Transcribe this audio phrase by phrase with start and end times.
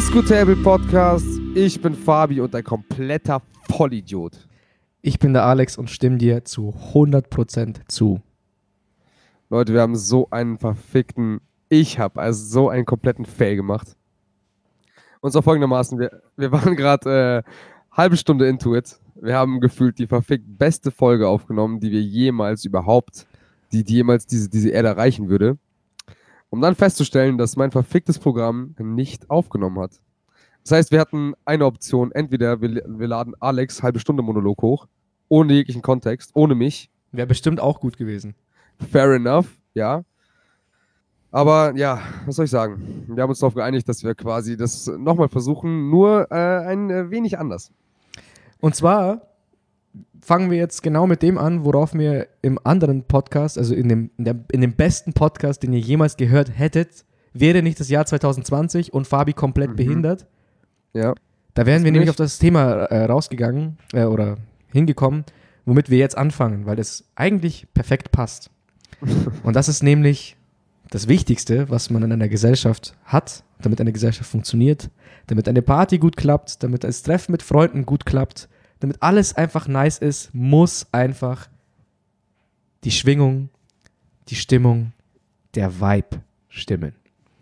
[0.00, 1.26] Scooter Podcast.
[1.56, 4.48] Ich bin Fabi und ein kompletter Vollidiot.
[5.02, 8.20] Ich bin der Alex und stimme dir zu 100% zu.
[9.50, 13.96] Leute, wir haben so einen verfickten, ich habe also so einen kompletten Fail gemacht.
[15.20, 17.50] Und zwar folgendermaßen, wir, wir waren gerade äh,
[17.90, 19.00] halbe Stunde into it.
[19.16, 23.26] Wir haben gefühlt die verfickt beste Folge aufgenommen, die wir jemals überhaupt,
[23.72, 25.58] die, die jemals diese, diese Erde erreichen würde
[26.50, 30.00] um dann festzustellen, dass mein verficktes Programm nicht aufgenommen hat.
[30.62, 34.86] Das heißt, wir hatten eine Option, entweder wir, wir laden Alex halbe Stunde Monolog hoch,
[35.28, 36.90] ohne jeglichen Kontext, ohne mich.
[37.12, 38.34] Wäre bestimmt auch gut gewesen.
[38.90, 40.04] Fair enough, ja.
[41.30, 43.04] Aber ja, was soll ich sagen?
[43.08, 47.10] Wir haben uns darauf geeinigt, dass wir quasi das nochmal versuchen, nur äh, ein äh,
[47.10, 47.70] wenig anders.
[48.60, 49.27] Und zwar
[50.20, 54.10] fangen wir jetzt genau mit dem an, worauf wir im anderen Podcast, also in dem,
[54.18, 58.06] in, der, in dem besten Podcast, den ihr jemals gehört hättet, wäre nicht das Jahr
[58.06, 59.76] 2020 und Fabi komplett mhm.
[59.76, 60.26] behindert.
[60.92, 61.14] Ja.
[61.54, 64.36] Da wären wir nämlich auf das Thema äh, rausgegangen äh, oder
[64.72, 65.24] hingekommen,
[65.64, 68.50] womit wir jetzt anfangen, weil das eigentlich perfekt passt.
[69.42, 70.36] und das ist nämlich
[70.90, 74.90] das Wichtigste, was man in einer Gesellschaft hat, damit eine Gesellschaft funktioniert,
[75.26, 78.48] damit eine Party gut klappt, damit das Treffen mit Freunden gut klappt,
[78.80, 81.48] damit alles einfach nice ist, muss einfach
[82.84, 83.48] die Schwingung,
[84.28, 84.92] die Stimmung,
[85.54, 86.94] der Vibe stimmen.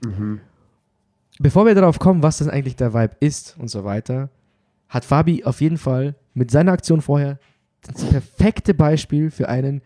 [0.05, 0.41] Mhm.
[1.39, 4.31] Bevor wir darauf kommen, was denn eigentlich der Vibe ist und so weiter,
[4.89, 7.39] hat Fabi auf jeden Fall mit seiner Aktion vorher
[7.83, 9.83] das perfekte Beispiel für einen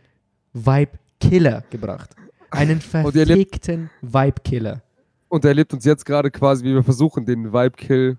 [0.52, 2.10] Vibe-Killer gebracht.
[2.50, 4.82] Einen verfickten Vibe-Killer.
[5.28, 8.18] Und er erlebt uns jetzt gerade quasi, wie wir versuchen, den Vibe-Kill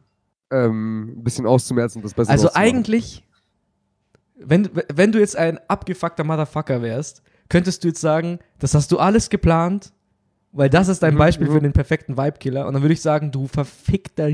[0.51, 3.25] ähm, ein bisschen auszumerzen und das besser Also eigentlich,
[4.37, 8.99] wenn, wenn du jetzt ein abgefuckter Motherfucker wärst, könntest du jetzt sagen, das hast du
[8.99, 9.91] alles geplant,
[10.51, 11.53] weil das ist dein mhm, Beispiel mhm.
[11.53, 12.67] für den perfekten Vibe-Killer.
[12.67, 14.29] Und dann würde ich sagen, du verfickter.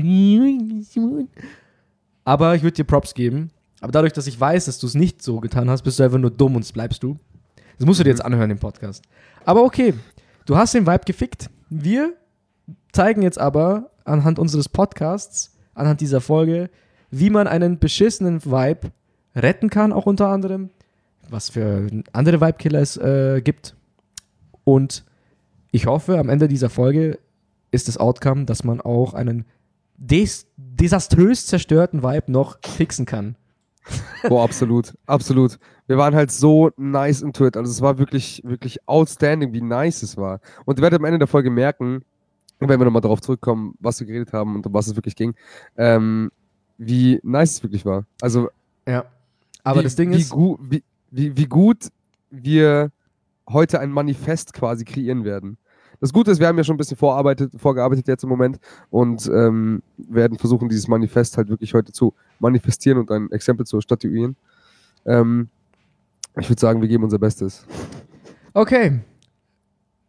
[2.24, 3.50] Aber ich würde dir Props geben.
[3.80, 6.18] Aber dadurch, dass ich weiß, dass du es nicht so getan hast, bist du einfach
[6.18, 7.18] nur dumm und bleibst du.
[7.78, 8.32] Das musst du dir jetzt mhm.
[8.32, 9.02] anhören im Podcast.
[9.44, 9.94] Aber okay,
[10.46, 11.48] du hast den Vibe gefickt.
[11.70, 12.14] Wir
[12.92, 16.70] zeigen jetzt aber anhand unseres Podcasts, anhand dieser Folge,
[17.10, 18.92] wie man einen beschissenen Vibe
[19.34, 20.70] retten kann, auch unter anderem,
[21.28, 23.76] was für andere Vibe-Killer es äh, gibt.
[24.64, 25.04] Und
[25.70, 27.18] ich hoffe, am Ende dieser Folge
[27.70, 29.44] ist das Outcome, dass man auch einen
[29.96, 33.36] des desaströs zerstörten Vibe noch fixen kann.
[34.28, 35.58] Boah, absolut, absolut.
[35.86, 37.56] Wir waren halt so nice into it.
[37.56, 40.40] Also es war wirklich, wirklich outstanding, wie nice es war.
[40.64, 42.02] Und ihr werdet am Ende der Folge merken,
[42.60, 45.34] wenn wir nochmal darauf zurückkommen, was wir geredet haben und um was es wirklich ging,
[45.76, 46.30] ähm,
[46.76, 48.04] wie nice es wirklich war.
[48.20, 48.48] Also
[48.86, 49.04] ja.
[49.64, 50.30] Aber wie, das Ding wie ist.
[50.30, 51.88] Gu wie, wie, wie gut
[52.30, 52.90] wir
[53.48, 55.58] heute ein Manifest quasi kreieren werden.
[56.00, 58.58] Das Gute ist, wir haben ja schon ein bisschen vorarbeitet, vorgearbeitet jetzt im Moment
[58.90, 63.80] und ähm, werden versuchen, dieses Manifest halt wirklich heute zu manifestieren und ein Exempel zu
[63.80, 64.36] statuieren.
[65.04, 65.48] Ähm,
[66.38, 67.66] ich würde sagen, wir geben unser Bestes.
[68.54, 69.00] Okay.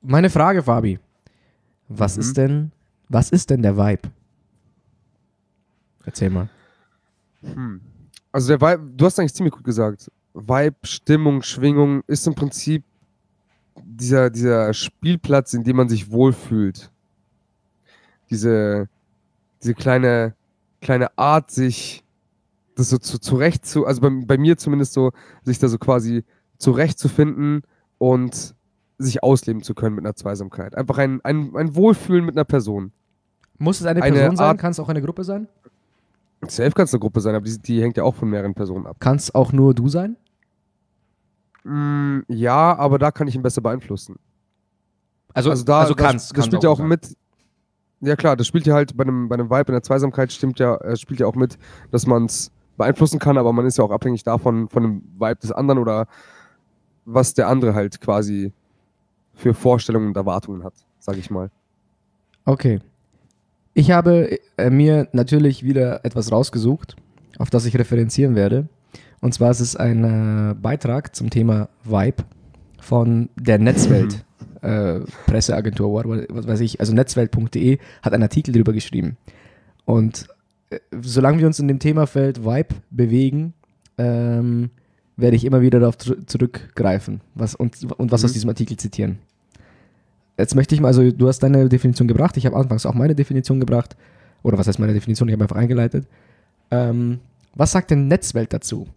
[0.02, 1.00] Meine Frage, Fabi.
[1.90, 2.22] Was mhm.
[2.22, 2.72] ist denn,
[3.10, 4.10] was ist denn der Vibe?
[6.06, 6.50] Erzähl mal.
[7.42, 7.82] Hm.
[8.32, 10.12] Also der Vibe, du hast eigentlich ziemlich gut gesagt.
[10.34, 12.84] Vibe, Stimmung, Schwingung ist im Prinzip
[13.84, 16.92] dieser, dieser Spielplatz, in dem man sich wohlfühlt.
[18.30, 18.88] Diese,
[19.62, 20.36] diese kleine,
[20.82, 22.04] kleine Art, sich
[22.76, 25.12] das so zu, zurecht zu, also bei, bei mir zumindest so,
[25.44, 26.24] sich da so quasi
[26.58, 27.64] zurechtzufinden
[27.98, 28.56] und
[29.00, 30.76] sich ausleben zu können mit einer Zweisamkeit.
[30.76, 32.92] Einfach ein, ein, ein Wohlfühlen mit einer Person.
[33.58, 34.58] Muss es eine Person eine sein?
[34.58, 35.48] Kann es auch eine Gruppe sein?
[36.48, 38.86] Safe kann es eine Gruppe sein, aber die, die hängt ja auch von mehreren Personen
[38.86, 38.98] ab.
[39.00, 40.16] Kann es auch nur du sein?
[41.64, 44.16] Mm, ja, aber da kann ich ihn besser beeinflussen.
[45.34, 46.88] Also, also da also kannst, das, das spielt ja auch sein.
[46.88, 47.16] mit.
[48.02, 50.60] Ja klar, das spielt ja halt bei einem, bei einem Vibe in der Zweisamkeit stimmt
[50.60, 51.58] ja, äh, spielt ja auch mit,
[51.92, 55.36] dass man es beeinflussen kann, aber man ist ja auch abhängig davon, von dem Vibe
[55.42, 56.08] des anderen oder
[57.04, 58.54] was der andere halt quasi
[59.40, 61.50] für Vorstellungen und Erwartungen hat, sag ich mal.
[62.46, 62.80] Okay.
[63.74, 66.96] Ich habe äh, mir natürlich wieder etwas rausgesucht,
[67.38, 68.68] auf das ich referenzieren werde.
[69.22, 72.24] Und zwar ist es ein äh, Beitrag zum Thema Vibe
[72.82, 74.26] von der Netzwelt
[74.62, 79.18] äh, Presseagentur, was weiß ich, also netzwelt.de hat einen Artikel darüber geschrieben.
[79.86, 80.28] Und
[80.70, 83.54] äh, solange wir uns in dem Themafeld Vibe bewegen,
[83.98, 84.72] ähm,
[85.16, 88.26] werde ich immer wieder darauf zurückgreifen was, und, und was mhm.
[88.26, 89.20] aus diesem Artikel zitieren.
[90.40, 93.14] Jetzt möchte ich mal, also du hast deine Definition gebracht, ich habe anfangs auch meine
[93.14, 93.98] Definition gebracht.
[94.42, 95.28] Oder was heißt meine Definition?
[95.28, 96.08] Ich habe einfach eingeleitet.
[96.72, 97.20] Ähm,
[97.56, 98.88] was sagt denn Netzwelt dazu?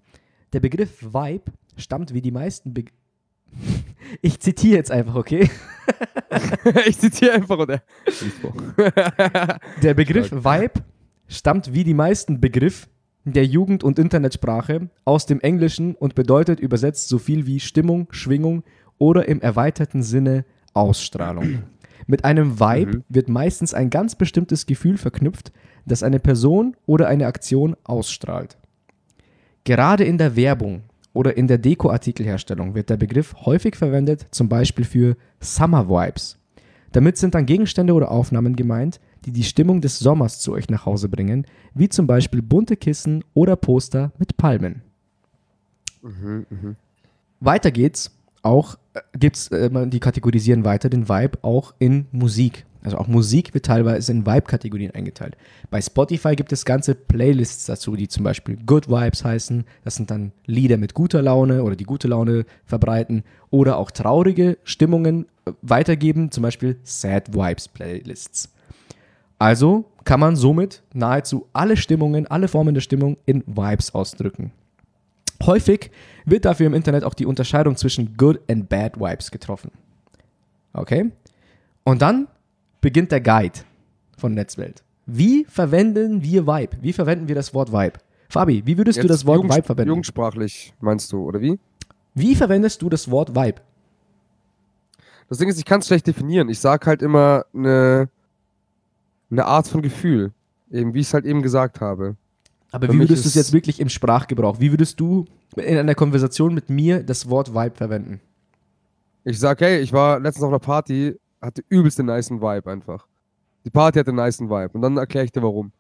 [0.53, 2.85] Der Begriff Vibe stammt wie die meisten Be
[4.23, 5.51] Ich zitiere jetzt einfach, okay?
[6.87, 7.83] ich zitiere einfach, oder?
[9.83, 10.85] Der Begriff Vibe
[11.27, 12.89] stammt wie die meisten Begriff
[13.25, 18.63] der Jugend- und Internetsprache aus dem Englischen und bedeutet übersetzt so viel wie Stimmung, Schwingung
[18.99, 20.45] oder im erweiterten Sinne
[20.75, 21.63] Ausstrahlung.
[22.07, 23.05] Mit einem Vibe Mhm.
[23.09, 25.53] wird meistens ein ganz bestimmtes Gefühl verknüpft,
[25.87, 28.57] das eine Person oder eine Aktion ausstrahlt.
[29.65, 30.83] Gerade in der Werbung
[31.13, 36.39] oder in der Dekoartikelherstellung wird der Begriff häufig verwendet, zum Beispiel für Summer Vibes.
[36.91, 40.85] Damit sind dann Gegenstände oder Aufnahmen gemeint, die die Stimmung des Sommers zu euch nach
[40.85, 44.83] Hause bringen, wie zum Beispiel bunte Kissen oder Poster mit Palmen.
[46.03, 46.77] Mhm, mhm.
[47.41, 48.11] Weiter geht's.
[48.43, 52.65] Auch äh, gibt's, äh, die kategorisieren weiter den Vibe auch in Musik.
[52.85, 55.37] Also auch Musik wird teilweise in Vibe-Kategorien eingeteilt.
[55.71, 59.65] Bei Spotify gibt es ganze Playlists dazu, die zum Beispiel Good Vibes heißen.
[59.85, 63.23] Das sind dann Lieder mit guter Laune oder die gute Laune verbreiten.
[63.51, 68.53] Oder auch traurige Stimmungen äh, weitergeben, zum Beispiel Sad Vibes Playlists.
[69.39, 74.53] Also kann man somit nahezu alle Stimmungen, alle Formen der Stimmung in Vibes ausdrücken.
[75.47, 75.91] Häufig
[76.25, 79.71] wird dafür im Internet auch die Unterscheidung zwischen Good and Bad Vibes getroffen.
[80.73, 81.11] Okay?
[81.85, 82.29] Und dann
[82.81, 83.61] beginnt der Guide
[84.17, 84.83] von Netzwelt.
[85.07, 86.77] Wie verwenden wir Vibe?
[86.81, 87.99] Wie verwenden wir das Wort Vibe?
[88.29, 89.89] Fabi, wie würdest du Jetzt das Wort Vibe verwenden?
[89.89, 91.59] Jugendsprachlich, meinst du, oder wie?
[92.15, 93.61] Wie verwendest du das Wort Vibe?
[95.29, 96.49] Das Ding ist, ich kann es schlecht definieren.
[96.49, 98.09] Ich sag halt immer eine,
[99.31, 100.33] eine Art von Gefühl.
[100.71, 102.17] Eben, wie ich es halt eben gesagt habe.
[102.73, 104.59] Aber wie würdest du es jetzt wirklich im Sprachgebrauch?
[104.59, 105.27] Wie würdest du
[105.57, 108.21] in einer Konversation mit mir das Wort Vibe verwenden?
[109.25, 113.07] Ich sag, hey, ich war letztens auf einer Party, hatte übelst den nicen Vibe einfach.
[113.65, 114.71] Die Party hatte einen nicen Vibe.
[114.73, 115.71] Und dann erkläre ich dir warum.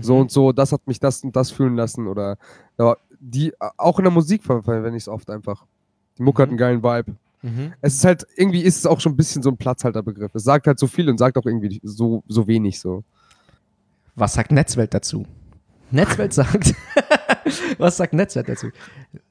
[0.00, 0.20] So Mhm.
[0.22, 2.06] und so, das hat mich das und das fühlen lassen.
[2.08, 2.36] Oder
[3.20, 5.64] die, auch in der Musik ver- verwende ich es oft einfach.
[6.18, 6.58] Die Mucke hat Mhm.
[6.60, 7.16] einen geilen Vibe.
[7.42, 7.72] Mhm.
[7.80, 10.34] Es ist halt, irgendwie ist es auch schon ein bisschen so ein Platzhalterbegriff.
[10.34, 13.04] Es sagt halt so viel und sagt auch irgendwie so, so wenig so.
[14.16, 15.24] Was sagt Netzwelt dazu?
[15.90, 16.74] Netzwelt sagt,
[17.78, 18.68] was sagt Netzwelt dazu?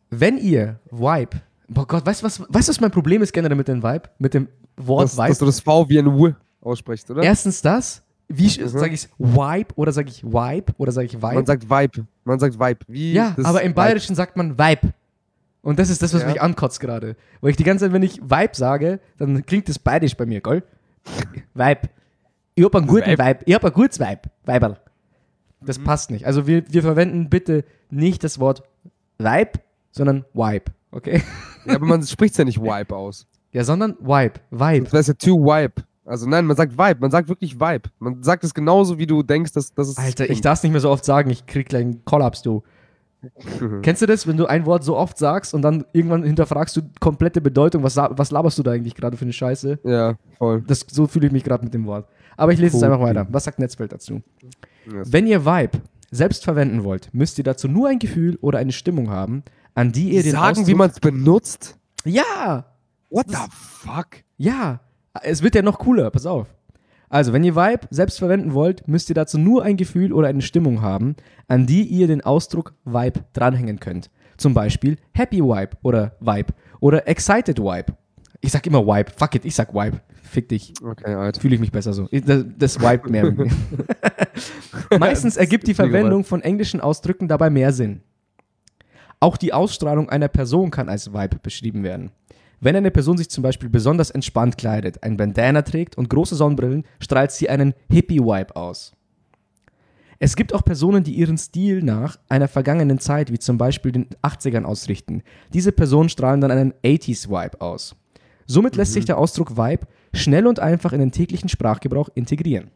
[0.09, 1.37] Wenn ihr Vibe,
[1.67, 4.03] boah Gott, weißt du, was, weißt, du, was mein Problem ist generell mit dem Vibe?
[4.19, 5.27] Mit dem Wort Dass, Vibe?
[5.29, 7.23] dass du das V wie ein W aussprichst, oder?
[7.23, 8.67] Erstens das, wie Mhm.
[8.67, 11.35] sage ich Vibe oder sage ich Vibe oder sage ich Vibe?
[11.35, 12.07] Man sagt Vibe.
[12.25, 12.79] Man sagt Vibe.
[12.87, 13.75] Wie ja, das aber im Vibe.
[13.75, 14.93] Bayerischen sagt man Vibe.
[15.61, 16.27] Und das ist das, was Ja.
[16.29, 17.15] mich ankotzt gerade.
[17.41, 20.41] Weil ich die ganze Zeit, wenn ich Vibe sage, dann klingt das bayerisch bei mir,
[20.41, 20.63] gell?
[21.53, 21.81] Vibe.
[22.55, 23.23] Ich hab einen guten Vibe.
[23.23, 23.39] Vibe.
[23.45, 24.21] Ich hab ein gutes Vibe.
[25.59, 25.63] Viberl.
[25.63, 25.65] Mhm.
[25.67, 26.25] Das passt nicht.
[26.25, 28.63] Also wir, wir verwenden bitte nicht das Wort
[29.19, 29.51] Vibe,
[29.91, 30.65] sondern Vibe.
[30.91, 31.21] Okay?
[31.65, 33.27] Ja, aber man spricht es ja nicht Vibe aus.
[33.51, 34.39] Ja, sondern Vibe.
[34.51, 34.83] Vibe.
[34.85, 35.83] Das heißt ja to Vibe.
[36.05, 36.99] Also nein, man sagt Vibe.
[37.01, 37.89] Man sagt wirklich Vibe.
[37.99, 39.97] Man sagt es genauso, wie du denkst, dass, dass es.
[39.97, 41.29] Alter, ich darf es nicht mehr so oft sagen.
[41.29, 42.63] Ich krieg gleich einen Kollaps, du.
[43.81, 46.81] Kennst du das, wenn du ein Wort so oft sagst und dann irgendwann hinterfragst du
[46.99, 47.83] komplette Bedeutung?
[47.83, 49.79] Was, was laberst du da eigentlich gerade für eine Scheiße?
[49.83, 50.61] Ja, voll.
[50.67, 52.07] Das, so fühle ich mich gerade mit dem Wort.
[52.37, 52.89] Aber ich lese es Cool.
[52.91, 53.27] einfach weiter.
[53.31, 54.21] Was sagt Netzwelt dazu?
[54.91, 55.11] Yes.
[55.11, 55.81] Wenn ihr Vibe
[56.11, 59.43] selbst verwenden wollt, müsst ihr dazu nur ein Gefühl oder eine Stimmung haben,
[59.75, 61.77] an die ihr den Sagen, Ausdruck wie man es benutzt?
[62.05, 62.65] Ja,
[63.09, 64.07] What the fuck?
[64.37, 64.81] ja.
[65.23, 66.47] Es wird ja noch cooler, pass auf.
[67.09, 70.43] Also, wenn ihr Vibe selbst verwenden wollt, müsst ihr dazu nur ein Gefühl oder eine
[70.43, 71.15] Stimmung haben,
[71.47, 74.11] an die ihr den Ausdruck Vibe dranhängen könnt.
[74.37, 77.95] Zum Beispiel Happy Vibe oder Vibe oder Excited Vibe.
[78.41, 79.11] Ich sag immer Vibe.
[79.15, 80.01] Fuck it, ich sag Vibe.
[80.27, 80.73] Fick dich.
[80.83, 81.41] Okay, Alter.
[81.41, 82.07] Fühle ich mich besser so.
[82.11, 83.33] Das, das Vibe mehr.
[84.99, 88.01] Meistens ergibt die Verwendung von englischen Ausdrücken dabei mehr Sinn.
[89.19, 92.11] Auch die Ausstrahlung einer Person kann als Vibe beschrieben werden.
[92.59, 96.85] Wenn eine Person sich zum Beispiel besonders entspannt kleidet, ein Bandana trägt und große Sonnenbrillen,
[96.99, 98.93] strahlt sie einen Hippie-Vibe aus.
[100.19, 104.07] Es gibt auch Personen, die ihren Stil nach einer vergangenen Zeit, wie zum Beispiel den
[104.23, 105.21] 80ern, ausrichten.
[105.53, 107.95] Diese Personen strahlen dann einen 80s-Vibe aus.
[108.47, 112.71] Somit lässt sich der Ausdruck Vibe schnell und einfach in den täglichen Sprachgebrauch integrieren.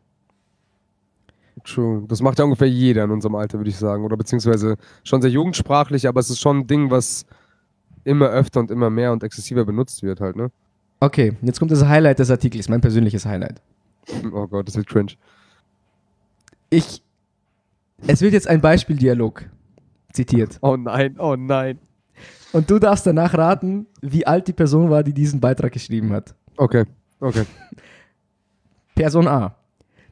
[1.64, 2.04] True.
[2.08, 4.04] Das macht ja ungefähr jeder in unserem Alter, würde ich sagen.
[4.04, 7.26] Oder beziehungsweise schon sehr jugendsprachlich, aber es ist schon ein Ding, was
[8.04, 10.52] immer öfter und immer mehr und exzessiver benutzt wird halt, ne?
[11.00, 13.62] Okay, jetzt kommt das Highlight des Artikels, mein persönliches Highlight.
[14.34, 15.14] Oh Gott, das wird cringe.
[16.70, 17.04] Ich.
[18.08, 19.46] Es wird jetzt ein Beispieldialog
[20.12, 20.58] zitiert.
[20.62, 21.80] Oh nein, oh nein.
[22.54, 26.36] Und du darfst danach raten, wie alt die Person war, die diesen Beitrag geschrieben hat.
[26.58, 26.86] Okay,
[27.20, 27.46] okay.
[28.96, 29.56] Person A.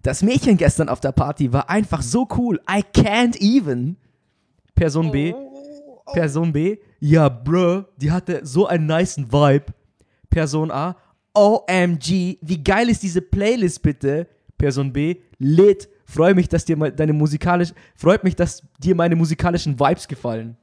[0.01, 2.59] Das Mädchen gestern auf der Party war einfach so cool.
[2.69, 3.97] I can't even.
[4.73, 5.33] Person B.
[6.13, 6.77] Person B.
[6.99, 9.65] Ja, bruh, die hatte so einen niceen Vibe.
[10.29, 10.95] Person A.
[11.33, 14.27] OMG, wie geil ist diese Playlist bitte?
[14.57, 15.17] Person B.
[15.37, 15.89] Lit.
[16.05, 20.57] Freue mich, dass dir deine musikalisch, freut mich, dass dir meine musikalischen Vibes gefallen.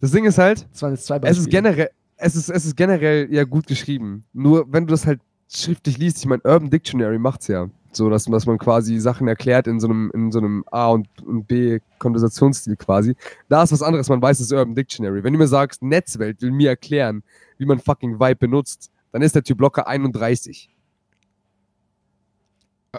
[0.00, 2.76] Das Ding ist halt, Das waren jetzt zwei es ist generell, es ist, es ist
[2.76, 4.24] generell ja gut geschrieben.
[4.32, 7.68] Nur wenn du das halt schriftlich liest, ich meine, Urban Dictionary macht's ja.
[7.92, 11.08] So, dass, dass man quasi Sachen erklärt in so einem, in so einem A und,
[11.22, 13.16] und B Konversationsstil quasi.
[13.48, 15.24] Da ist was anderes, man weiß, es ist Urban Dictionary.
[15.24, 17.22] Wenn du mir sagst, Netzwelt will mir erklären,
[17.56, 20.68] wie man fucking Vibe benutzt, dann ist der Typ locker 31.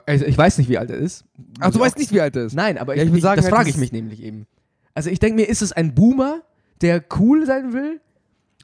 [0.05, 1.25] Also ich weiß nicht, wie alt er ist.
[1.59, 2.55] Ach, du weißt nicht, wie alt er ist?
[2.55, 4.47] Nein, aber Ja, ich, ich sagen, das halt, frage ich mich nämlich eben.
[4.93, 6.41] Also ich denke mir, ist es ein Boomer,
[6.81, 7.99] der cool sein will?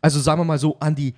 [0.01, 1.13] Also sagen wir mal so an die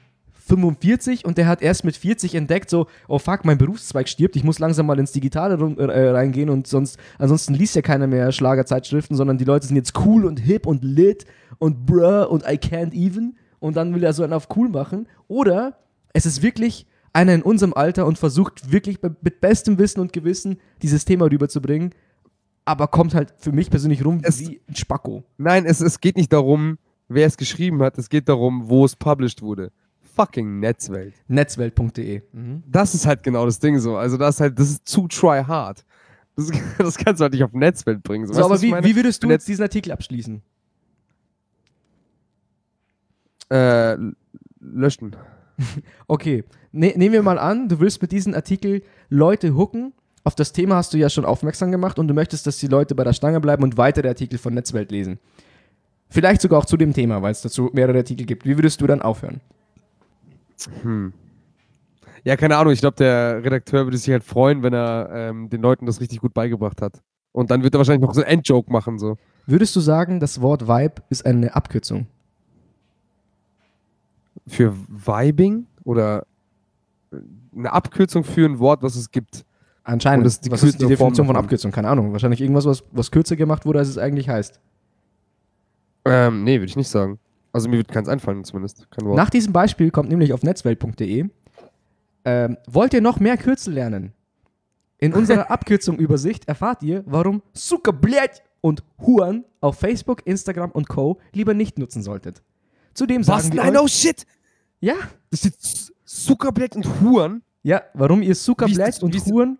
[0.48, 4.44] 45 und der hat erst mit 40 entdeckt, so, oh fuck, mein Berufszweig stirbt, ich
[4.44, 8.32] muss langsam mal ins Digitale rum, äh, reingehen und sonst, ansonsten liest ja keiner mehr
[8.32, 11.26] Schlagerzeitschriften, sondern die Leute sind jetzt cool und hip und lit
[11.58, 15.08] und bruh und I can't even und dann will er so einen auf cool machen.
[15.28, 15.80] Oder
[16.14, 20.58] es ist wirklich einer in unserem Alter und versucht wirklich mit bestem Wissen und Gewissen
[20.84, 21.92] dieses Thema rüberzubringen,
[22.66, 25.24] aber kommt halt für mich persönlich rum Es- wie ein Spacko.
[25.38, 28.96] Nein, es, es geht nicht darum, wer es geschrieben hat, es geht darum, wo es
[28.96, 29.72] published wurde.
[30.16, 31.14] Fucking Netzwelt.
[31.28, 32.22] Netzwelt.de.
[32.32, 32.64] Mhm.
[32.68, 33.98] Das ist halt genau das Ding so.
[33.98, 35.86] Also das ist halt, das ist zu try hard.
[36.36, 38.28] Das, das kannst du halt nicht auf Netzwelt bringen.
[38.28, 40.42] So, du, aber wie, wie würdest du jetzt diesen Artikel abschließen?
[43.50, 43.98] Äh,
[44.60, 45.16] löschen.
[46.08, 46.44] Okay,
[46.74, 49.94] ne, nehmen wir mal an, du willst mit diesem Artikel Leute hooken.
[50.26, 52.94] Auf das Thema hast du ja schon aufmerksam gemacht und du möchtest, dass die Leute
[52.94, 55.18] bei der Stange bleiben und weitere Artikel von Netzwelt lesen.
[56.10, 58.46] Vielleicht sogar auch zu dem Thema, weil es dazu mehrere Artikel gibt.
[58.46, 59.42] Wie würdest du dann aufhören?
[60.82, 61.14] Hm.
[62.24, 62.74] Ja, keine Ahnung.
[62.74, 66.20] Ich glaube, der Redakteur würde sich halt freuen, wenn er ähm, den Leuten das richtig
[66.22, 67.02] gut beigebracht hat.
[67.32, 68.98] Und dann wird er wahrscheinlich noch so einen Endjoke machen.
[68.98, 69.18] So.
[69.46, 72.08] Würdest du sagen, das Wort Vibe ist eine Abkürzung?
[74.48, 76.26] Für Vibing oder
[77.12, 77.18] äh,
[77.56, 79.46] eine Abkürzung für ein Wort, was es gibt.
[79.84, 80.20] Anscheinend.
[80.20, 81.36] Und das ist die was ist die Form Definition von.
[81.36, 81.72] Abkürzung?
[81.72, 82.12] Keine Ahnung.
[82.12, 84.60] Wahrscheinlich irgendwas, was, was kürzer gemacht wurde, als es eigentlich heißt.
[86.06, 87.20] Ähm, nee, würde ich nicht sagen.
[87.52, 88.90] Also mir wird keins einfallen zumindest.
[88.92, 89.18] Kein Wort.
[89.18, 91.30] Nach diesem Beispiel kommt nämlich auf netzwelt.de.
[92.26, 94.14] Ähm, wollt ihr noch mehr Kürzel lernen?
[94.98, 101.20] In unserer Abkürzung-Übersicht erfahrt ihr, warum Zuckerblät und Huren auf Facebook, Instagram und Co.
[101.34, 102.42] lieber nicht nutzen solltet.
[102.94, 103.44] Zudem was?
[103.46, 104.26] sagen wir Nein, euch, oh shit!
[104.80, 104.96] ja,
[105.30, 107.42] Das steht Z- Zuckerblät und Huren.
[107.64, 109.60] ja, warum ihr wie und Huren,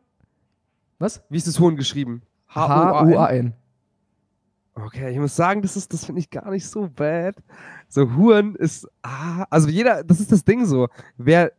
[1.00, 1.22] was?
[1.30, 2.22] Wie ist das Huren geschrieben?
[2.48, 3.54] H-U-A-N?
[4.76, 7.36] Okay, ich muss sagen, das ist, das finde ich gar nicht so bad.
[7.88, 10.90] So, Huren ist, ah, also jeder, das ist das Ding so.
[11.18, 11.54] Wer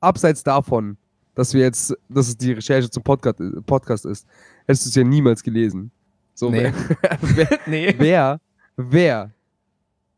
[0.00, 0.96] abseits davon,
[1.36, 4.26] dass wir jetzt, dass es die Recherche zum Podcast, Podcast ist,
[4.66, 5.92] hättest du es ja niemals gelesen.
[6.34, 6.72] So, Nee.
[7.00, 7.94] wer, wer, Nee.
[7.98, 8.40] wer,
[8.76, 9.30] wer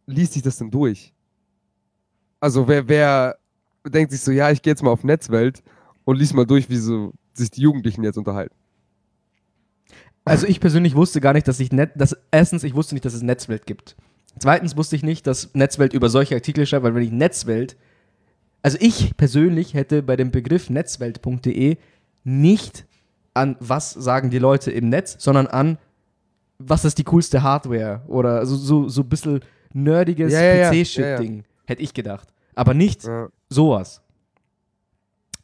[0.06, 1.12] liest sich das denn durch?
[2.40, 3.37] Also, wer, wer
[3.85, 5.62] denkt sich so, ja, ich gehe jetzt mal auf Netzwelt
[6.04, 8.54] und lies mal durch, wie so sich die Jugendlichen jetzt unterhalten.
[10.26, 13.14] Also ich persönlich wusste gar nicht, dass ich Net, dass erstens ich wusste nicht, dass
[13.14, 13.97] es Netzwelt gibt.
[14.38, 17.76] Zweitens wusste ich nicht, dass Netzwelt über solche Artikel schreibt, weil wenn ich Netzwelt,
[18.62, 21.76] also ich persönlich hätte bei dem Begriff netzwelt.de
[22.25, 22.87] nicht
[23.35, 25.78] an was sagen die Leute im Netz, sondern an
[26.59, 29.40] was ist die coolste Hardware oder so so so ein bisschen
[29.73, 30.71] nerdiges Ja, ja, ja.
[30.71, 32.28] PC-Shit-Ding, hätte ich gedacht.
[32.54, 33.28] Aber nicht Ja.
[33.49, 34.02] sowas.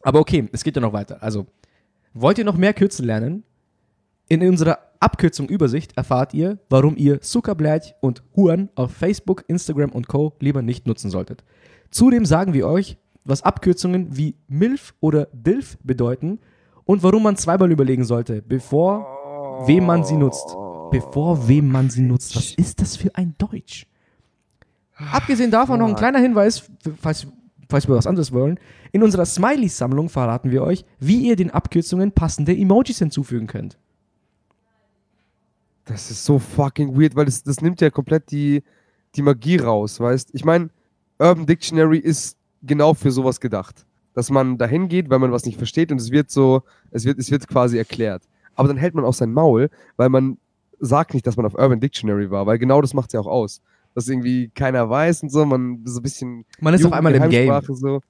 [0.03, 1.23] Aber okay, es geht ja noch weiter.
[1.23, 1.47] Also,
[2.15, 3.45] wollt ihr noch mehr Kürzel lernen?
[4.33, 10.09] In unserer Abkürzung Übersicht erfahrt ihr, warum ihr Zuckerblät und Huren auf Facebook, Instagram und
[10.09, 10.33] Co.
[10.41, 11.45] lieber nicht nutzen solltet.
[11.91, 16.39] Zudem sagen wir euch, was Abkürzungen wie MILF oder DILF bedeuten
[16.85, 20.57] und warum man zweimal überlegen sollte, bevor wem man sie nutzt.
[20.91, 22.35] Bevor wem man sie nutzt.
[22.35, 23.87] Was ist das für ein Deutsch?
[24.97, 26.71] Abgesehen davon noch ein kleiner Hinweis,
[27.03, 27.27] falls,
[27.69, 28.59] falls wir was anderes wollen.
[28.93, 33.77] In unserer Smiley-Sammlung verraten wir euch, wie ihr den Abkürzungen passende Emojis hinzufügen könnt.
[35.85, 38.62] Das ist so fucking weird, weil das, das nimmt ja komplett die,
[39.15, 40.31] die Magie raus, weißt?
[40.33, 40.71] Ich meine,
[41.19, 43.87] Urban Dictionary ist genau für sowas gedacht.
[44.15, 47.19] Dass man dahin geht, weil man was nicht versteht und es wird so, es wird,
[47.19, 48.23] es wird quasi erklärt.
[48.55, 50.37] Aber dann hält man auch sein Maul, weil man
[50.79, 53.27] sagt nicht, dass man auf Urban Dictionary war, weil genau das macht es ja auch
[53.27, 53.62] aus.
[53.95, 57.29] Dass irgendwie keiner weiß und so, man so ein bisschen Man ist auf einmal im
[57.31, 57.62] Game.
[57.75, 58.01] So.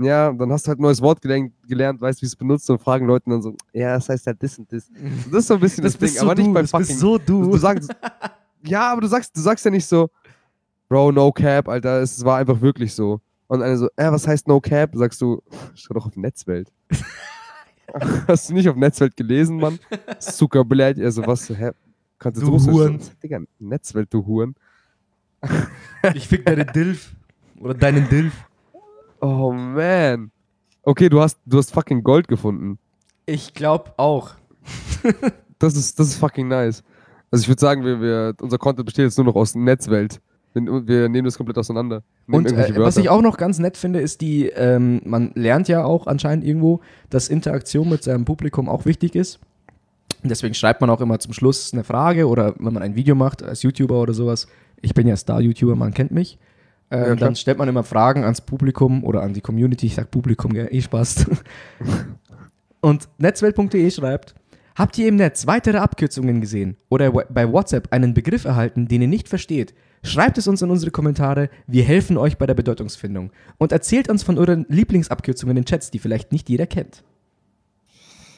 [0.00, 2.80] Ja, dann hast du halt ein neues Wort gelernt, gelernt weißt, wie es benutzt und
[2.80, 4.88] fragen Leute dann so, ja, das heißt halt das und das.
[5.30, 7.50] Das ist so ein bisschen das, Ding, aber nicht bei das fucking bist so du.
[7.50, 7.90] Du sagst,
[8.64, 10.08] ja, aber du sagst, du sagst ja nicht so,
[10.88, 13.20] Bro, no cap, Alter, es war einfach wirklich so.
[13.48, 14.90] Und einer so, äh, was heißt no cap?
[14.94, 15.42] Sagst du,
[15.74, 16.70] schau doch auf Netzwelt.
[18.28, 19.78] Hast du nicht auf Netzwelt gelesen, Mann?
[20.18, 21.70] Zuckerblät, also was, hä?
[22.18, 22.72] Kannst Du Russisch?
[22.72, 23.00] Huren.
[23.22, 24.54] Digga, Netzwelt, du Huren.
[26.14, 27.14] Ich fick deine Dilf.
[27.60, 28.34] Oder deinen Dilf.
[29.20, 30.30] Oh man.
[30.82, 32.78] Okay, du hast, du hast fucking Gold gefunden.
[33.26, 34.32] Ich glaub auch.
[35.60, 36.84] Das ist, das ist fucking nice.
[37.32, 40.20] Also ich würde sagen, wir, wir, unser Content besteht jetzt nur noch aus Netzwelt.
[40.54, 42.02] Wir, nehmen das komplett auseinander.
[42.26, 45.84] Und äh, was ich auch noch ganz nett finde, ist die, ähm, man lernt ja
[45.84, 49.40] auch anscheinend irgendwo, dass Interaktion mit seinem Publikum auch wichtig ist.
[50.22, 53.42] Deswegen schreibt man auch immer zum Schluss eine Frage oder wenn man ein Video macht
[53.42, 54.48] als YouTuber oder sowas.
[54.80, 56.38] Ich bin ja Star-YouTuber, man kennt mich.
[56.90, 59.86] Ähm, Ja, dann stellt man immer Fragen ans Publikum oder an die Community.
[59.86, 60.68] Ich sag Publikum, gell?
[60.70, 61.26] eh Spaß.
[62.80, 64.34] Und netzwelt.de schreibt,
[64.76, 69.08] habt ihr im Netz weitere Abkürzungen gesehen oder bei WhatsApp einen Begriff erhalten, den ihr
[69.08, 69.74] nicht versteht?
[70.04, 73.32] Schreibt es uns in unsere Kommentare, wir helfen euch bei der Bedeutungsfindung.
[73.58, 77.02] Und erzählt uns von euren Lieblingsabkürzungen in Chats, die vielleicht nicht jeder kennt.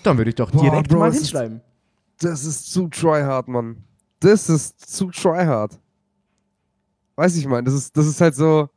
[0.02, 1.60] Dann würde ich doch Boah, direkt Bro, mal es ist- hinschreiben.
[2.22, 3.76] Das ist zu tryhard, Mann.
[4.20, 5.78] Das ist zu tryhard.
[7.16, 8.68] Weiß ich, mein, das ist, das ist halt so,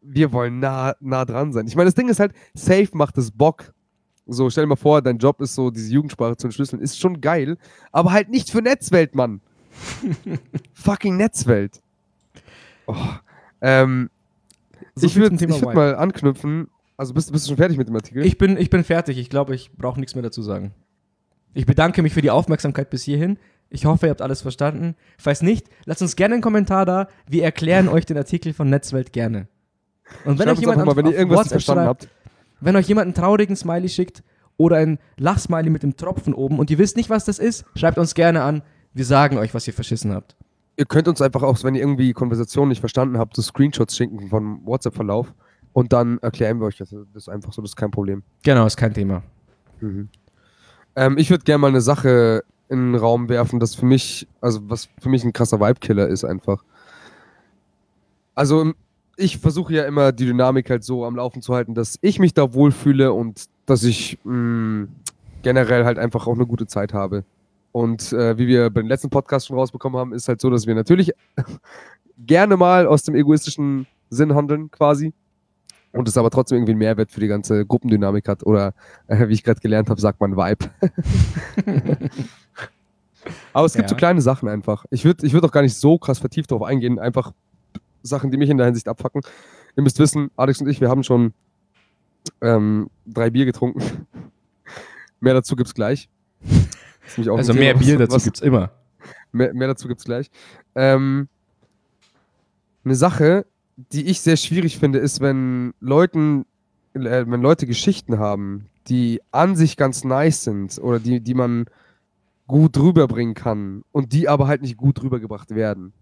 [0.00, 1.66] wir wollen nah, nah dran sein.
[1.66, 3.72] Ich meine, das Ding ist halt, safe macht es Bock.
[4.26, 6.82] So, stell dir mal vor, dein Job ist so, diese Jugendsprache zu entschlüsseln.
[6.82, 7.58] Ist schon geil,
[7.92, 9.40] aber halt nicht für Netzwelt, Mann.
[10.74, 11.80] Fucking Netzwelt.
[12.86, 12.94] Oh,
[13.60, 14.10] ähm,
[14.94, 16.68] So ich würde würd mal anknüpfen.
[16.96, 18.24] Also bist, bist du schon fertig mit dem Artikel?
[18.24, 19.18] Ich bin, ich bin fertig.
[19.18, 20.72] Ich glaube, ich brauche nichts mehr dazu sagen.
[21.52, 23.38] Ich bedanke mich für die Aufmerksamkeit bis hierhin.
[23.68, 24.94] Ich hoffe, ihr habt alles verstanden.
[25.18, 27.08] Falls nicht, lasst uns gerne einen Kommentar da.
[27.28, 29.48] Wir erklären euch den Artikel von Netzwelt gerne.
[30.24, 32.14] Und wenn Schreibt euch jemand mal, wenn ihr irgendwas WhatsApp verstanden schreibt, habt.
[32.60, 34.22] wenn euch jemand einen traurigen Smiley schickt
[34.56, 37.98] oder ein Lachsmiley mit dem Tropfen oben und ihr wisst nicht, was das ist, schreibt
[37.98, 38.62] uns gerne an.
[38.94, 40.36] Wir sagen euch, was ihr verschissen habt.
[40.76, 44.28] ihr könnt uns einfach auch, wenn ihr irgendwie Konversationen nicht verstanden habt, so Screenshots schicken
[44.28, 45.34] vom WhatsApp-Verlauf
[45.72, 46.90] und dann erklären wir euch das.
[46.90, 48.22] Das ist einfach so, das ist kein Problem.
[48.42, 49.22] Genau, ist kein Thema.
[50.94, 54.60] Ähm, ich würde gerne mal eine Sache in den Raum werfen, das für mich, also
[54.68, 56.64] was für mich ein krasser Vibe-Killer ist einfach.
[58.34, 58.72] Also
[59.16, 62.34] ich versuche ja immer die Dynamik halt so am Laufen zu halten, dass ich mich
[62.34, 64.88] da wohlfühle und dass ich mh,
[65.42, 67.24] generell halt einfach auch eine gute Zeit habe.
[67.72, 70.74] Und äh, wie wir beim letzten Podcast schon rausbekommen haben, ist halt so, dass wir
[70.74, 71.12] natürlich
[72.18, 75.12] gerne mal aus dem egoistischen Sinn handeln quasi.
[75.96, 78.44] Und es aber trotzdem irgendwie einen Mehrwert für die ganze Gruppendynamik hat.
[78.44, 78.74] Oder
[79.06, 80.66] äh, wie ich gerade gelernt habe, sagt man Vibe.
[83.52, 83.88] aber es gibt Ja.
[83.88, 84.84] so kleine Sachen einfach.
[84.90, 86.98] Ich würde ich würd auch gar nicht so krass vertieft darauf eingehen.
[86.98, 87.32] Einfach
[88.02, 89.22] Sachen, die mich in der Hinsicht abfacken.
[89.76, 91.32] Ihr müsst wissen, Alex und ich, wir haben schon
[92.40, 93.82] ähm, drei Bier getrunken.
[95.20, 96.08] mehr dazu gibt's gleich.
[97.16, 98.70] Nämlich auch ein Also Thema, mehr was- Bier dazu was- gibt's immer.
[99.32, 100.30] Mehr, mehr dazu gibt's gleich.
[100.74, 101.28] Ähm,
[102.84, 106.46] eine Sache, die ich sehr schwierig finde, ist, wenn Leuten,
[106.94, 111.66] äh, wenn Leute Geschichten haben, die an sich ganz nice sind oder die, die man
[112.46, 115.92] gut rüberbringen kann und die aber halt nicht gut rübergebracht werden.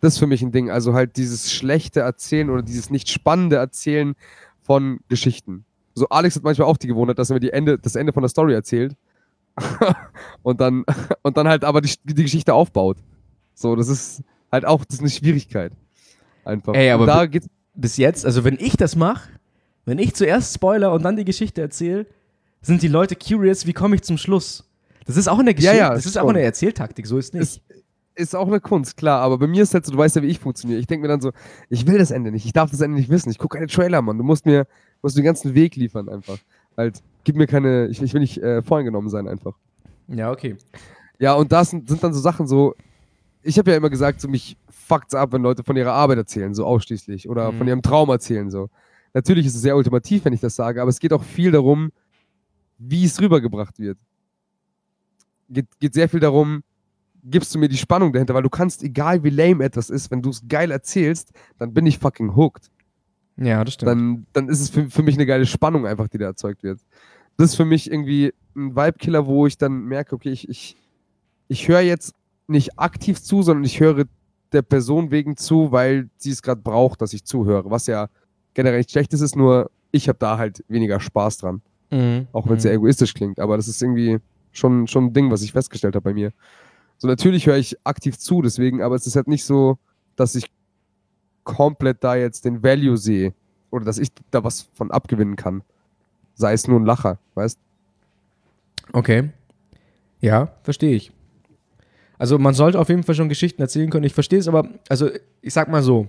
[0.00, 0.70] Das ist für mich ein Ding.
[0.70, 4.14] Also halt dieses schlechte Erzählen oder dieses nicht spannende Erzählen
[4.62, 5.64] von Geschichten.
[5.94, 8.22] So Alex hat manchmal auch die Gewohnheit, dass er mir die Ende, das Ende von
[8.22, 8.96] der Story erzählt
[10.42, 10.84] und dann
[11.22, 12.98] und dann halt aber die, die Geschichte aufbaut.
[13.54, 15.72] So, das ist halt auch das ist eine Schwierigkeit.
[16.44, 16.74] Einfach.
[16.74, 19.28] Ey, aber da geht's bis jetzt, also wenn ich das mache,
[19.84, 22.06] wenn ich zuerst spoiler und dann die Geschichte erzähle,
[22.62, 24.64] sind die Leute curious, wie komme ich zum Schluss?
[25.06, 26.22] Das ist auch eine Geschichte, ja, das ist schon.
[26.22, 27.42] auch eine Erzähltaktik, so ist nicht.
[27.42, 27.60] Ist-
[28.16, 30.26] ist auch eine Kunst, klar, aber bei mir ist halt so, du weißt ja, wie
[30.26, 30.78] ich funktioniere.
[30.78, 31.30] Ich denke mir dann so,
[31.70, 33.30] ich will das Ende nicht, ich darf das Ende nicht wissen.
[33.30, 34.18] Ich gucke keine Trailer, Mann.
[34.18, 34.66] Du musst mir,
[35.00, 36.36] musst den ganzen Weg liefern einfach.
[36.76, 39.54] Halt, gib mir keine, ich, ich will nicht äh, voreingenommen sein einfach.
[40.08, 40.56] ja, okay.
[41.18, 42.74] Ja, und das sind, sind dann so Sachen so,
[43.42, 46.54] ich habe ja immer gesagt, so mich fuckt's ab, wenn Leute von ihrer Arbeit erzählen,
[46.54, 47.58] so ausschließlich, oder Mhm.
[47.58, 48.68] von ihrem Traum erzählen, so.
[49.14, 51.90] Natürlich ist es sehr ultimativ, wenn ich das sage, aber es geht auch viel darum,
[52.78, 53.98] wie es rübergebracht wird.
[55.48, 56.62] Geht, geht sehr viel darum,
[57.24, 60.22] gibst du mir die Spannung dahinter, weil du kannst, egal wie lame etwas ist, wenn
[60.22, 62.70] du es geil erzählst, dann bin ich fucking hooked
[63.36, 63.88] Ja, das stimmt.
[63.90, 66.80] dann, dann ist es für, für mich eine geile Spannung einfach, die da erzeugt wird.
[67.36, 70.76] Das ist für mich irgendwie ein Vibe-Killer, wo ich dann merke, okay, ich, ich,
[71.48, 72.14] ich höre jetzt
[72.50, 74.04] nicht aktiv zu, sondern ich höre
[74.52, 77.70] der Person wegen zu, weil sie es gerade braucht, dass ich zuhöre.
[77.70, 78.08] Was ja
[78.54, 81.62] generell nicht schlecht ist, ist nur, ich habe da halt weniger Spaß dran.
[81.90, 82.26] Mhm.
[82.32, 82.68] Auch wenn es Mhm.
[82.68, 83.38] sehr egoistisch klingt.
[83.38, 84.18] Aber das ist irgendwie
[84.52, 86.32] schon, schon ein Ding, was ich festgestellt habe bei mir.
[86.98, 89.78] So, natürlich höre ich aktiv zu, deswegen, aber es ist halt nicht so,
[90.16, 90.50] dass ich
[91.44, 93.32] komplett da jetzt den Value sehe
[93.70, 95.62] oder dass ich da was von abgewinnen kann.
[96.34, 97.58] Sei es nur ein Lacher, weißt
[98.92, 99.30] Okay.
[100.20, 101.12] Ja, verstehe ich.
[102.20, 104.04] Also man sollte auf jeden Fall schon Geschichten erzählen können.
[104.04, 105.08] Ich verstehe es aber, also
[105.40, 106.06] ich sag mal so,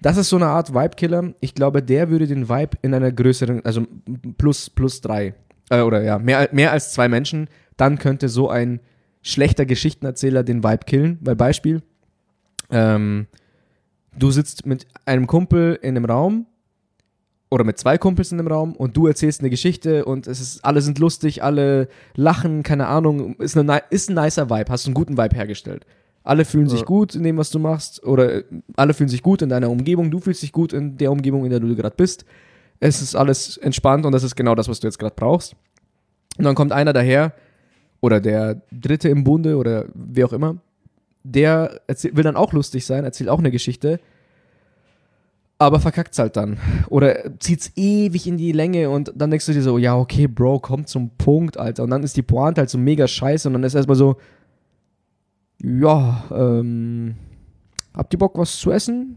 [0.00, 1.34] das ist so eine Art Vibe-Killer.
[1.40, 3.88] Ich glaube, der würde den Vibe in einer größeren, also
[4.38, 5.34] plus, plus drei,
[5.68, 8.78] äh, oder ja, mehr, mehr als zwei Menschen, dann könnte so ein
[9.20, 11.18] schlechter Geschichtenerzähler den Vibe killen.
[11.22, 11.82] Weil Beispiel,
[12.70, 13.26] ähm,
[14.16, 16.46] du sitzt mit einem Kumpel in einem Raum
[17.50, 20.64] oder mit zwei Kumpels in einem Raum und du erzählst eine Geschichte und es ist,
[20.64, 24.94] alle sind lustig, alle lachen, keine Ahnung, ist, eine, ist ein nicer Vibe, hast einen
[24.94, 25.84] guten Vibe hergestellt.
[26.22, 26.86] Alle fühlen sich Ja.
[26.86, 28.44] gut in dem, was du machst, oder äh,
[28.76, 31.50] alle fühlen sich gut in deiner Umgebung, du fühlst dich gut in der Umgebung, in
[31.50, 32.24] der du gerade bist.
[32.78, 35.56] Es ist alles entspannt und das ist genau das, was du jetzt gerade brauchst.
[36.38, 37.32] Und dann kommt einer daher,
[38.00, 40.58] oder der Dritte im Bunde, oder wer auch immer,
[41.24, 43.98] der erzähl, will dann auch lustig sein, erzählt auch eine Geschichte,
[45.60, 46.58] aber verkackt's halt dann.
[46.88, 50.60] Oder zieht's ewig in die Länge und dann denkst du dir so, ja, okay, Bro,
[50.60, 51.84] komm zum Punkt, Alter.
[51.84, 54.16] Und dann ist die Pointe halt so mega scheiße und dann ist erstmal so,
[55.62, 57.14] ja, ähm,
[57.94, 59.16] habt ihr Bock, was zu essen?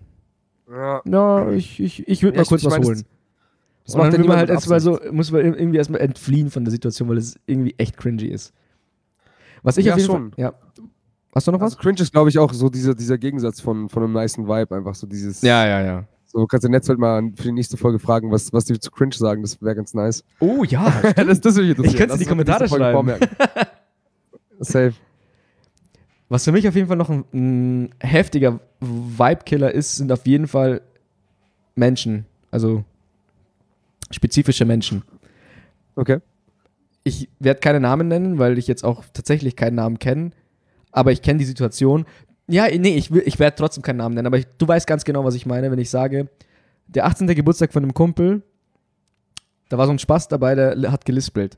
[0.69, 1.01] Ja.
[1.05, 3.03] Ja, ich, ich, ich würde Ja, mal ich- kurz ich was meine, holen.
[3.85, 6.49] Das und dann macht ja will man halt erstmal so, muss man irgendwie erstmal entfliehen
[6.49, 8.53] von der Situation, weil es irgendwie echt cringy ist.
[9.61, 10.31] Was ich Ja, auf jeden schon.
[10.31, 10.53] Fall, ja.
[11.35, 11.81] Hast du noch Also was?
[11.81, 14.95] cringe ist, glaube ich, auch so dieser, dieser Gegensatz von, von einem nicen Vibe, einfach
[14.95, 15.41] so dieses.
[15.41, 16.05] ja, ja.
[16.33, 19.13] So, kannst du Netzwelt mal für die nächste Folge fragen, was, was die zu cringe
[19.13, 20.23] sagen, das wäre ganz nice.
[20.39, 21.85] Oh ja, das, das will ich interessieren.
[21.85, 23.13] Ich könnte Lass in die Kommentare schreiben.
[24.59, 24.93] Safe.
[26.29, 30.47] Was für mich auf jeden Fall noch ein, ein heftiger Vibe-Killer ist, sind auf jeden
[30.47, 30.81] Fall
[31.75, 32.25] Menschen.
[32.49, 32.83] Also
[34.09, 35.03] spezifische Menschen.
[35.95, 36.19] Okay.
[37.03, 40.31] Ich werde keine Namen nennen, weil ich jetzt auch tatsächlich keinen Namen kenne.
[40.91, 42.05] Aber ich kenne die Situation.
[42.47, 44.27] Ja, nee, ich, will- ich werde trotzdem keinen Namen nennen.
[44.27, 46.27] Aber ich, du weißt ganz genau, was ich meine, wenn ich sage,
[46.87, 47.27] der 18.
[47.27, 48.41] Geburtstag von einem Kumpel,
[49.69, 51.57] da war so ein Spaß dabei, der hat gelispelt.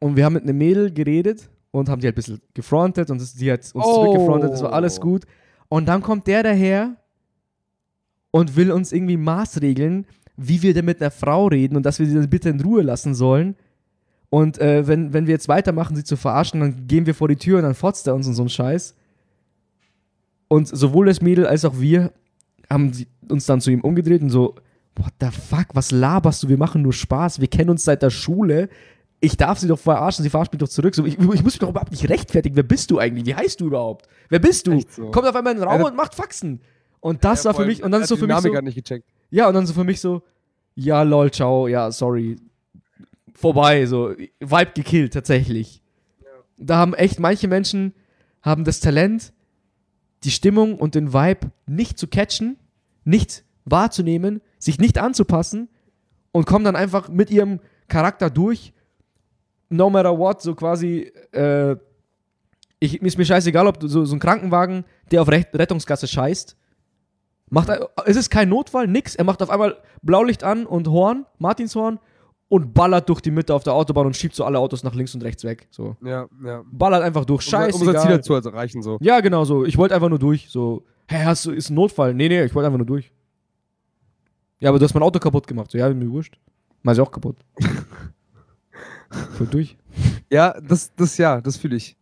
[0.00, 3.40] Und wir haben mit einem Mädel geredet und haben die halt ein bisschen gefrontet und
[3.40, 3.94] die hat uns Oh.
[4.04, 5.24] zurückgefrontet, das war alles gut.
[5.68, 6.96] Und dann kommt der daher
[8.30, 10.06] und will uns irgendwie maßregeln,
[10.36, 12.82] wie wir denn mit einer Frau reden und dass wir sie dann bitte in Ruhe
[12.82, 13.56] lassen sollen.
[14.30, 17.36] Und äh, wenn, wenn wir jetzt weitermachen, sie zu verarschen, dann gehen wir vor die
[17.36, 18.94] Tür und dann fotzt er uns und so einen Scheiß.
[20.48, 22.12] Und sowohl das Mädel als auch wir
[22.70, 22.92] haben
[23.28, 24.54] uns dann zu ihm umgedreht und so,
[24.96, 26.48] what the fuck, was laberst du?
[26.48, 28.68] Wir machen nur Spaß, wir kennen uns seit der Schule.
[29.20, 30.94] Ich darf sie doch verarschen, sie verarscht mich doch zurück.
[30.94, 32.54] So, ich, ich muss mich doch überhaupt nicht rechtfertigen.
[32.56, 33.26] Wer bist du eigentlich?
[33.26, 34.06] Wie heißt du überhaupt?
[34.28, 34.80] Wer bist du?
[34.88, 35.10] So.
[35.10, 36.60] Kommt auf einmal in den Raum Ja, und macht Faxen.
[37.00, 39.08] Und das Ja, war für mich, und dann ist so für mich so, nicht gecheckt.
[39.30, 40.22] ja, und dann so für mich so,
[40.74, 42.36] ja, lol, ciao, ja, sorry.
[43.38, 45.80] Vorbei, so, Vibe gekillt, tatsächlich.
[46.56, 47.94] Da haben echt manche Menschen
[48.42, 49.32] haben das Talent,
[50.24, 52.56] die Stimmung und den Vibe nicht zu catchen,
[53.04, 55.68] nicht wahrzunehmen, sich nicht anzupassen
[56.32, 58.72] und kommen dann einfach mit ihrem Charakter durch,
[59.68, 61.76] no matter what, so quasi, äh,
[62.80, 66.56] ich, ist mir scheißegal, ob du so, so ein Krankenwagen, der auf Rett Rettungsgasse scheißt,
[67.50, 67.70] Macht,
[68.04, 69.14] es ist kein Notfall, nix.
[69.14, 71.98] Er macht auf einmal Blaulicht an und Horn, Martinshorn,
[72.48, 75.14] und ballert durch die Mitte auf der Autobahn und schiebt so alle Autos nach links
[75.14, 75.68] und rechts weg.
[75.70, 75.96] So.
[76.02, 76.64] Ja, ja.
[76.70, 77.46] Ballert einfach durch.
[77.46, 77.78] Um, Scheiße.
[77.78, 78.98] um sein Ziel zu erreichen, so.
[79.00, 79.64] Ja, genau so.
[79.64, 80.48] Ich wollte einfach nur durch.
[80.48, 82.14] So, hä, hast du, ist ein Notfall?
[82.14, 83.12] Nee, nee, ich wollte einfach nur durch.
[84.60, 85.70] Ja, aber du hast mein Auto kaputt gemacht.
[85.70, 86.38] So, ja, mir wurscht.
[86.82, 87.36] Mal ist auch kaputt.
[89.10, 89.76] Ich wollte durch.
[90.30, 91.96] Ja, das, das, ja, das fühle ich.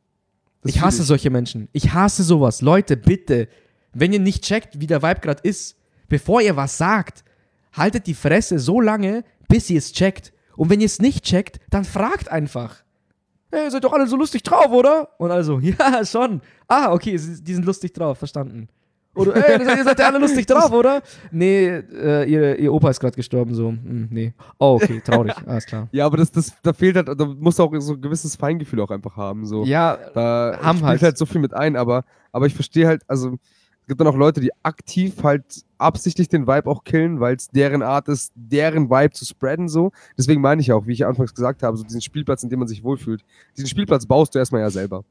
[0.63, 1.69] Das ich hasse solche Menschen.
[1.73, 2.63] Ich hasse sowas.
[2.63, 3.49] Leute, bitte,
[3.93, 5.77] wenn ihr nicht checkt, wie der Vibe gerade ist,
[6.09, 7.25] bevor ihr was sagt,
[7.73, 10.33] haltet die Fresse so lange, bis ihr es checkt.
[10.57, 12.77] Und wenn ihr es nicht checkt, dann fragt einfach.
[13.51, 15.09] Hey, ihr seid doch alle so lustig drauf, oder?
[15.19, 16.41] Und also, ja, schon.
[16.67, 18.69] Ah, okay, die sind lustig drauf, verstanden.
[19.17, 21.01] Oder, ey, ihr seid, ja alle lustig drauf, oder?
[21.31, 23.71] Nee, äh, ihr, ihr Opa ist gerade gestorben, so.
[23.71, 24.35] Hm, nee.
[24.59, 25.89] Oh, okay, traurig, alles klar.
[25.91, 28.81] Ja, aber das, das, da fehlt halt, da musst du auch so ein gewisses Feingefühl
[28.81, 29.47] auch einfach haben.
[29.47, 29.65] So.
[29.65, 31.01] Ja, Da Haben halt.
[31.01, 31.17] halt.
[31.17, 33.39] so viel mit ein, aber, aber ich verstehe halt, also
[33.87, 35.45] es gibt dann auch Leute, die aktiv halt
[35.79, 39.93] absichtlich den Vibe auch killen, weil es deren Art ist, deren Vibe zu spreaden so.
[40.19, 42.67] Deswegen meine ich auch, wie ich anfangs gesagt habe, so diesen Spielplatz, in dem man
[42.67, 43.23] sich wohlfühlt.
[43.57, 45.05] Diesen Spielplatz baust du erstmal ja selber.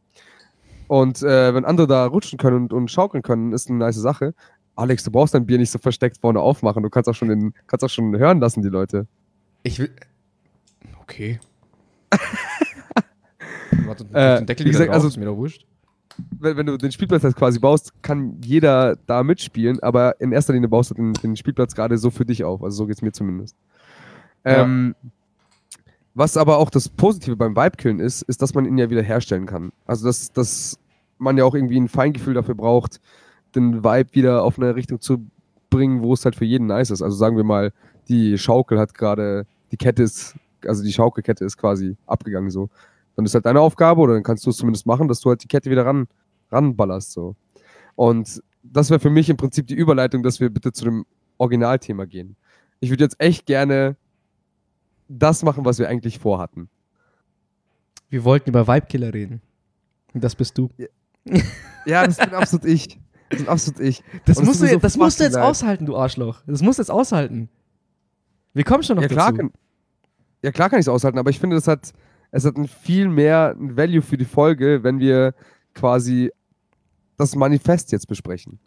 [0.90, 4.34] Und äh, wenn andere da rutschen können und, und schaukeln können, ist eine nice Sache.
[4.76, 6.84] Alex, du brauchst dein Bier nicht so versteckt vorne aufmachen.
[6.84, 9.08] Du kannst auch schon, den, kannst auch schon hören lassen, die Leute.
[9.64, 9.90] Ich will.
[11.02, 11.40] Okay.
[13.86, 15.66] Warte, Äh, den Deckel wie wieder gesagt, drauf, also- ist mir doch wurscht.
[16.40, 20.54] Wenn, wenn du den Spielplatz halt quasi baust, kann jeder da mitspielen, aber in erster
[20.54, 22.64] Linie baust du den, den Spielplatz gerade so für dich auf.
[22.64, 23.56] Also so geht es mir zumindest.
[24.46, 24.64] Ja.
[24.64, 24.96] Ähm,
[26.14, 29.46] was aber auch das Positive beim Vibe-Killen ist, ist, dass man ihn ja wieder herstellen
[29.46, 29.72] kann.
[29.86, 30.80] Also dass, dass
[31.18, 33.02] man ja auch irgendwie ein Feingefühl dafür braucht,
[33.54, 35.26] den Vibe wieder auf eine Richtung zu
[35.70, 37.02] bringen, wo es halt für jeden nice ist.
[37.02, 37.74] Also sagen wir mal,
[38.08, 42.70] die Schaukel hat gerade, die Kette ist, also die Schaukelkette ist quasi abgegangen so.
[43.16, 45.44] Dann ist halt deine Aufgabe, oder dann kannst du es zumindest machen, dass du halt
[45.44, 46.08] die Kette wieder ran,
[46.52, 47.12] ranballerst.
[47.12, 47.36] So.
[47.96, 51.06] Und das wäre für mich im Prinzip die Überleitung, dass wir bitte zu dem
[51.38, 52.36] Originalthema gehen.
[52.80, 53.96] Ich würde jetzt echt gerne
[55.08, 56.70] das machen, was wir eigentlich vorhatten.
[58.10, 59.42] Wir wollten über Vibe-Killer reden.
[60.14, 60.70] Und das bist du.
[61.86, 63.00] Ja, das bin absolut ich.
[63.30, 64.04] Das bin absolut ich.
[64.26, 65.44] Das es musst, du, so das musst du jetzt leid.
[65.44, 66.42] aushalten, du Arschloch.
[66.48, 67.50] Das musst du jetzt aushalten.
[68.54, 69.38] Wir kommen schon noch Ja klar, dazu.
[69.38, 69.52] kann,
[70.44, 71.92] ja, klar kann ich es aushalten, aber ich finde, es hat,
[72.32, 75.34] es hat ein viel mehr ein Value für die Folge, wenn wir
[75.74, 76.32] quasi
[77.18, 78.60] das Manifest jetzt besprechen.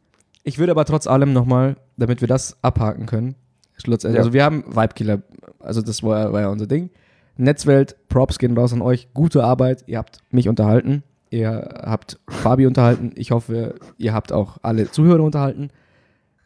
[0.43, 3.35] Ich würde aber trotz allem nochmal, damit wir das abhaken können,
[3.77, 4.21] schlussendlich, Ja.
[4.21, 5.23] also wir haben Vibekiller,
[5.59, 6.91] also das war, war ja unser Ding.
[7.37, 11.51] Netzwelt, Props gehen raus an euch, gute Arbeit, ihr habt mich unterhalten, ihr
[11.83, 15.71] habt Fabi unterhalten, ich hoffe, ihr habt auch alle Zuhörer unterhalten.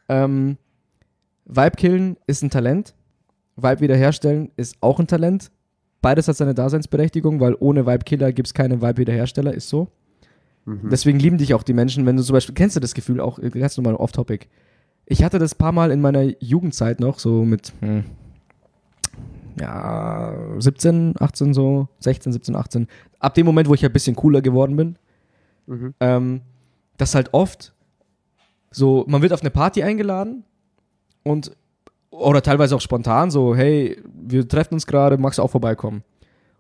[0.09, 0.59] Ähm,
[1.45, 2.95] Vibe killen ist ein Talent,
[3.57, 5.51] Vibe wiederherstellen ist auch ein Talent.
[6.03, 9.89] Beides hat seine Daseinsberechtigung, weil ohne Vibe-Killer gibt es keine Vibe-Wiederhersteller, ist so.
[10.65, 10.91] Mhm.
[10.91, 13.39] Deswegen lieben dich auch die Menschen, wenn du zum Beispiel, kennst du das Gefühl auch,
[13.41, 14.47] ganz normal off-topic.
[15.07, 18.05] Ich hatte das paar Mal in meiner Jugendzeit noch, so mit, hm,
[19.61, 22.87] ja, 17, 18 so, 16, 17, 18.
[23.19, 24.97] Ab dem Moment, wo ich ein bisschen cooler geworden bin,
[25.67, 25.95] Mhm.
[26.01, 26.41] ähm,
[26.97, 27.73] dass halt oft
[28.71, 30.45] so, man wird auf eine Party eingeladen
[31.25, 31.53] und,
[32.11, 36.03] oder teilweise auch spontan, so, hey, wir treffen uns gerade, magst du auch vorbeikommen?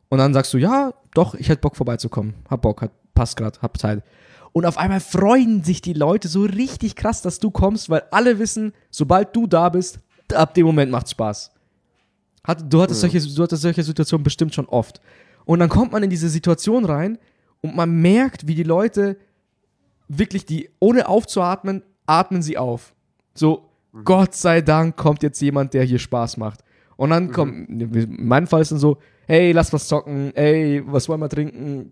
[0.08, 2.34] Und dann sagst du, ja, doch, ich hätte Bock vorbeizukommen.
[2.48, 4.02] Hab Bock, hat, passt gerade, hab Zeit.
[4.52, 8.38] Und auf einmal freuen sich die Leute so richtig krass, dass du kommst, weil alle
[8.38, 10.00] wissen, sobald du da bist,
[10.34, 11.50] ab dem Moment macht's Spaß.
[12.44, 15.00] Hat, du, hattest solche, du hattest solche Situationen bestimmt schon oft.
[15.44, 17.18] Und dann kommt man in diese Situation rein
[17.60, 19.16] und man merkt, wie die Leute
[20.08, 22.94] wirklich die, ohne aufzuatmen, atmen sie auf.
[23.34, 23.70] So,
[24.04, 26.60] Gott sei Dank kommt jetzt jemand, der hier Spaß macht.
[27.02, 31.08] Und dann kommt, in meinem Fall ist dann so, hey, lass was zocken, ey, was
[31.08, 31.90] wollen wir trinken,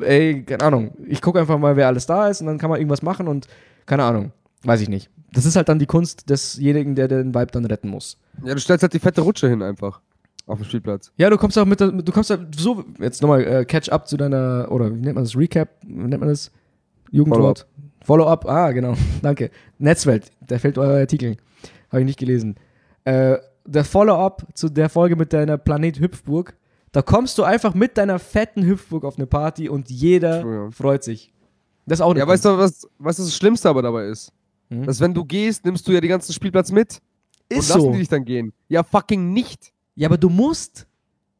[0.00, 0.92] ey, keine Ahnung.
[1.06, 3.48] Ich gucke einfach mal, wer alles da ist und dann kann man irgendwas machen und
[3.86, 5.10] keine Ahnung, weiß ich nicht.
[5.32, 8.18] Das ist halt dann die Kunst desjenigen, der den Vibe dann retten muss.
[8.44, 10.00] Ja, du stellst halt die fette Rutsche hin einfach.
[10.46, 11.12] Auf dem Spielplatz.
[11.16, 14.16] Ja, du kommst auch mit, der- du kommst halt so, jetzt nochmal äh, Catch-up zu
[14.16, 16.50] deiner, oder wie nennt man das, Recap, wie nennt man das?
[17.10, 17.66] Jugendwort?
[18.04, 19.50] Follow-up, ah, genau, danke.
[19.78, 21.36] Netzwelt, da fällt euer Artikel.
[21.90, 22.56] Habe ich nicht gelesen.
[23.04, 23.36] Äh,
[23.70, 26.56] der Follow-up zu der Folge mit deiner Planet Hüpfburg,
[26.92, 30.70] da kommst du einfach mit deiner fetten Hüpfburg auf eine Party und jeder True, ja.
[30.70, 31.32] freut sich.
[31.86, 34.32] Das ist auch Ja, weißt du, was, was das Schlimmste aber dabei ist?
[34.68, 34.86] Mhm.
[34.86, 37.00] Dass wenn du gehst, nimmst du ja den ganzen Spielplatz mit.
[37.48, 37.92] ist und lassen so.
[37.92, 38.52] die dich dann gehen.
[38.68, 39.72] Ja, fucking nicht.
[39.94, 40.86] Ja, aber du musst.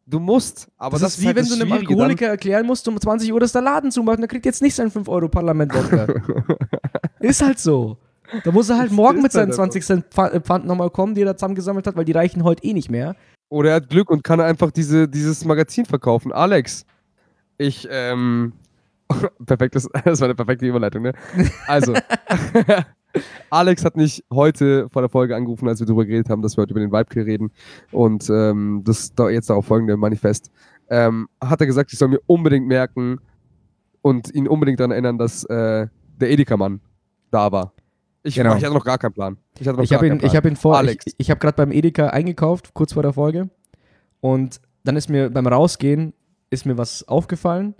[0.06, 0.68] Du musst.
[0.76, 3.38] Aber das, das, ist wie halt wenn du einem Alkoholiker erklären musst, um 20 Uhr,
[3.38, 6.06] dass der Laden zumacht und der kriegt jetzt nicht sein 5-Euro-Parlament-Wodka.
[7.20, 7.96] ist halt so.
[8.44, 11.22] Da muss er halt morgen mit seinen halt 20 Cent Pfa- Pfand nochmal kommen, die
[11.22, 13.16] er da zusammengesammelt hat, weil die reichen heute eh nicht mehr.
[13.48, 16.32] Oder er hat Glück und kann einfach diese, dieses Magazin verkaufen.
[16.32, 16.84] Alex,
[17.58, 18.52] ich, ähm.
[19.44, 21.12] Perfektes, das war eine perfekte Überleitung, ne?
[21.66, 21.94] Also,
[23.50, 26.62] Alex hat mich heute vor der Folge angerufen, als wir darüber geredet haben, dass wir
[26.62, 27.50] heute über den Vibe reden
[27.90, 30.52] und ähm, das da jetzt darauf folgende Manifest.
[30.88, 33.18] Ähm, hat er gesagt, ich soll mir unbedingt merken
[34.02, 35.88] und ihn unbedingt daran erinnern, dass äh,
[36.20, 36.80] der Edeka-Mann
[37.32, 37.72] da war.
[38.22, 38.54] Ich, Genau.
[38.56, 39.36] ich hatte noch gar keinen Plan.
[39.58, 41.06] Ich, hatte noch Ich habe ihn, ich hab ihn vor, Alex.
[41.06, 43.48] ich, ich habe gerade beim Edeka eingekauft, kurz vor der Folge.
[44.20, 46.12] Und dann ist mir beim Rausgehen,
[46.50, 47.74] ist mir was aufgefallen.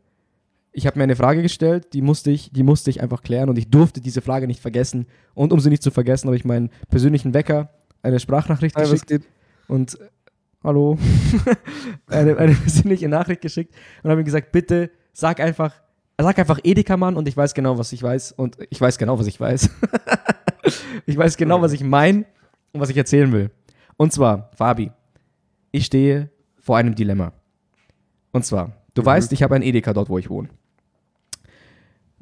[0.73, 3.59] Ich habe mir eine Frage gestellt, die musste, ich, die musste ich einfach klären und
[3.59, 5.07] ich durfte diese Frage nicht vergessen.
[5.35, 7.71] Und um sie nicht zu vergessen, habe ich meinen persönlichen Wecker
[8.03, 9.25] eine Sprachnachricht Hi, geschickt.
[9.69, 10.05] und äh,
[10.65, 10.97] hallo,
[12.07, 15.75] eine, eine persönliche Nachricht geschickt und habe ihm gesagt, bitte sag einfach,
[16.19, 19.27] sag einfach Edeka-Mann und ich weiß genau, was ich weiß und ich weiß genau, was
[19.27, 19.69] ich weiß.
[21.07, 22.25] ich weiß genau, was ich meine
[22.73, 23.51] und was ich erzählen will.
[23.97, 24.91] Und zwar, Fabi,
[25.73, 27.33] ich stehe vor einem Dilemma.
[28.33, 29.07] Und zwar, du Mhm.
[29.07, 30.49] weißt, ich habe ein Edeka dort, wo ich wohne.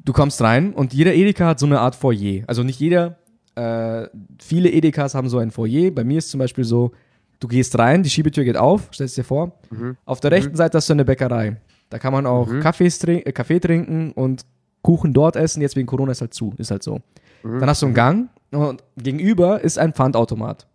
[0.03, 2.43] Du kommst rein und jeder Edeka hat so eine Art Foyer.
[2.47, 3.17] Also nicht jeder,
[3.55, 4.07] äh,
[4.41, 5.91] viele Edekas haben so ein Foyer.
[5.91, 6.91] Bei mir ist zum Beispiel so,
[7.39, 9.59] du gehst rein, die Schiebetür geht auf, stellst dir vor.
[9.69, 9.97] Mhm.
[10.05, 11.57] Auf der rechten Seite hast du eine Bäckerei.
[11.89, 12.59] Da kann man auch Mhm.
[12.61, 14.45] Kaffees trin äh, Kaffee trinken und
[14.81, 15.61] Kuchen dort essen.
[15.61, 17.01] Jetzt wegen Corona ist halt zu, ist halt so.
[17.43, 17.59] Mhm.
[17.59, 20.67] Dann hast du einen Gang und gegenüber ist ein Pfandautomat.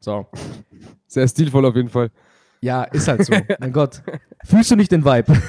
[0.00, 0.26] So.
[1.06, 2.10] Sehr stilvoll auf jeden Fall.
[2.60, 3.34] Ja, ist halt so.
[3.60, 4.02] mein Gott.
[4.44, 5.32] Fühlst du nicht den Vibe?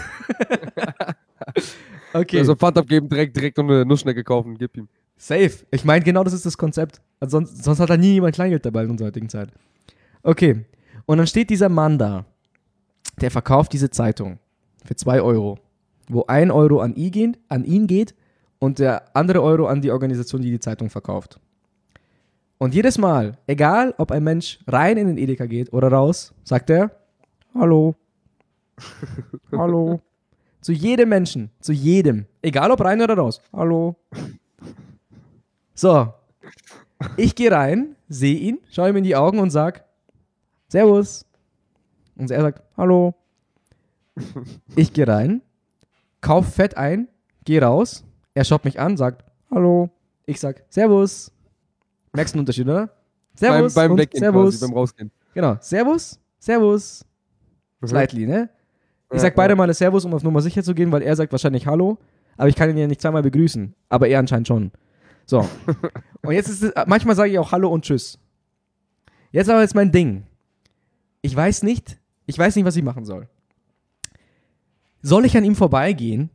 [2.14, 2.40] okay.
[2.40, 4.88] Also Pfand abgeben, direkt, direkt noch eine Nussschnecke kaufen, gib ihm.
[5.18, 5.52] Safe.
[5.72, 7.02] Ich meine, genau das ist das Konzept.
[7.20, 9.50] Also sonst, sonst hat da nie jemand Kleingeld dabei in unserer heutigen Zeit.
[10.24, 10.66] Okay.
[11.06, 12.26] Und dann steht dieser Mann da,
[13.20, 14.40] der verkauft diese Zeitung
[14.86, 15.60] für 2 Euro,
[16.08, 18.16] wo 1 Euro an ihn, geht, an ihn geht
[18.62, 21.40] und der andere Euro an die Organisation, die die Zeitung verkauft.
[22.60, 26.70] Und jedes Mal, egal ob ein Mensch rein in den Edeka geht oder raus, sagt
[26.70, 26.92] er,
[27.56, 27.96] hallo,
[29.52, 30.00] hallo.
[30.62, 33.96] Zu jedem Menschen, zu jedem, egal ob rein oder raus, hallo.
[35.74, 36.14] So,
[37.18, 39.84] ich gehe rein, sehe ihn, schaue ihm in die Augen und sag,
[40.68, 41.26] Servus.
[42.16, 43.16] Und er sagt, hallo.
[44.76, 45.42] Ich gehe rein,
[46.22, 47.08] kauf Fett ein,
[47.44, 49.90] gehe raus, er schaut mich an, sagt, hallo.
[50.26, 51.32] Ich sag, Servus.
[52.14, 52.90] Merkst du einen Unterschied, oder?
[53.36, 54.60] Servus beim beim Weggehen Servus.
[54.60, 55.12] quasi, beim Rausgehen.
[55.34, 57.06] Genau, Servus, Servus.
[57.82, 57.88] Mhm.
[57.88, 58.50] Slightly, ne?
[59.12, 59.56] Ich sag beide.
[59.56, 61.98] Male Servus, um auf Nummer sicher zu gehen, weil er sagt wahrscheinlich Hallo.
[62.38, 63.74] aber ich kann ihn ja nicht zweimal begrüßen.
[63.90, 64.72] Aber er anscheinend schon.
[65.26, 65.48] So.
[66.22, 68.20] und jetzt ist es, manchmal sage ich auch Hallo und Tschüss.
[69.32, 70.24] Jetzt aber jetzt mein Ding.
[71.22, 73.28] Ich weiß nicht, ich weiß nicht, was ich machen soll.
[75.02, 76.30] Soll ich an ihm vorbeigehen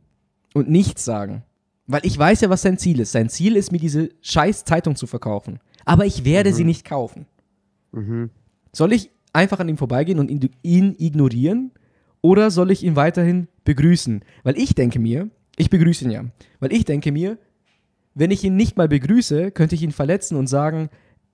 [0.53, 1.43] und nichts sagen?
[1.87, 3.13] Weil ich weiß ja, was sein Ziel ist.
[3.13, 5.59] Sein Ziel ist, mir diese scheiß Zeitung zu verkaufen.
[5.85, 6.53] Aber ich werde Mhm.
[6.53, 7.25] sie nicht kaufen.
[7.93, 8.29] Mhm.
[8.73, 11.71] Soll ich einfach an ihm vorbeigehen und ihn, ihn ignorieren?
[12.21, 14.21] Oder soll ich ihn weiterhin begrüßen?
[14.43, 16.25] Weil ich denke mir, ich begrüße ihn ja,
[16.59, 17.37] weil ich denke mir,
[18.15, 20.89] wenn ich ihn nicht mal begrüße, könnte ich ihn verletzen und sagen,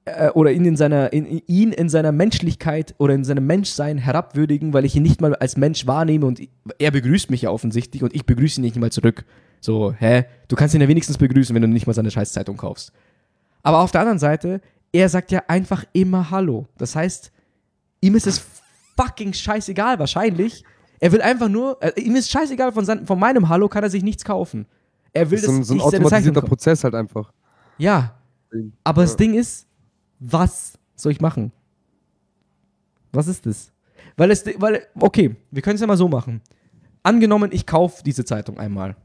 [0.06, 4.74] äh, oder ihn in, seiner, in, ihn in seiner Menschlichkeit oder in seinem Menschsein herabwürdigen,
[4.74, 6.42] weil ich ihn nicht mal als Mensch wahrnehme und
[6.78, 9.26] er begrüßt mich ja offensichtlich und ich begrüße ihn nicht mal zurück.
[9.64, 10.26] So, hä?
[10.50, 12.92] Du kannst ihn ja wenigstens begrüßen, wenn du nicht mal seine Scheißzeitung kaufst.
[13.62, 14.60] Aber auf der anderen Seite,
[14.92, 16.68] er sagt ja einfach immer Hallo.
[16.78, 17.32] Das heißt,
[18.02, 18.46] ihm ist es
[18.98, 20.66] fucking scheißegal wahrscheinlich.
[21.00, 23.90] Er will einfach nur, äh, ihm ist scheißegal, von, sein, von meinem Hallo kann er
[23.90, 24.66] sich nichts kaufen.
[25.14, 26.42] Er will, Das ist so ein, so ein automatisierter.
[26.42, 27.32] Prozess halt einfach.
[27.78, 28.16] Ja,
[28.84, 29.18] aber das Ja.
[29.18, 29.66] Ding ist,
[30.20, 31.54] was soll ich machen?
[33.14, 33.72] Was ist das?
[34.18, 36.42] Weil es, weil, okay, wir können es ja mal so machen.
[37.02, 38.98] Angenommen, ich kaufe diese Zeitung einmal.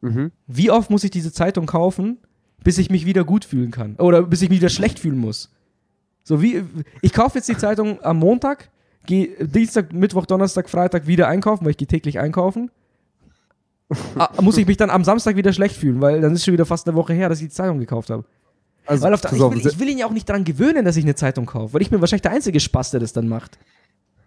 [0.00, 0.32] Mhm.
[0.46, 2.18] Wie oft muss ich diese Zeitung kaufen,
[2.62, 3.96] bis ich mich wieder gut fühlen kann?
[3.96, 5.50] Oder bis ich mich wieder schlecht fühlen muss?
[6.22, 6.62] So wie,
[7.00, 8.70] ich kaufe jetzt die Zeitung am Montag,
[9.06, 12.70] gehe Dienstag, Mittwoch, Donnerstag, Freitag wieder einkaufen, weil ich gehe täglich einkaufen.
[14.16, 16.66] Ah, muss ich mich dann am Samstag wieder schlecht fühlen, weil dann ist schon wieder
[16.66, 18.24] fast eine Woche her, dass ich die Zeitung gekauft habe.
[18.84, 20.96] Also, Weil auf der, ich, will, ich will ihn ja auch nicht daran gewöhnen, dass
[20.96, 23.58] ich eine Zeitung kaufe, weil ich bin wahrscheinlich der einzige Spaß, der das dann macht.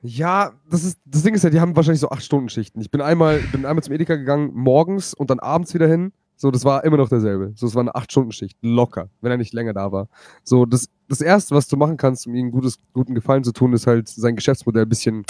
[0.02, 2.82] Ja, das ist das Ding ist ja, die haben wahrscheinlich so acht Stunden Schichten.
[2.82, 6.12] Ich bin einmal bin einmal zum Edeka gegangen morgens und dann abends wieder hin.
[6.36, 7.54] So, das war immer noch derselbe.
[7.56, 10.08] So, es war eine acht Stunden Schicht locker, wenn er nicht länger da war.
[10.44, 13.74] So, das das erste, was du machen kannst, um ihm gutes guten Gefallen zu tun,
[13.74, 15.24] ist halt sein Geschäftsmodell ein bisschen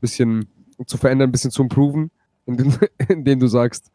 [0.00, 0.48] bisschen
[0.86, 2.10] zu verändern, ein bisschen zu improven,
[2.46, 2.72] indem,
[3.08, 3.90] indem du sagst,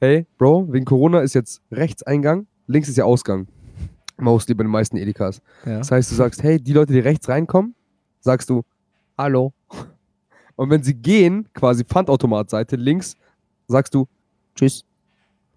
[0.00, 3.46] hey, Bro, wegen Corona ist jetzt rechts Eingang, links ist ja Ausgang.
[4.16, 5.42] Mostly bei den meisten Edekas.
[5.66, 5.78] Ja.
[5.78, 7.74] Das heißt, du sagst, hey, die Leute, die rechts reinkommen,
[8.20, 8.62] sagst du,
[9.16, 9.52] hallo.
[10.56, 13.16] Und wenn sie gehen, quasi Pfandautomatseite links,
[13.66, 14.06] sagst du,
[14.54, 14.84] tschüss.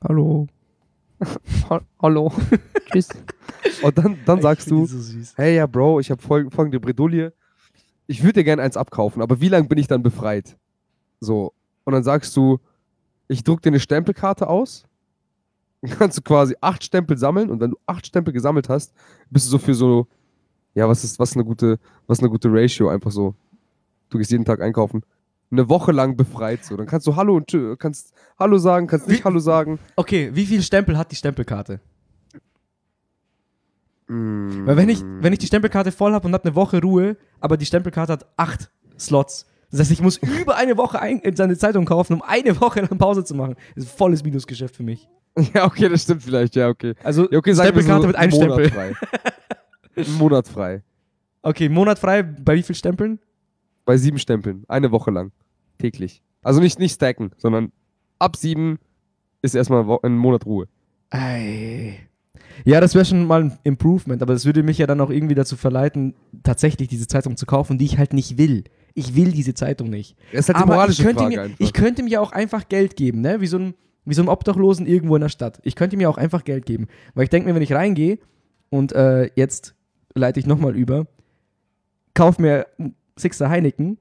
[0.04, 0.48] Hallo.
[1.70, 2.32] Ha hallo.
[2.92, 3.10] tschüss.
[3.82, 7.34] Und dann, dann sagst du, so hey, ja, Bro, ich habe fol folgende Bredouille.
[8.08, 10.58] Ich würde dir gerne eins abkaufen, aber wie lange bin ich dann befreit?
[11.20, 11.54] So.
[11.84, 12.60] Und dann sagst du,
[13.28, 14.86] ich druck dir eine Stempelkarte aus.
[15.82, 18.94] Dann kannst du quasi acht Stempel sammeln und wenn du acht Stempel gesammelt hast,
[19.30, 20.08] bist du so für so,
[20.74, 22.90] ja, was ist, was ist eine gute, was ist eine gute Ratio?
[22.90, 23.36] Einfach so.
[24.10, 25.04] Du gehst jeden Tag einkaufen.
[25.52, 26.76] Eine Woche lang befreit so.
[26.76, 29.80] Dann kannst du Hallo und Tschö, kannst Hallo sagen, kannst nicht Wie- Hallo sagen.
[29.96, 31.80] Okay, wie viel Stempel hat die Stempelkarte?
[34.08, 34.66] Mm.
[34.66, 37.58] Weil wenn ich, wenn ich die Stempelkarte voll habe und habe eine Woche Ruhe, aber
[37.58, 39.46] die Stempelkarte hat acht Slots.
[39.72, 42.82] Das heißt, ich muss über eine Woche ein, in seine Zeitung kaufen, um eine Woche
[42.82, 43.56] lang Pause zu machen.
[43.76, 45.08] Das ist volles Minusgeschäft für mich.
[45.54, 46.96] Ja, okay, das stimmt vielleicht, ja, okay.
[47.04, 48.70] Also Ja, okay, Stempelkarte so mit einem Monat Stempel.
[48.72, 50.04] frei.
[50.18, 50.84] Monat frei.
[51.44, 53.20] Okay, Monat frei, bei wie viel Stempeln?
[53.88, 54.66] Bei sieben Stempeln.
[54.68, 55.32] Eine Woche lang.
[55.78, 56.22] Täglich.
[56.44, 57.72] Also nicht, nicht stacken, sondern
[58.20, 58.80] ab sieben
[59.42, 60.68] ist erstmal ein Monat Ruhe.
[61.10, 61.98] Ei.
[62.66, 65.36] Ja, das wäre schon mal ein Improvement, aber das würde mich ja dann auch irgendwie
[65.36, 68.66] dazu verleiten, tatsächlich diese Zeitung zu kaufen, die ich halt nicht will.
[68.94, 70.18] Ich will diese Zeitung nicht.
[70.34, 71.60] Das ist halt die aber ich moralische könnte, Frage mir, einfach.
[71.60, 73.40] ich könnte mir auch einfach Geld geben, ne?
[73.40, 73.74] Wie so, ein,
[74.04, 75.62] wie so ein Obdachlosen irgendwo in der Stadt.
[75.64, 76.88] Ich könnte mir auch einfach Geld geben.
[77.14, 78.20] Weil ich denke mir, wenn ich reingehe
[78.70, 79.76] und äh, jetzt
[80.14, 81.08] leite ich nochmal über,
[82.14, 82.66] kauf mir
[83.18, 83.98] Sixer Heineken,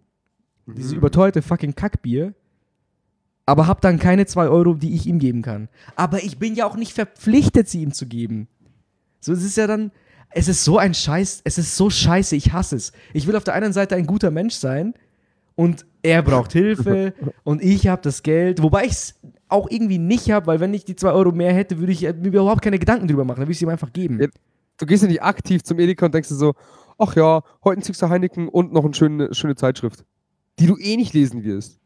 [0.66, 0.98] dieses Mhm.
[0.98, 2.34] überteuerte fucking Kackbier,
[3.46, 5.68] aber hab dann keine 2 Euro, die ich ihm geben kann.
[5.94, 8.48] Aber ich bin ja auch nicht verpflichtet, sie ihm zu geben.
[9.20, 9.92] So, es ist ja dann,
[10.30, 12.92] es ist so ein Scheiß, es ist so scheiße, ich hasse es.
[13.12, 14.94] Ich will auf der einen Seite ein guter Mensch sein
[15.54, 19.14] und er braucht Hilfe und ich habe das Geld, wobei ich es
[19.48, 22.26] auch irgendwie nicht habe, weil wenn ich die 2 Euro mehr hätte, würde ich mir
[22.26, 24.20] überhaupt keine Gedanken drüber machen, dann würde ich sie ihm einfach geben.
[24.78, 26.54] Du gehst ja nicht aktiv zum Edeka und denkst dir so,
[26.98, 30.04] ach ja, heute ein Sixer Heineken und noch eine schöne, schöne Zeitschrift,
[30.58, 31.78] die du eh nicht lesen wirst.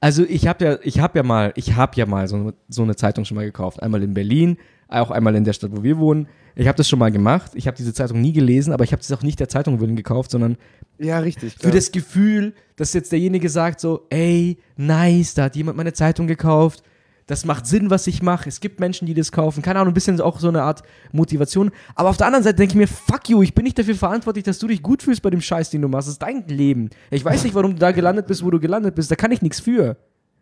[0.00, 2.96] Also ich habe ja, ich habe ja mal, ich habe ja mal so, so eine
[2.96, 3.82] Zeitung schon mal gekauft.
[3.82, 4.58] Einmal in Berlin,
[4.88, 6.28] auch einmal in der Stadt, wo wir wohnen.
[6.54, 7.52] Ich habe das schon mal gemacht.
[7.54, 9.96] Ich habe diese Zeitung nie gelesen, aber ich habe es auch nicht der Zeitung willen
[9.96, 10.56] gekauft, sondern
[10.98, 11.54] Ja, richtig.
[11.58, 16.26] für das Gefühl, dass jetzt derjenige sagt so, ey, nice, da hat jemand meine Zeitung
[16.26, 16.82] gekauft.
[17.30, 18.48] Das macht Sinn, was ich mache.
[18.48, 19.62] Es gibt Menschen, die das kaufen.
[19.62, 21.70] Keine Ahnung, ein bisschen auch so eine Art Motivation.
[21.94, 24.42] Aber auf der anderen Seite denke ich mir, fuck you, ich bin nicht dafür verantwortlich,
[24.42, 26.08] dass du dich gut fühlst bei dem Scheiß, den du machst.
[26.08, 26.90] Das ist dein Leben.
[27.08, 29.12] Ich weiß nicht, warum du da gelandet bist, wo du gelandet bist.
[29.12, 29.96] Da kann ich nichts für.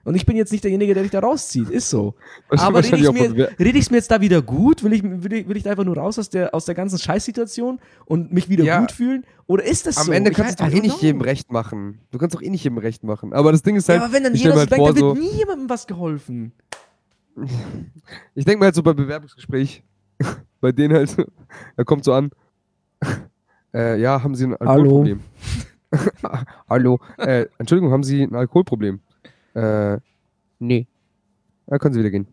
[0.08, 1.68] Und ich bin jetzt nicht derjenige, der dich da rauszieht.
[1.68, 2.14] Ist so.
[2.48, 4.82] Aber rede ich, mir, red ich's mir jetzt da wieder gut?
[4.82, 6.98] Will ich, will, ich, will ich da einfach nur raus aus der, aus der ganzen
[6.98, 8.80] Scheißsituation und mich wieder Ja.
[8.80, 9.26] gut fühlen?
[9.46, 10.12] Oder ist das Am so?
[10.12, 11.98] Ende Ich kannst du doch eh nicht jedem recht machen.
[12.10, 13.34] Du kannst doch eh nicht jedem recht machen.
[13.34, 14.98] Aber das Ding ist halt, Ja, aber wenn dann jeder so halt denkt, vor, dann
[14.98, 16.52] so, wird nie jemandem was geholfen.
[18.34, 19.82] Ich denke mir halt so bei Bewerbungsgespräch,
[20.62, 21.14] bei denen halt,
[21.76, 22.30] er kommt so an,
[23.74, 24.70] äh, ja, haben Sie ein Hallo.
[24.70, 25.20] Alkoholproblem?
[26.66, 26.98] Hallo.
[27.18, 29.00] Äh, Entschuldigung, haben Sie ein Alkoholproblem?
[29.54, 29.98] Äh,
[30.58, 30.86] nee.
[31.66, 32.26] Da können Sie wieder gehen.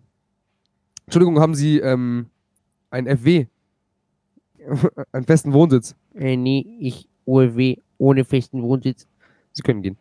[1.05, 2.27] Entschuldigung, haben Sie ähm,
[2.89, 3.47] ein FW?
[5.11, 5.95] einen festen Wohnsitz?
[6.15, 9.07] Äh, nee, ich OLW ohne festen Wohnsitz.
[9.53, 9.97] Sie können gehen.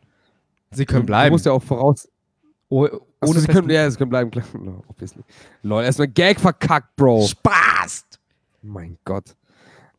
[0.71, 1.33] Sie können Du bleiben.
[1.33, 2.09] musst ja auch voraus.
[2.69, 4.45] Oh, Achso, ohne Sie festen- können, ja, Sie können bleiben, klar.
[4.59, 5.23] No, obviously.
[5.62, 7.23] Lol, erstmal Gag verkackt, Bro.
[7.27, 8.07] Spaß!
[8.62, 9.37] Mein Gott.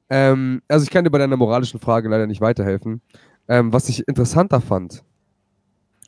[0.10, 3.02] Ähm, also ich kann dir bei deiner moralischen Frage leider nicht weiterhelfen.
[3.48, 5.04] Ähm, was ich interessanter fand,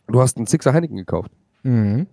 [0.07, 1.31] du hast einen Sixer Heineken gekauft.
[1.63, 2.07] Mhm.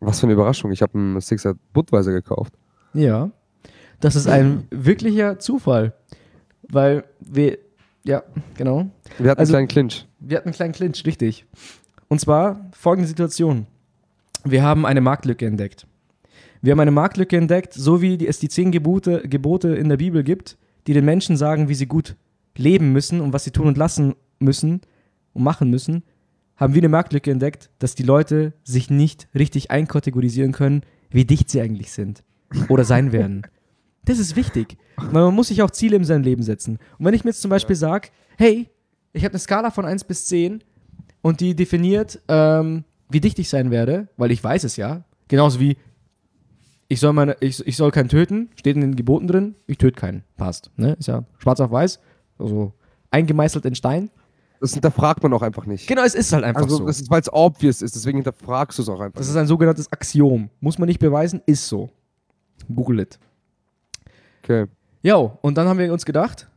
[0.00, 0.70] Was für eine Überraschung.
[0.72, 2.54] Ich habe einen Sixer Budweiser gekauft.
[2.94, 3.30] Ja.
[4.00, 5.94] Das ist ein wirklicher Zufall.
[6.68, 7.58] Weil wir,
[8.04, 8.22] ja,
[8.56, 8.86] genau.
[9.18, 10.06] Wir hatten Also- einen kleinen Clinch.
[10.20, 11.46] Wir hatten einen kleinen Clinch, richtig.
[12.08, 13.66] Und zwar folgende Situation.
[14.44, 15.86] Wir haben eine Marktlücke entdeckt.
[16.62, 19.96] Wir haben eine Marktlücke entdeckt, so wie die, es die zehn Gebote, Gebote in der
[19.96, 20.56] Bibel gibt,
[20.86, 22.16] die den Menschen sagen, wie sie gut
[22.56, 24.80] leben müssen und was sie tun und lassen müssen
[25.32, 26.02] und machen müssen,
[26.56, 31.50] haben wir eine Marktlücke entdeckt, dass die Leute sich nicht richtig einkategorisieren können, wie dicht
[31.50, 32.24] sie eigentlich sind
[32.68, 33.42] oder sein werden.
[34.04, 36.78] Das ist wichtig, weil man muss sich auch Ziele in seinem Leben setzen.
[36.98, 38.68] Und wenn ich mir jetzt zum Beispiel sage, hey,
[39.12, 40.62] ich habe eine Skala von 1 bis 10
[41.22, 45.04] und die definiert, ähm, wie dicht ich sein werde, weil ich weiß es ja.
[45.28, 45.76] Genauso wie
[46.88, 49.98] ich soll, meine, ich, ich soll keinen töten, steht in den Geboten drin, ich töte
[49.98, 50.22] keinen.
[50.36, 50.70] Passt.
[50.76, 50.96] Ne?
[50.98, 52.00] Ist ja schwarz auf weiß,
[52.38, 52.72] also
[53.10, 54.10] eingemeißelt in Stein.
[54.60, 55.86] Das hinterfragt man auch einfach nicht.
[55.86, 56.86] Genau, es ist halt einfach Also, so.
[56.86, 59.18] das ist, weil es obvious ist, deswegen hinterfragst du es auch einfach.
[59.18, 60.50] Das ist ein sogenanntes Axiom.
[60.60, 61.90] Muss man nicht beweisen, ist so.
[62.74, 63.18] Google it.
[64.42, 64.66] okay.
[65.02, 66.48] Ja, und dann haben wir uns gedacht,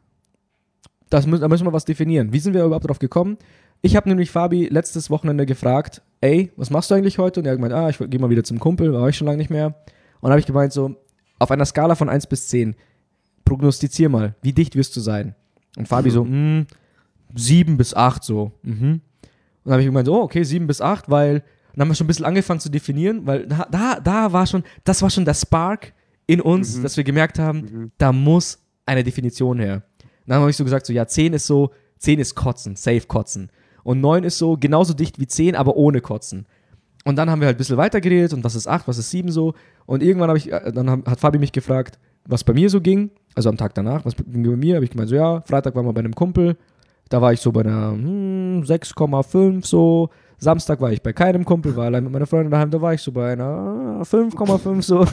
[1.09, 2.31] das müssen, da müssen wir was definieren.
[2.33, 3.37] Wie sind wir überhaupt drauf gekommen?
[3.81, 7.39] Ich habe nämlich Fabi letztes Wochenende gefragt, ey, was machst du eigentlich heute?
[7.39, 9.37] Und er hat gemeint, ah, ich gehe mal wieder zum Kumpel, war ich schon lange
[9.37, 9.67] nicht mehr.
[9.67, 10.95] Und dann habe ich gemeint, so,
[11.37, 12.75] auf einer Skala von 1 bis 10,
[13.45, 15.35] prognostizier mal, wie dicht wirst du sein?
[15.77, 16.65] Und Fabi so, hm,
[17.35, 18.51] 7 bis 8 so.
[18.63, 19.01] Mhm.
[19.01, 19.01] Und
[19.65, 22.07] dann habe ich gemeint, oh, okay, 7 bis 8, weil dann haben wir schon ein
[22.07, 25.93] bisschen angefangen zu definieren, weil da, da, da war schon, das war schon der Spark
[26.27, 26.83] in uns, Mhm.
[26.83, 27.91] dass wir gemerkt haben, Mhm.
[27.97, 29.83] da muss eine Definition her.
[30.25, 33.49] Dann habe ich so gesagt, so ja, 10 ist so, 10 ist Kotzen, safe Kotzen.
[33.83, 36.45] Und 9 ist so genauso dicht wie 10, aber ohne Kotzen.
[37.05, 39.09] Und dann haben wir halt ein bisschen weiter geredet und was ist 8, was ist
[39.09, 39.53] 7 so.
[39.85, 43.09] Und irgendwann habe ich, äh, dann hat Fabi mich gefragt, was bei mir so ging,
[43.35, 45.85] also am Tag danach, was ging bei mir, habe ich gemeint, so ja, Freitag waren
[45.85, 46.57] wir bei einem Kumpel,
[47.09, 50.09] da war ich so bei einer hm, 6,5 so.
[50.37, 53.01] Samstag war ich bei keinem Kumpel, war allein mit meiner Freundin daheim, da war ich
[53.01, 55.05] so bei einer 5,5 so.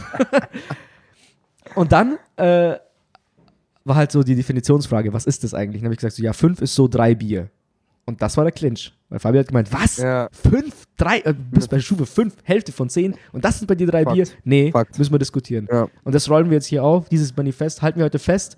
[1.74, 2.76] und dann äh,
[3.84, 5.80] war halt so die Definitionsfrage, was ist das eigentlich?
[5.80, 7.48] Dann habe ich gesagt, so, ja, 5 ist so drei Bier.
[8.04, 8.92] Und das war der Clinch.
[9.08, 9.98] Weil Fabi hat gemeint, was?
[9.98, 13.66] Ja, Fünf, drei, äh, du bist bei Stufe 5, Hälfte von 10 und das sind
[13.66, 14.14] bei dir drei Fakt.
[14.14, 14.26] Bier?
[14.44, 14.98] Nee, Fakt.
[14.98, 15.68] müssen wir diskutieren.
[15.70, 15.88] ja.
[16.04, 18.56] Und das rollen wir jetzt hier auf, dieses Manifest, halten wir heute fest.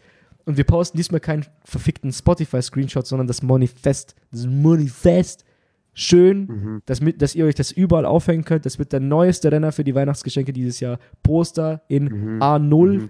[0.49, 4.15] Und wir posten diesmal keinen verfickten Spotify-Screenshot, sondern das Manifest.
[4.33, 5.45] Das Manifest.
[5.93, 6.83] Schön, Mhm.
[6.87, 8.65] dass, mit, dass ihr euch das überall aufhängen könnt.
[8.65, 10.99] Das wird der neueste Renner für die Weihnachtsgeschenke dieses Jahr.
[11.23, 12.43] Poster in Mhm.
[12.43, 13.09] A0 Mhm.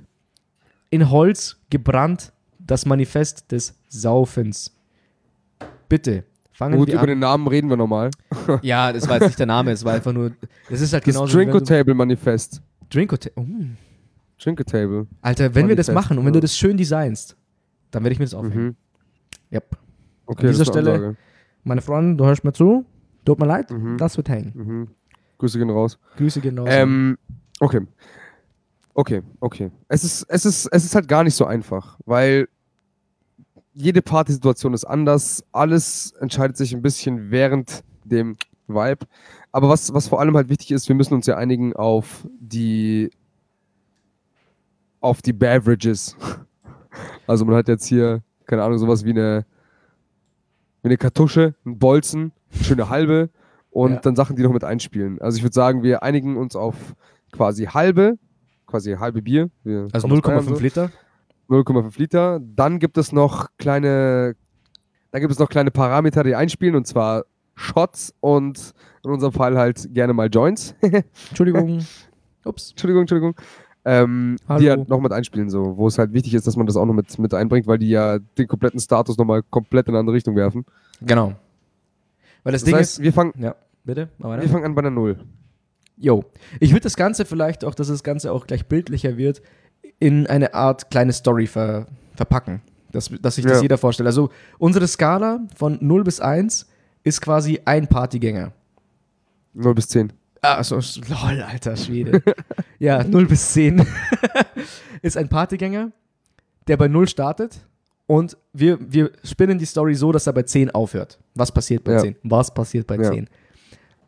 [0.90, 2.32] in Holz gebrannt.
[2.58, 4.74] Das Manifest des Saufens.
[5.88, 7.06] Bitte, fangen Gut, über an.
[7.06, 8.10] den Namen reden wir nochmal.
[8.62, 10.32] Ja, das war jetzt nicht der Name, es war einfach nur.
[10.70, 11.38] Es ist halt Das genauso.
[11.38, 12.60] wenn du- Drinko-Table Manifest.
[12.90, 13.44] Drinko-Ta- oh.
[14.42, 15.06] Drinko-Table.
[15.22, 17.36] Alter, wenn wir das machen und wenn du das schön designst,
[17.90, 18.64] dann werde ich mir das aufhängen.
[18.66, 18.76] Mhm.
[19.52, 19.76] Yep.
[20.26, 21.16] Okay, An dieser Stelle- Ansage.
[21.64, 22.84] Meine Freundin, du hörst mir zu.
[23.24, 23.98] Tut mir leid, Mhm.
[23.98, 24.52] das wird hängen.
[24.54, 24.88] Mhm.
[25.38, 25.98] Grüße gehen raus.
[26.16, 26.66] Grüße genau.
[26.66, 27.18] Ähm,
[27.60, 27.80] okay.
[28.94, 29.70] Okay, okay.
[29.88, 32.48] Es ist, es, ist, es ist halt gar nicht so einfach, weil
[33.72, 35.44] jede Partysituation ist anders.
[35.52, 38.36] Alles entscheidet sich ein bisschen während dem
[38.66, 39.06] Vibe.
[39.52, 43.10] Aber was, was vor allem halt wichtig ist, wir müssen uns ja einigen auf die
[45.00, 46.16] auf die Beverages.
[47.28, 49.44] Also man hat jetzt hier, keine Ahnung, sowas wie eine,
[50.82, 53.28] wie eine Kartusche, einen Bolzen, eine schöne halbe
[53.70, 54.00] und Ja.
[54.00, 55.20] dann Sachen, die noch mit einspielen.
[55.20, 56.74] Also ich würde sagen, wir einigen uns auf
[57.30, 58.18] quasi halbe,
[58.66, 59.50] quasi halbe Bier.
[59.62, 60.60] Wir also kommen aus Bayern 0,5 so.
[60.60, 60.90] Liter.
[61.50, 62.40] 0,5 Liter.
[62.42, 64.34] Dann gibt es noch kleine,
[65.12, 68.72] dann gibt es noch kleine Parameter, die einspielen, und zwar Shots und
[69.04, 70.74] in unserem Fall halt gerne mal Joints.
[71.28, 71.84] Entschuldigung.
[72.44, 72.70] Ups.
[72.70, 73.34] Entschuldigung, Entschuldigung.
[73.90, 74.60] Ähm, Hallo.
[74.60, 76.84] die halt noch mit einspielen, so, wo es halt wichtig ist, dass man das auch
[76.84, 80.14] noch mit, mit einbringt, weil die ja den kompletten Status nochmal komplett in eine andere
[80.14, 80.66] Richtung werfen.
[81.00, 81.34] Genau.
[82.42, 83.02] Weil das, Das Ding heißt, ist.
[83.02, 84.10] wir fangen, Ja, bitte?
[84.18, 85.18] Wir fangen an bei der Null.
[85.96, 86.24] Jo.
[86.60, 89.40] Ich würde das Ganze vielleicht auch, dass das Ganze auch gleich bildlicher wird,
[89.98, 92.60] in eine Art kleine Story ver verpacken.
[92.92, 93.62] Dass, dass sich das Ja.
[93.62, 94.06] jeder vorstellt.
[94.06, 94.28] Also
[94.58, 96.66] unsere Skala von 0 bis 1
[97.04, 98.52] ist quasi ein Partygänger.
[99.54, 100.12] 0 bis 10.
[100.42, 102.22] Ah, so, lol, alter Schwede.
[102.78, 103.84] ja, 0 bis 10
[105.02, 105.90] ist ein Partygänger,
[106.66, 107.58] der bei 0 startet
[108.06, 111.18] und wir, wir spinnen die Story so, dass er bei 10 aufhört.
[111.34, 111.98] Was passiert bei Ja.
[112.00, 112.16] 10?
[112.22, 113.10] Was passiert bei Ja.
[113.10, 113.28] 10?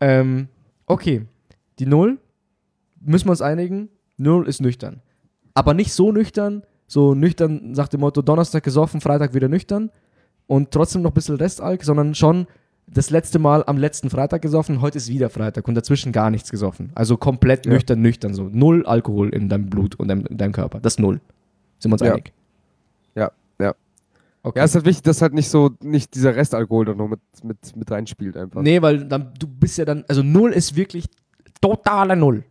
[0.01, 0.49] Ähm,
[0.87, 1.27] okay,
[1.79, 2.19] die 0,
[3.01, 5.03] müssen wir uns einigen, 0 ist nüchtern.
[5.55, 9.91] Aber nicht so nüchtern, so nüchtern nach dem Motto Donnerstag gesoffen, Freitag wieder nüchtern
[10.47, 12.47] und trotzdem noch ein bisschen Restalk, sondern schon
[12.93, 16.51] das letzte Mal am letzten Freitag gesoffen, heute ist wieder Freitag und dazwischen gar nichts
[16.51, 16.91] gesoffen.
[16.95, 17.73] Also komplett Ja.
[17.73, 18.49] nüchtern, nüchtern so.
[18.51, 20.81] Null Alkohol in deinem Blut und deinem, in deinem Körper.
[20.81, 21.21] Das ist null.
[21.79, 22.13] Sind wir uns Ja.
[22.15, 22.33] einig?
[23.15, 23.31] Ja,
[23.61, 23.75] ja.
[24.43, 24.59] Okay.
[24.59, 27.77] Ja, ist halt wichtig, dass halt nicht so, nicht dieser Restalkohol doch noch mit, mit,
[27.77, 28.63] mit reinspielt einfach.
[28.63, 31.07] nee, weil dann, du bist ja dann, also null ist wirklich
[31.61, 32.45] totaler Null.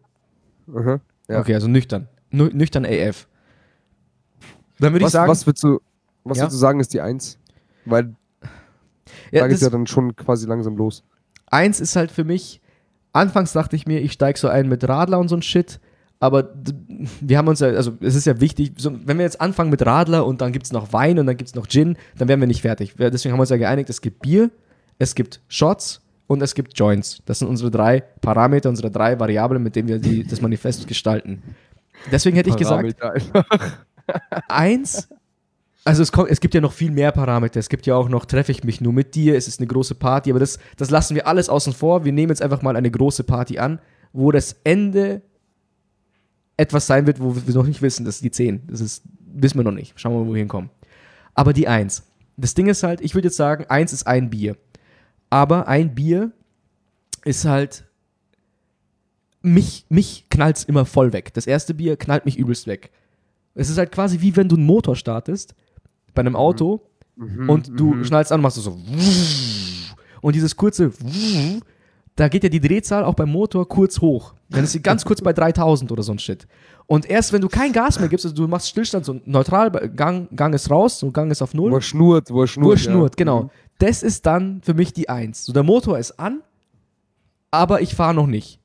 [0.67, 0.99] Mhm.
[1.27, 1.39] Ja.
[1.41, 2.07] Okay, also nüchtern.
[2.31, 3.27] Nu nüchtern AF.
[4.79, 5.79] Dann würde ich Was, sagen, was würdest du,
[6.23, 6.43] was Ja?
[6.43, 7.37] würdest du sagen, ist die Eins?
[7.85, 8.13] Weil
[9.31, 11.03] ja, da geht das, ja dann schon quasi langsam los.
[11.47, 12.61] eins ist halt für mich,
[13.13, 15.79] anfangs dachte ich mir, ich steige so ein mit Radler und so ein Shit,
[16.19, 16.53] aber
[17.21, 19.85] wir haben uns ja, also es ist ja wichtig, so, wenn wir jetzt anfangen mit
[19.85, 22.41] Radler und dann gibt es noch Wein und dann gibt es noch Gin, dann wären
[22.41, 22.93] wir nicht fertig.
[22.97, 24.49] Deswegen haben wir uns ja geeinigt, es gibt Bier,
[24.97, 27.21] es gibt Shots und es gibt Joints.
[27.25, 31.41] Das sind unsere drei Parameter, unsere drei Variablen, mit denen wir die, das Manifest gestalten.
[32.11, 32.95] Deswegen hätte ich gesagt,
[34.49, 35.07] eins,
[35.85, 37.59] also es, kommt, es gibt ja noch viel mehr Parameter.
[37.59, 39.95] Es gibt ja auch noch, treffe ich mich nur mit dir, es ist eine große
[39.95, 42.05] Party, aber das, das lassen wir alles außen vor.
[42.05, 43.79] Wir nehmen jetzt einfach mal eine große Party an,
[44.11, 45.21] wo das Ende
[46.57, 48.67] etwas sein wird, wo wir noch nicht wissen, das ist die 10.
[48.67, 49.03] Das ist,
[49.33, 49.97] wissen wir noch nicht.
[49.97, 50.69] Schauen wir mal, wo wir hinkommen.
[51.33, 52.03] Aber die 1.
[52.35, 54.57] Das Ding ist halt, ich würde jetzt sagen, 1 ist ein Bier.
[55.29, 56.31] Aber ein Bier
[57.23, 57.85] ist halt.
[59.41, 61.33] Mich, mich knallt es immer voll weg.
[61.33, 62.91] Das erste Bier knallt mich übelst weg.
[63.55, 65.55] Es ist halt quasi wie wenn du einen Motor startest
[66.13, 66.81] bei einem Auto
[67.15, 68.05] Mhm, und du mhm.
[68.05, 68.77] schnallst an und machst du so.
[70.21, 70.89] Und dieses kurze,
[72.15, 74.35] da geht ja die Drehzahl auch beim Motor kurz hoch.
[74.49, 76.47] Dann ist sie ganz kurz bei 3000 oder so ein Shit.
[76.87, 80.29] Und erst wenn du kein Gas mehr gibst, also du machst Stillstand, so neutral, Gang,
[80.33, 81.73] Gang ist raus, so Gang ist auf Wo Null.
[81.73, 82.67] er schnurrt, wo er schnurrt.
[82.67, 83.25] Nur schnurrt, ja.
[83.25, 83.49] genau.
[83.79, 85.43] Das ist dann für mich die Eins.
[85.45, 86.41] So, der Motor ist an,
[87.51, 88.59] aber ich fahre noch nicht.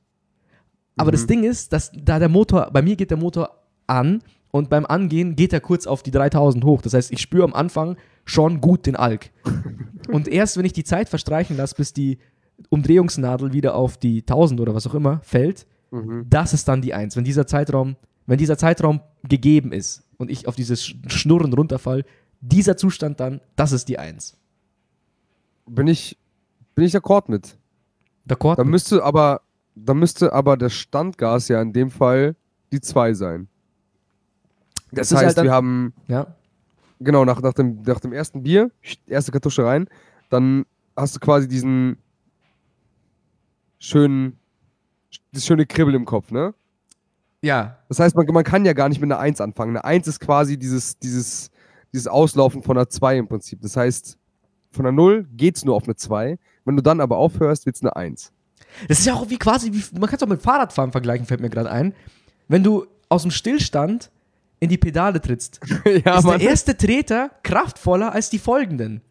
[0.97, 1.27] Aber das Mhm.
[1.27, 3.49] Ding ist, dass da der Motor, bei mir geht der Motor
[3.85, 4.21] an
[4.55, 6.81] und beim Angehen geht er kurz auf die 3000 hoch.
[6.81, 9.31] Das heißt, ich spüre am Anfang schon gut den Alk.
[10.11, 12.17] und erst wenn ich die Zeit verstreichen lasse, bis die
[12.69, 16.25] Umdrehungsnadel wieder auf die 1000 oder was auch immer fällt, Mhm.
[16.29, 17.15] das ist dann die Eins.
[17.15, 17.95] Wenn dieser Zeitraum,
[18.25, 22.03] wenn dieser Zeitraum gegeben ist und ich auf dieses Sch- Schnurren runterfall,
[22.41, 24.35] dieser Zustand dann, das ist die Eins.
[25.67, 26.17] Bin ich,
[26.73, 27.57] bin ich akkord mit.
[28.27, 28.55] D'accord?
[28.55, 29.41] Da müsste aber,
[29.75, 32.35] da müsste aber das Standgas ja in dem Fall
[32.71, 33.47] die 2 sein.
[34.91, 36.27] Das Das, ist halt heißt, dann- wir haben, ja.
[36.99, 38.71] genau, nach, nach, dem, nach dem ersten Bier,
[39.07, 39.87] erste Kartusche rein,
[40.29, 40.65] dann
[40.95, 41.97] hast du quasi diesen
[43.79, 44.37] schönen,
[45.31, 46.53] das schöne Kribbel im Kopf, ne?
[47.41, 47.77] Ja.
[47.89, 49.71] Das heißt, man, man kann ja gar nicht mit einer 1 anfangen.
[49.77, 51.51] Eine 1 ist quasi dieses, dieses,
[51.93, 53.61] dieses Auslaufen von einer 2 im Prinzip.
[53.61, 54.17] Das heißt,
[54.71, 56.39] von einer 0 geht's nur auf eine 2.
[56.63, 58.31] Wenn du dann aber aufhörst, wird's eine 1.
[58.87, 61.41] Das ist ja auch wie quasi, wie, man kann es auch mit Fahrradfahren vergleichen, fällt
[61.41, 61.93] mir gerade ein.
[62.47, 64.09] Wenn du aus dem Stillstand
[64.59, 65.59] in die Pedale trittst,
[66.05, 69.01] ja, ist der erste Treter kraftvoller als die folgenden.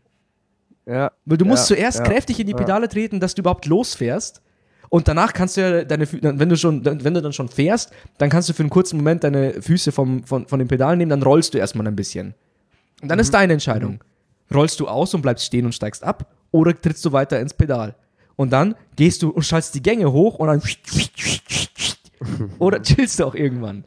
[0.87, 2.55] Ja, Weil du musst Ja, zuerst ja, kräftig in die.
[2.55, 4.43] Pedale treten, dass du überhaupt losfährst.
[4.91, 7.91] Und danach kannst du ja deine wenn du schon, dann- wenn du dann schon fährst,
[8.19, 11.09] dann kannst du für einen kurzen Moment deine Füße vom, von, von den Pedalen nehmen,
[11.11, 12.35] dann rollst du erstmal ein bisschen.
[13.03, 13.33] Und dann ist Mhm.
[13.33, 14.05] deine Entscheidung.
[14.55, 17.95] Rollst du aus und bleibst stehen und steigst ab oder trittst du weiter ins Pedal?
[18.37, 20.61] Und dann gehst du und schaltest die Gänge hoch und dann
[22.59, 23.85] oder chillst du auch irgendwann.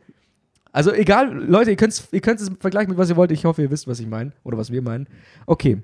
[0.78, 3.32] Also egal, Leute, ihr könnt ihr könnt es vergleichen mit was ihr wollt.
[3.32, 5.07] Ich hoffe, ihr wisst, was ich meine oder was wir meinen.
[5.47, 5.82] Okay,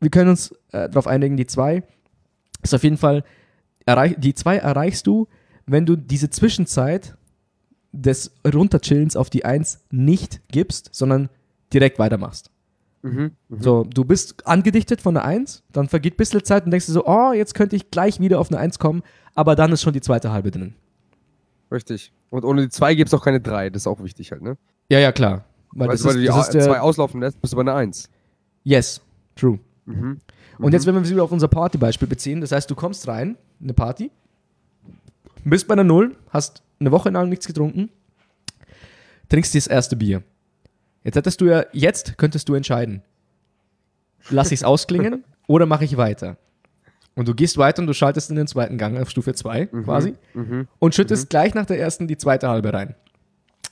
[0.00, 1.82] wir können uns äh, darauf einigen, die zwei
[2.62, 3.24] ist auf jeden Fall,
[3.84, 5.28] erreich, die zwei erreichst du,
[5.66, 7.14] wenn du diese Zwischenzeit
[7.92, 11.28] des Runterchillens auf die Eins nicht gibst, sondern
[11.74, 12.50] direkt weitermachst.
[13.02, 13.32] Mhm.
[13.50, 13.60] Mhm.
[13.60, 16.92] So, du bist angedichtet von der Eins, dann vergeht ein bisschen Zeit und denkst du
[16.92, 19.02] so, oh, jetzt könnte ich gleich wieder auf eine Eins kommen,
[19.34, 20.74] aber dann ist schon die zweite halbe drin.
[21.70, 22.12] Richtig.
[22.30, 23.70] Und ohne die 2 gibt's auch keine 3.
[23.70, 24.56] Das ist auch wichtig halt, ne?
[24.88, 25.44] Ja, ja, klar.
[25.72, 27.52] Weil Weißt das du, weil ist, du die das ist der, 2 auslaufen lässt, bist
[27.52, 28.08] du bei einer 1.
[28.64, 29.00] Yes,
[29.34, 29.58] true.
[29.84, 30.20] Mhm.
[30.58, 33.36] Und jetzt, wenn wir uns wieder auf unser Partybeispiel beziehen, das heißt, du kommst rein,
[33.60, 34.10] eine Party,
[35.44, 37.90] bist bei einer Null, hast eine Woche lang nichts getrunken,
[39.28, 40.22] trinkst dir das erste Bier.
[41.04, 43.02] Jetzt hättest du ja, jetzt könntest du entscheiden,
[44.30, 46.36] lass ich es ausklingen oder mache ich weiter?
[47.16, 50.14] Und du gehst weiter und du schaltest in den zweiten Gang auf Stufe 2 quasi
[50.34, 50.68] Mhm.
[50.78, 52.94] und schüttest gleich nach der ersten die zweite halbe rein.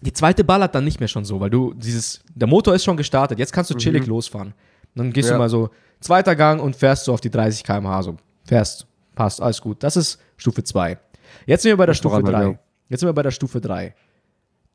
[0.01, 2.97] Die zweite ballert dann nicht mehr schon so, weil du dieses, der Motor ist schon
[2.97, 4.55] gestartet, jetzt kannst du chillig losfahren.
[4.95, 5.39] Dann gehst du Ja.
[5.39, 5.71] mal so
[6.01, 8.17] zweiter Gang und fährst so auf die 30 km/h so.
[8.45, 9.83] Fährst, passt, alles gut.
[9.83, 10.99] Das ist Stufe 2.
[11.47, 12.53] Jetzt sind wir bei der Stufe Restaurant halt, 3.
[12.53, 12.59] ja.
[12.89, 13.95] Jetzt sind wir bei der Stufe 3.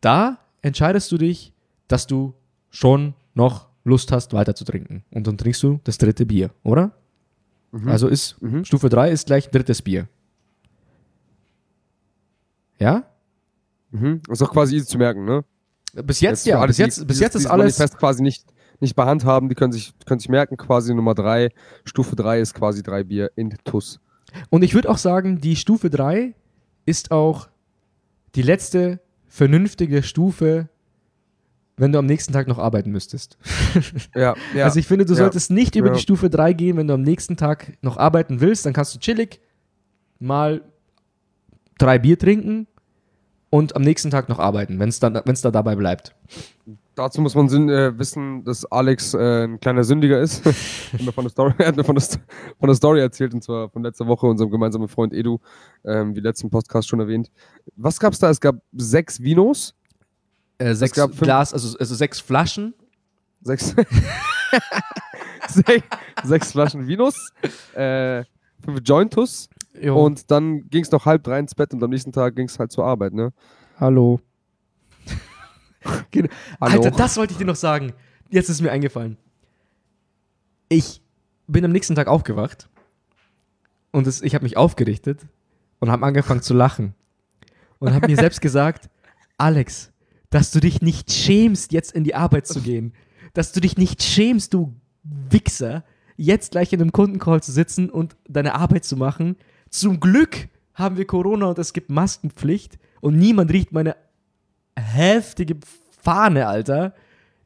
[0.02, 1.54] Da entscheidest du dich,
[1.88, 2.34] dass du
[2.70, 5.04] schon noch Lust hast, weiter zu trinken.
[5.12, 6.92] Und dann trinkst du das dritte Bier, oder?
[7.86, 8.66] Also ist Mhm.
[8.66, 10.08] Stufe 3 ist gleich drittes Bier.
[12.80, 13.04] Ja?
[13.92, 14.22] Mhm.
[14.30, 15.44] Ist auch quasi easy zu merken, ne?
[16.04, 16.66] Bis jetzt, für ja.
[16.66, 17.78] Bis die jetzt, bis dieses- jetzt ist dieses alles.
[17.80, 18.46] Manifest quasi nicht,
[18.80, 21.50] nicht bei Hand haben, die können sich, können sich merken, quasi Nummer 3,
[21.84, 24.00] Stufe 3 ist quasi drei Bier in TUS.
[24.50, 26.36] Und ich würde auch sagen, die Stufe 3
[26.86, 27.50] ist auch
[28.36, 30.70] die letzte vernünftige Stufe,
[31.80, 33.38] wenn du am nächsten Tag noch arbeiten müsstest.
[34.16, 34.66] Ja, ja.
[34.66, 35.20] Also ich finde, du ja.
[35.20, 35.94] solltest nicht über Ja.
[35.94, 39.00] die Stufe 3 gehen, wenn du am nächsten Tag noch arbeiten willst, dann kannst du
[39.00, 39.40] chillig
[40.20, 40.62] mal
[41.78, 42.68] drei Bier trinken
[43.50, 46.16] und am nächsten Tag noch arbeiten, wenn es da dabei bleibt.
[46.96, 50.46] Dazu muss man äh, wissen, dass Alex äh, ein kleiner Sündiger ist.
[50.94, 53.42] hat mir von der Story, er hat mir von der, von der Story erzählt, und
[53.42, 55.40] zwar von letzter Woche, unserem gemeinsamen Freund Edu,
[55.86, 57.32] ähm, wie letzten Podcast schon erwähnt.
[57.78, 58.30] Was gab's da?
[58.30, 59.76] Es gab sechs Vinos,
[60.60, 62.74] Äh, sechs Glas, also, also sechs Flaschen.
[63.42, 63.74] sechs,
[65.48, 65.84] sech,
[66.24, 67.32] sechs Flaschen Vinos,
[67.74, 68.24] äh,
[68.64, 69.50] fünf Jointus
[69.82, 70.06] Jo.
[70.06, 72.60] und dann ging es noch halb drei ins Bett und am nächsten Tag ging es
[72.60, 73.32] halt zur Arbeit, ne?
[73.80, 74.20] Hallo.
[75.86, 76.28] Hallo.
[76.60, 77.94] Alter, das wollte ich dir noch sagen.
[78.30, 79.18] Jetzt ist mir eingefallen.
[80.68, 81.02] Ich
[81.48, 82.68] bin am nächsten Tag aufgewacht
[83.92, 85.26] und es, ich habe mich aufgerichtet
[85.80, 86.94] und habe angefangen zu lachen
[87.80, 88.90] und habe mir selbst gesagt,
[89.38, 89.92] Alex,
[90.30, 92.94] dass du dich nicht schämst, jetzt in die Arbeit zu gehen,
[93.34, 94.74] dass du dich nicht schämst, du
[95.04, 95.84] Wichser,
[96.18, 99.38] jetzt gleich in einem Kundencall zu sitzen und deine Arbeit zu machen.
[99.70, 103.96] Zum Glück haben wir Corona und es gibt Maskenpflicht und niemand riecht meine
[104.76, 105.56] heftige
[106.02, 106.94] Fahne, Alter.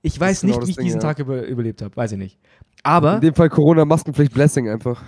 [0.01, 1.07] Ich weiß genau nicht, wie ich Ding, diesen ja.
[1.07, 1.95] Tag über, überlebt habe.
[1.95, 2.39] Weiß ich nicht.
[2.83, 5.01] Aber In dem Fall Corona-Maskenpflicht Blessing einfach.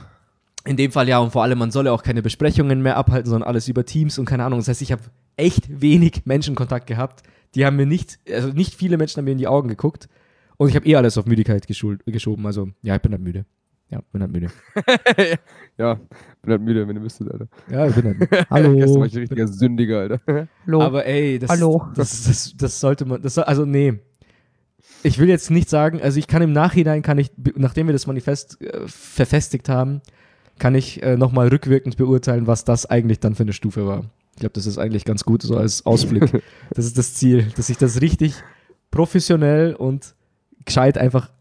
[0.66, 3.30] in dem Fall ja und vor allem, man soll ja auch keine Besprechungen mehr abhalten,
[3.30, 4.60] sondern alles über Teams und keine Ahnung.
[4.60, 5.02] Das heißt, ich habe
[5.36, 7.24] echt wenig Menschenkontakt gehabt.
[7.56, 10.10] Die haben mir nicht, also nicht viele Menschen haben mir in die Augen geguckt.
[10.58, 12.46] Und ich habe eh alles auf Müdigkeit geschoben.
[12.46, 13.46] Also, ja, ich bin halt müde.
[13.90, 14.48] Ja, bin halt müde.
[15.78, 15.96] ja,
[16.42, 17.48] bin halt müde, wenn ihr wüsstet, Alter.
[17.70, 18.30] Ja, ich bin halt müde.
[18.30, 19.00] Gestern Hallo.
[19.00, 20.48] war ich ein richtiger Sündiger, Alter.
[20.66, 20.82] Hallo.
[20.82, 21.88] Aber ey, das, Hallo.
[21.96, 24.00] Das, das, das sollte man, das also nee.
[25.04, 28.08] Ich will jetzt nicht sagen, also ich kann im Nachhinein, kann ich, nachdem wir das
[28.08, 30.02] Manifest äh, verfestigt haben,
[30.58, 34.06] kann ich äh, nochmal rückwirkend beurteilen, was das eigentlich dann für eine Stufe war.
[34.36, 36.44] Ich glaube, das ist eigentlich ganz gut so als Ausblick.
[36.74, 38.34] das ist das Ziel, dass ich das richtig
[38.92, 40.16] professionell und
[40.66, 41.32] gescheit einfach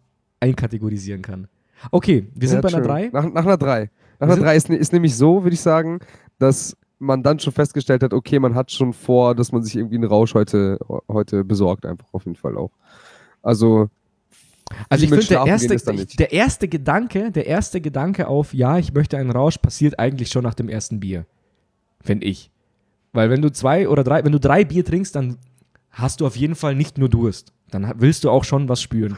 [0.40, 1.48] einkategorisieren kann.
[1.90, 2.86] Okay, wir sind Ja, bei einer true.
[2.88, 3.10] 3.
[3.12, 3.84] Nach, nach einer 3.
[3.84, 3.90] Nach
[4.20, 6.00] Wir einer sind- 3 ist, ist nämlich so, würde ich sagen,
[6.38, 9.96] dass man dann schon festgestellt hat, okay, man hat schon vor, dass man sich irgendwie
[9.96, 10.78] einen Rausch heute,
[11.08, 12.70] heute besorgt, einfach auf jeden Fall auch.
[13.42, 13.90] Also,
[14.88, 15.76] Also ich finde, der erste,
[16.18, 20.44] der erste Gedanke, der erste Gedanke auf, ja, ich möchte einen Rausch, passiert eigentlich schon
[20.44, 21.26] nach dem ersten Bier.
[22.00, 22.50] Finde ich.
[23.14, 25.38] Weil wenn du zwei oder drei, wenn du drei Bier trinkst, dann
[25.90, 27.52] hast du auf jeden Fall nicht nur Durst.
[27.70, 29.16] Dann willst du auch schon was spüren.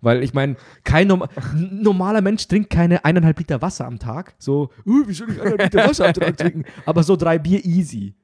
[0.00, 1.24] Weil ich meine, kein Norm
[1.70, 4.34] normaler Mensch trinkt keine eineinhalb Liter Wasser am Tag.
[4.38, 6.64] So, uh, wie soll ich eineinhalb Liter Wasser am Tag trinken?
[6.86, 8.14] Aber so drei Bier easy.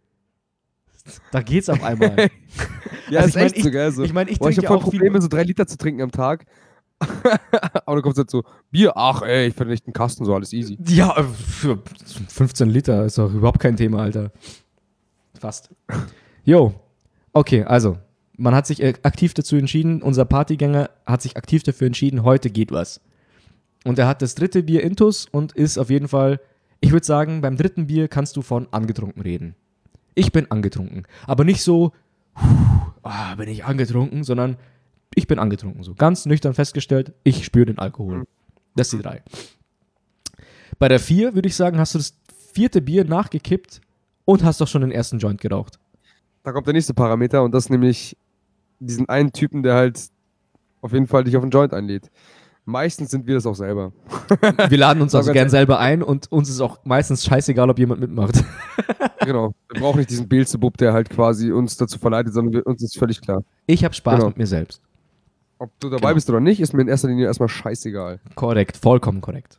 [1.32, 2.16] Da geht's auf einmal.
[3.10, 3.92] ja, Also ist ich mein, echt so, gell?
[3.92, 4.02] So.
[4.04, 5.00] Ich meine, ich Boah, ich trinke habe ja voll auch viel.
[5.00, 6.46] Probleme, so drei Liter zu trinken am Tag.
[7.00, 10.34] Aber dann kommt es halt so, Bier, ach ey, ich finde echt einen Kasten, so
[10.34, 10.78] alles easy.
[10.88, 11.82] Ja, äh, für
[12.28, 14.32] 15 Liter ist doch überhaupt kein Thema, Alter.
[15.44, 15.68] Fast.
[16.46, 16.72] Jo.
[17.34, 17.98] Okay, also,
[18.38, 22.48] man hat sich äh, aktiv dazu entschieden, unser Partygänger hat sich aktiv dafür entschieden, heute
[22.48, 23.02] geht was.
[23.84, 26.40] Und er hat das dritte Bier intus und ist auf jeden Fall,
[26.80, 29.54] ich würde sagen, beim dritten Bier kannst du von angetrunken reden.
[30.14, 31.02] Ich bin angetrunken.
[31.26, 31.92] Aber nicht so,
[33.02, 34.56] ah, bin ich angetrunken, sondern
[35.14, 35.82] ich bin angetrunken.
[35.82, 38.24] So ganz nüchtern festgestellt, ich spüre den Alkohol.
[38.76, 39.22] Das sind die drei.
[40.78, 42.16] Bei der vier würde ich sagen, hast du das
[42.54, 43.82] vierte Bier nachgekippt
[44.24, 45.78] und hast doch schon den ersten Joint geraucht.
[46.42, 48.16] Da kommt der nächste Parameter und das ist nämlich
[48.80, 50.00] diesen einen Typen, der halt
[50.82, 52.10] auf jeden Fall dich auf einen Joint einlädt.
[52.66, 53.92] Meistens sind wir das auch selber.
[54.68, 58.00] Wir laden uns also gern selber ein und uns ist auch meistens scheißegal, ob jemand
[58.00, 58.42] mitmacht.
[59.20, 59.52] genau.
[59.70, 62.96] Wir brauchen nicht diesen Beelzebub, der halt quasi uns dazu verleitet, sondern wir, uns ist
[62.98, 63.42] völlig klar.
[63.66, 64.28] Ich habe Spaß Genau.
[64.28, 64.80] mit mir selbst.
[65.58, 66.14] Ob du dabei Genau.
[66.14, 68.20] bist oder nicht, ist mir in erster Linie erstmal scheißegal.
[68.34, 69.58] Korrekt, vollkommen korrekt.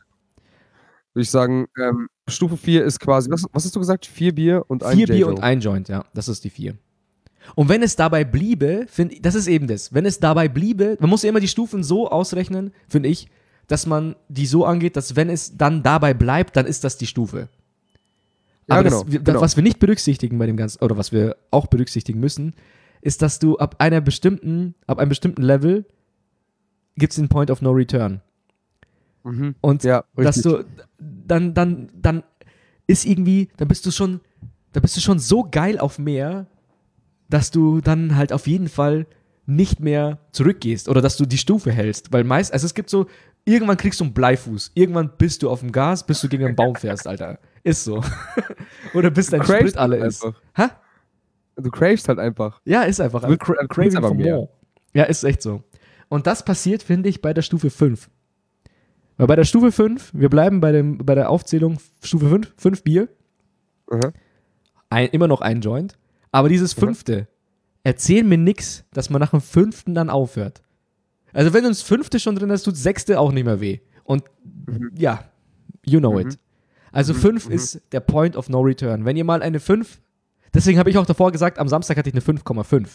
[1.16, 4.04] Würde ich sagen, ähm, Stufe 4 ist quasi, was, was hast du gesagt?
[4.04, 6.76] Vier Bier und ein Vier Bier und ein Joint, ja, das ist die vier.
[7.54, 11.08] Und wenn es dabei bliebe, finde das ist eben das, wenn es dabei bliebe, man
[11.08, 13.30] muss ja immer die Stufen so ausrechnen, finde ich,
[13.66, 17.06] dass man die so angeht, dass wenn es dann dabei bleibt, dann ist das die
[17.06, 17.48] Stufe.
[18.68, 19.40] Ja, Aber genau, das, genau.
[19.40, 22.52] was wir nicht berücksichtigen bei dem Ganzen, oder was wir auch berücksichtigen müssen,
[23.00, 25.86] ist, dass du ab einer bestimmten, ab einem bestimmten Level
[26.98, 28.20] gibt es den Point of No Return.
[29.26, 29.54] Mhm.
[29.60, 30.64] Und Ja, dass du
[30.98, 32.22] dann, dann, dann
[32.86, 34.20] ist irgendwie, dann bist du schon,
[34.72, 36.46] da bist du schon so geil auf mehr,
[37.28, 39.06] dass du dann halt auf jeden Fall
[39.46, 42.12] nicht mehr zurückgehst oder dass du die Stufe hältst.
[42.12, 43.06] Weil meist, also es gibt so,
[43.44, 44.72] irgendwann kriegst du einen Bleifuß.
[44.74, 47.38] Irgendwann bist du auf dem Gas, bis du gegen einen Baum fährst, Alter.
[47.64, 48.02] Ist so.
[48.94, 50.24] oder bis dein Sprit alle halt ist.
[50.24, 50.40] einfach.
[50.54, 50.68] Hä?
[51.56, 52.60] Du cravest halt einfach.
[52.64, 53.26] Ja, ist einfach.
[53.26, 54.48] Du Cra Craving einfach mehr.
[54.94, 55.62] Ja, ist echt so.
[56.08, 58.08] Und das passiert, finde ich, bei der Stufe 5.
[59.16, 62.82] Weil bei der Stufe 5, wir bleiben bei, dem, bei der Aufzählung Stufe 5, 5
[62.82, 63.08] Bier,
[63.90, 64.12] Aha.
[64.90, 65.96] ein, immer noch ein Joint.
[66.32, 67.28] Aber dieses fünfte,
[67.82, 70.62] erzähl mir nix, dass man nach dem fünften dann aufhört.
[71.32, 73.80] Also wenn du das fünfte schon drin hast, tut sechste auch nicht mehr weh.
[74.04, 74.24] Und
[74.94, 75.24] ja,
[75.84, 76.38] you know it.
[76.92, 79.04] Also fünf ist der Point of No Return.
[79.04, 80.00] Wenn ihr mal eine 5,
[80.54, 82.88] deswegen habe ich auch davor gesagt, am Samstag hatte ich eine 5,5.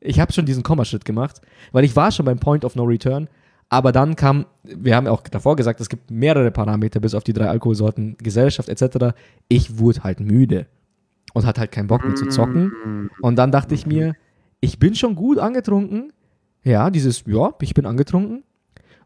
[0.00, 1.40] Ich habe schon diesen Kommaschritt gemacht,
[1.72, 3.28] weil ich war schon beim Point of No Return.
[3.74, 7.24] Aber dann kam, wir haben ja auch davor gesagt, es gibt mehrere Parameter, bis auf
[7.24, 9.16] die drei Alkoholsorten, Gesellschaft etc.
[9.48, 10.66] Ich wurde halt müde
[11.32, 13.10] und hatte halt keinen Bock mehr zu zocken.
[13.20, 14.14] Und dann dachte ich mir,
[14.60, 16.12] ich bin schon gut angetrunken.
[16.62, 18.44] Ja, dieses, ja, ich bin angetrunken.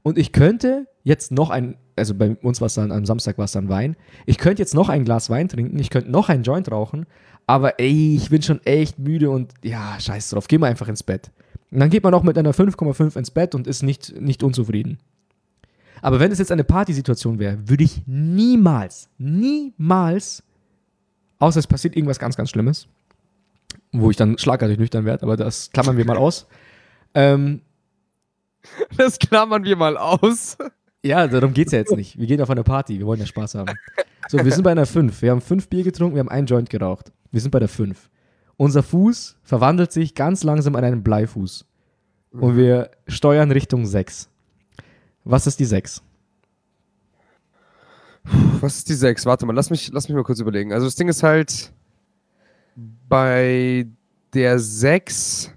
[0.02, 3.46] Und ich könnte jetzt noch ein, also bei uns war es dann, am Samstag war
[3.46, 3.96] es dann Wein.
[4.26, 7.06] Ich könnte jetzt noch ein Glas Wein trinken, ich könnte noch einen Joint rauchen,
[7.46, 11.02] aber ey, ich bin schon echt müde und ja, scheiß drauf, geh mal einfach ins
[11.02, 11.30] Bett.
[11.70, 14.98] Und dann geht man auch mit einer 5,5 ins Bett und ist nicht, nicht unzufrieden.
[16.00, 20.42] Aber wenn es jetzt eine Partysituation wäre, würde ich niemals, niemals,
[21.38, 22.86] außer es passiert irgendwas ganz, ganz Schlimmes,
[23.92, 26.46] wo ich dann schlagartig nüchtern werde, aber das klammern wir mal aus.
[27.14, 27.60] Ähm,
[28.96, 30.56] Das klammern wir mal aus.
[31.02, 32.18] ja, darum geht es ja jetzt nicht.
[32.18, 33.72] Wir gehen auf eine Party, wir wollen ja Spaß haben.
[34.28, 35.22] So, wir sind bei einer 5.
[35.22, 37.12] Wir haben fünf Bier getrunken, wir haben einen Joint geraucht.
[37.30, 38.10] Wir sind bei der 5.
[38.58, 41.64] Unser Fuß verwandelt sich ganz langsam in einen Bleifuß.
[42.32, 44.28] Und wir steuern Richtung 6.
[45.24, 46.02] Was ist die 6?
[48.60, 49.24] Was ist die 6?
[49.26, 50.72] Warte mal, lass mich, lass mich mal kurz überlegen.
[50.72, 51.72] Also das Ding ist halt
[53.08, 53.86] bei
[54.34, 55.52] der 6.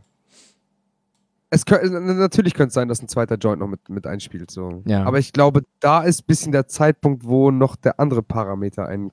[1.49, 4.51] Es kö- natürlich könnte es sein, dass ein zweiter Joint noch mit, mit einspielt.
[4.51, 4.83] So.
[4.85, 5.03] Ja.
[5.03, 9.11] Aber ich glaube, da ist ein bisschen der Zeitpunkt, wo noch der andere Parameter ein,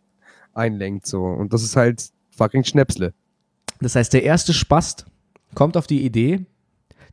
[0.55, 1.07] einlenkt.
[1.07, 1.25] So.
[1.25, 3.13] Und das ist halt fucking Schnäpsle.
[3.81, 5.07] Das heißt, der erste Spast
[5.55, 6.47] kommt auf die Idee,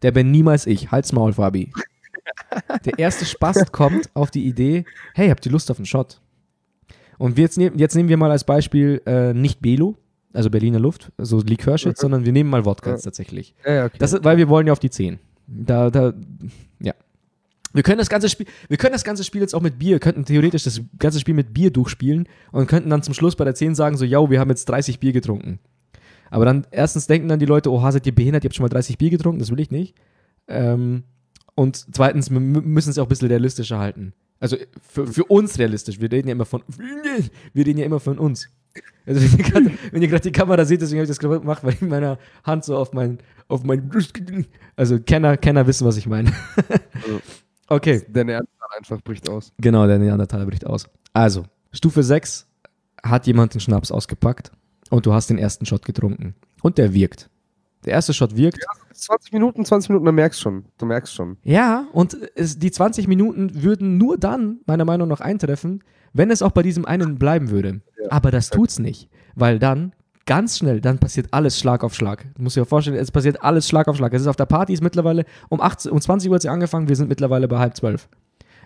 [0.01, 0.91] der bin niemals ich.
[0.91, 1.71] Halt's Maul, Fabi.
[2.85, 6.21] Der erste Spast kommt auf die Idee, hey, habt ihr Lust auf einen Shot?
[7.17, 9.95] Und jetzt, nehmen, jetzt nehmen wir mal als Beispiel äh, nicht Belo,
[10.33, 13.55] also Berliner Luft, so Likörshit, sondern wir nehmen mal Wodka jetzt tatsächlich.
[13.65, 14.03] Ja, ja, okay.
[14.03, 15.19] Ist, weil wir wollen ja auf die 10.
[15.47, 16.13] Da, da,
[16.79, 16.93] ja.
[17.73, 20.25] Wir können das ganze Spiel, wir können das ganze Spiel jetzt auch mit Bier, könnten
[20.25, 23.75] theoretisch das ganze Spiel mit Bier durchspielen und könnten dann zum Schluss bei der 10
[23.75, 25.59] sagen, so, ja, wir haben jetzt 30 Bier getrunken.
[26.31, 28.69] Aber dann, erstens denken dann die Leute, oha, seid ihr behindert, ihr habt schon mal
[28.69, 29.95] 30 Bier getrunken, das will ich nicht.
[30.47, 31.03] Ähm,
[31.55, 34.13] und zweitens wir mü- müssen es auch ein bisschen realistischer halten.
[34.39, 35.99] Also für, für uns realistisch.
[36.01, 36.63] Wir reden ja immer von,
[37.53, 38.49] wir reden ja immer von uns.
[39.05, 39.21] Also
[39.91, 41.89] wenn ihr gerade die Kamera seht, deswegen habe ich das gerade gemacht, weil ich mit
[41.91, 43.89] meiner Hand so auf mein, auf mein,
[44.75, 46.33] also Kenner, Kenner wissen, was ich meine.
[47.69, 48.03] okay.
[48.07, 49.53] der Neandertal einfach bricht aus.
[49.59, 50.87] Genau, der Neandertaler bricht aus.
[51.13, 52.47] Also, Stufe 6
[53.03, 54.51] hat jemand den Schnaps ausgepackt
[54.89, 56.35] und du hast den ersten Shot getrunken.
[56.61, 57.29] Und der wirkt.
[57.85, 58.65] Der erste Shot wirkt.
[58.93, 60.65] 20 Minuten, 20 Minuten, du merkst schon.
[60.77, 61.37] Du merkst schon.
[61.43, 65.83] Ja, und es, die 20 Minuten würden nur dann, meiner Meinung nach, eintreffen,
[66.13, 67.81] wenn es auch bei diesem einen bleiben würde.
[68.09, 69.93] Aber das tut's nicht, weil dann
[70.25, 72.25] ganz schnell, dann passiert alles Schlag auf Schlag.
[72.35, 74.13] Du musst dir vorstellen, es passiert alles Schlag auf Schlag.
[74.13, 76.87] Es ist auf der Party ist mittlerweile um, 18, um 20 Uhr hat sie angefangen,
[76.87, 78.09] wir sind mittlerweile bei halb zwölf.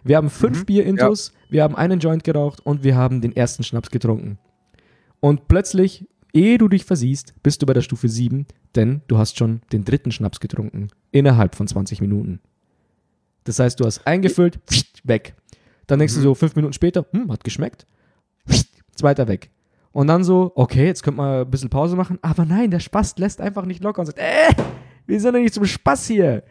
[0.04, 3.92] Wir haben fünf Bier-Intos, wir haben einen Joint geraucht und wir haben den ersten Schnaps
[3.92, 4.38] getrunken.
[5.20, 8.46] Und plötzlich, ehe du dich versiehst, bist du bei der Stufe 7,
[8.76, 10.90] denn du hast schon den dritten Schnaps getrunken.
[11.12, 12.40] Innerhalb von 20 Minuten.
[13.44, 14.60] Das heißt, du hast eingefüllt,
[15.04, 15.36] weg.
[15.88, 17.88] Dann denkst du so fünf Minuten später, hm, hat geschmeckt.
[18.96, 19.50] Zweiter weg.
[19.92, 22.20] Und dann so, okay, jetzt könnte man ein bisschen Pause machen.
[22.22, 24.54] Aber nein, der Spast lässt einfach nicht locker und sagt, äh,
[25.08, 26.44] wir sind doch nicht zum Spaß hier.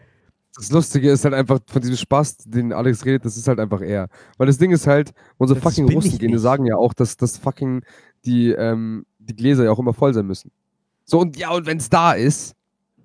[0.57, 3.81] Das Lustige ist halt einfach von diesem Spaß, den Alex redet, das ist halt einfach
[3.81, 4.09] er.
[4.39, 6.41] Weil das Ding ist halt, unsere Das fucking ich Russengene nicht.
[6.41, 7.85] sagen ja auch, dass das fucking
[8.25, 10.51] die, ähm, die Gläser ja auch immer voll sein müssen.
[11.05, 12.55] So, und ja, und wenn es da ist,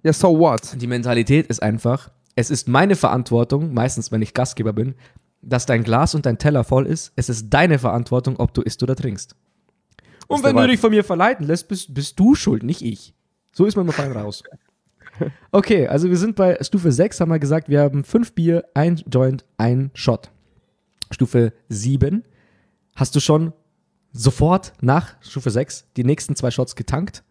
[0.04, 0.76] ja, so what?
[0.82, 4.96] Die Mentalität ist einfach, es ist meine Verantwortung, meistens wenn ich Gastgeber bin,
[5.42, 7.14] dass dein Glas und dein Teller voll ist.
[7.16, 9.36] Es ist deine Verantwortung, ob du isst oder trinkst.
[10.28, 13.14] Und wenn du dich von mir verleiten lässt, bist, bist du schuld, nicht ich.
[13.52, 14.44] So ist man immer fein raus.
[15.52, 18.96] Okay, also wir sind bei Stufe 6, haben wir gesagt, wir haben fünf Bier, ein
[19.12, 20.32] Joint, ein Shot.
[21.12, 22.24] Stufe 7,
[22.96, 23.54] hast du schon
[24.14, 27.24] sofort nach Stufe 6 die nächsten zwei Shots getankt?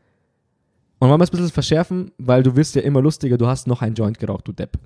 [0.99, 3.67] Und wollen wir es ein bisschen verschärfen, weil du wirst ja immer lustiger, du hast
[3.67, 4.79] noch einen Joint geraucht, du Depp.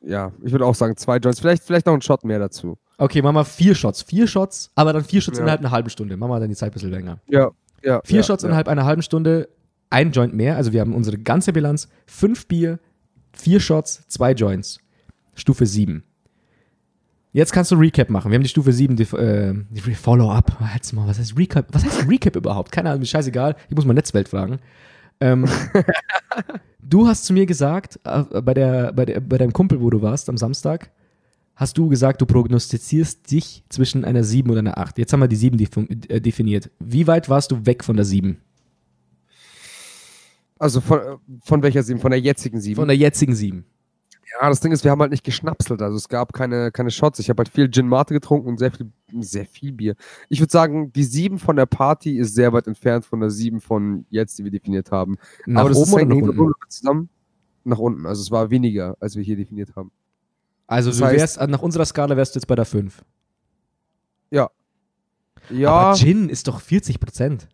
[0.00, 2.78] Ja, ich würde auch sagen, zwei Joints, vielleicht, vielleicht noch ein Shot mehr dazu.
[2.98, 4.02] Okay, machen wir vier Shots.
[4.02, 5.42] Vier Shots, aber dann vier Shots Ja.
[5.42, 6.16] innerhalb einer halben Stunde.
[6.16, 7.18] Machen wir dann die Zeit ein bisschen länger.
[7.28, 7.50] Ja.
[7.82, 8.48] Ja, Vier ja, Shots ja.
[8.48, 9.48] innerhalb einer halben Stunde,
[9.90, 10.56] ein Joint mehr.
[10.56, 11.88] Also wir haben unsere ganze Bilanz.
[12.06, 12.78] Fünf Bier,
[13.32, 14.80] vier Shots, zwei Joints.
[15.34, 16.02] Stufe 7.
[17.36, 18.30] Jetzt kannst du Recap machen.
[18.30, 20.58] Wir haben die Stufe 7, die, äh, die Follow-up.
[20.58, 21.66] Halt's mal, was heißt Recap?
[21.70, 22.72] Was heißt Recap überhaupt?
[22.72, 23.56] Keine Ahnung, mir scheißegal.
[23.68, 24.58] Ich muss mal Netzwelt fragen.
[25.20, 25.44] Ähm,
[26.82, 30.00] du hast zu mir gesagt, äh, bei, der, bei, der, bei deinem Kumpel, wo du
[30.00, 30.90] warst am Samstag,
[31.56, 34.96] hast du gesagt, du prognostizierst dich zwischen einer 7 und einer 8.
[34.96, 36.70] Jetzt haben wir die 7 defi- äh, definiert.
[36.80, 38.38] Wie weit warst du weg von der 7?
[40.58, 41.00] Also von,
[41.42, 42.00] von welcher sieben?
[42.00, 42.76] Von der jetzigen sieben?
[42.76, 43.66] Von der jetzigen 7.
[44.40, 45.80] ja, das Ding ist, wir haben halt nicht geschnapselt.
[45.82, 47.18] Also es gab keine, keine Shots.
[47.18, 49.94] Ich habe halt viel Gin Mate getrunken und sehr viel, sehr viel Bier.
[50.28, 53.60] Ich würde sagen, die sieben von der Party ist sehr weit entfernt von der sieben
[53.60, 55.16] von jetzt, die wir definiert haben.
[55.46, 56.52] Nach Aber das oben ist hängt nach unten?
[56.68, 57.08] zusammen.
[57.64, 58.06] Nach unten.
[58.06, 59.90] Also es war weniger, als wir hier definiert haben.
[60.66, 63.04] Also Das du heißt- wärst, nach unserer Skala wärst du jetzt bei der 5.
[64.30, 64.50] Ja.
[65.64, 67.48] Aber Gin ist doch 40 Prozent.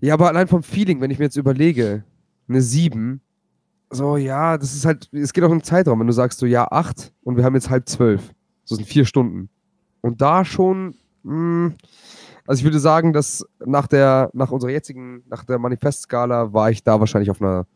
[0.00, 2.04] Ja, aber allein vom Feeling, wenn ich mir jetzt überlege,
[2.48, 3.20] eine 7,
[3.92, 6.66] so, ja, das ist halt, es geht auch im Zeitraum, wenn du sagst so, ja,
[6.70, 8.22] 8 und wir haben jetzt halb 12.
[8.64, 9.48] So sind vier Stunden.
[10.00, 11.72] Und da schon, mh,
[12.46, 16.82] also ich würde sagen, dass nach der, nach unserer jetzigen, nach der Manifestskala war ich
[16.82, 17.66] da wahrscheinlich auf einer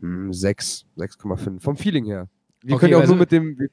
[0.00, 1.60] mh, 6, 6,5.
[1.60, 2.28] Vom Feeling her.
[2.62, 3.68] Wir Okay, können ja auch also- nur mit dem, wir,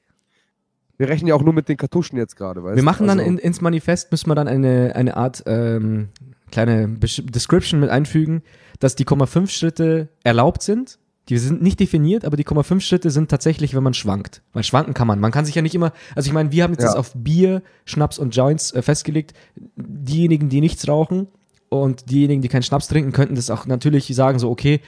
[0.98, 3.32] wir rechnen ja auch nur mit den Kartuschen jetzt gerade, weißt Wir machen dann Also-
[3.32, 6.10] in, ins Manifest, müssen wir dann eine, eine Art ähm,
[6.52, 8.44] kleine Description mit einfügen,
[8.80, 11.00] dass die 0,5 Schritte erlaubt sind.
[11.30, 14.42] Die sind nicht definiert, aber die 0,5 Schritte sind tatsächlich, wenn man schwankt.
[14.54, 15.20] Weil schwanken kann man.
[15.20, 16.88] Man kann sich ja nicht immer, also ich meine, wir haben jetzt Ja.
[16.88, 19.34] das auf Bier, Schnaps und Joints äh, festgelegt.
[19.76, 21.28] Diejenigen, die nichts rauchen
[21.70, 24.82] und diejenigen, die keinen Schnaps trinken, könnten das auch natürlich sagen, so, okay,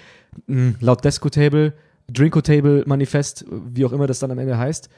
[0.47, 1.73] mh, laut Desco Table,
[2.11, 4.89] Drinko Table Manifest, wie auch immer das dann am Ende heißt,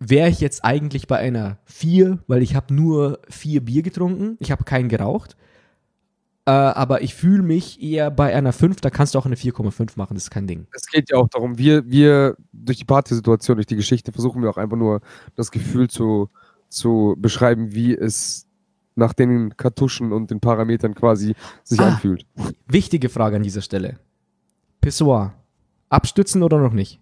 [0.00, 4.50] wäre ich jetzt eigentlich bei einer 4, weil ich habe nur vier Bier getrunken, ich
[4.50, 5.36] habe keinen geraucht.
[6.50, 9.92] Äh, aber ich fühle mich eher bei einer 5, da kannst du auch eine 4,5
[9.96, 10.66] machen, das ist kein Ding.
[10.72, 14.50] es geht ja auch darum, wir, wir durch die Partysituation, durch die Geschichte versuchen wir
[14.50, 15.00] auch einfach nur
[15.36, 16.28] das Gefühl zu,
[16.68, 18.46] zu beschreiben, wie es
[18.96, 21.90] nach den Kartuschen und den Parametern quasi sich Ah.
[21.90, 22.26] anfühlt.
[22.66, 23.98] Wichtige Frage an dieser Stelle.
[24.80, 25.34] Pissoir.
[25.88, 27.00] Abstützen oder noch nicht?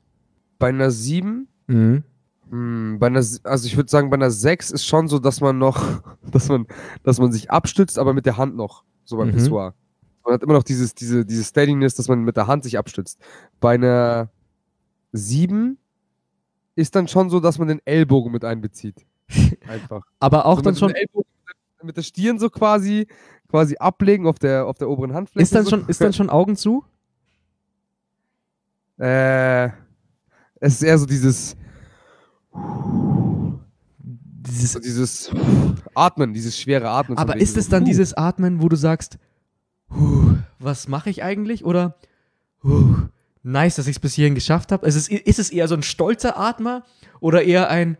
[0.58, 2.02] Bei einer 7, Mhm.
[2.50, 5.56] hm, bei einer, also ich würde sagen, bei einer 6 ist schon so, dass man
[5.58, 5.82] noch,
[6.30, 6.66] dass man,
[7.02, 9.32] dass man sich abstützt, aber mit der Hand noch, so beim Mhm.
[9.32, 9.74] Pissoir.
[10.24, 13.18] Man hat immer noch dieses, diese, diese Steadiness, dass man mit der Hand sich abstützt.
[13.58, 14.28] Bei einer
[15.12, 15.78] 7
[16.74, 19.06] ist dann schon so, dass man den Ellbogen mit einbezieht.
[19.66, 20.02] Einfach.
[20.20, 21.28] Aber auch so dann mit schon, Ellbogen,
[21.82, 23.06] mit der Stirn so quasi,
[23.48, 25.42] quasi ablegen auf der, auf der oberen Handfläche.
[25.42, 25.70] ist dann so.
[25.70, 26.84] schon, ist dann schon Augen zu?
[28.98, 29.68] Äh,
[30.60, 31.56] es ist eher so dieses,
[34.50, 35.30] Dieses, dieses
[35.94, 37.18] Atmen, dieses schwere Atmen.
[37.18, 37.86] aber ist es dann huh.
[37.86, 39.18] dieses Atmen, wo du sagst,
[39.90, 41.64] "Huh, was mache ich eigentlich?
[41.64, 41.96] Oder
[42.62, 43.08] "Huh,
[43.42, 44.86] nice, dass ich es bis hierhin geschafft habe?
[44.86, 46.84] Ist es, ist es eher so ein stolzer Atmer
[47.20, 47.96] oder eher ein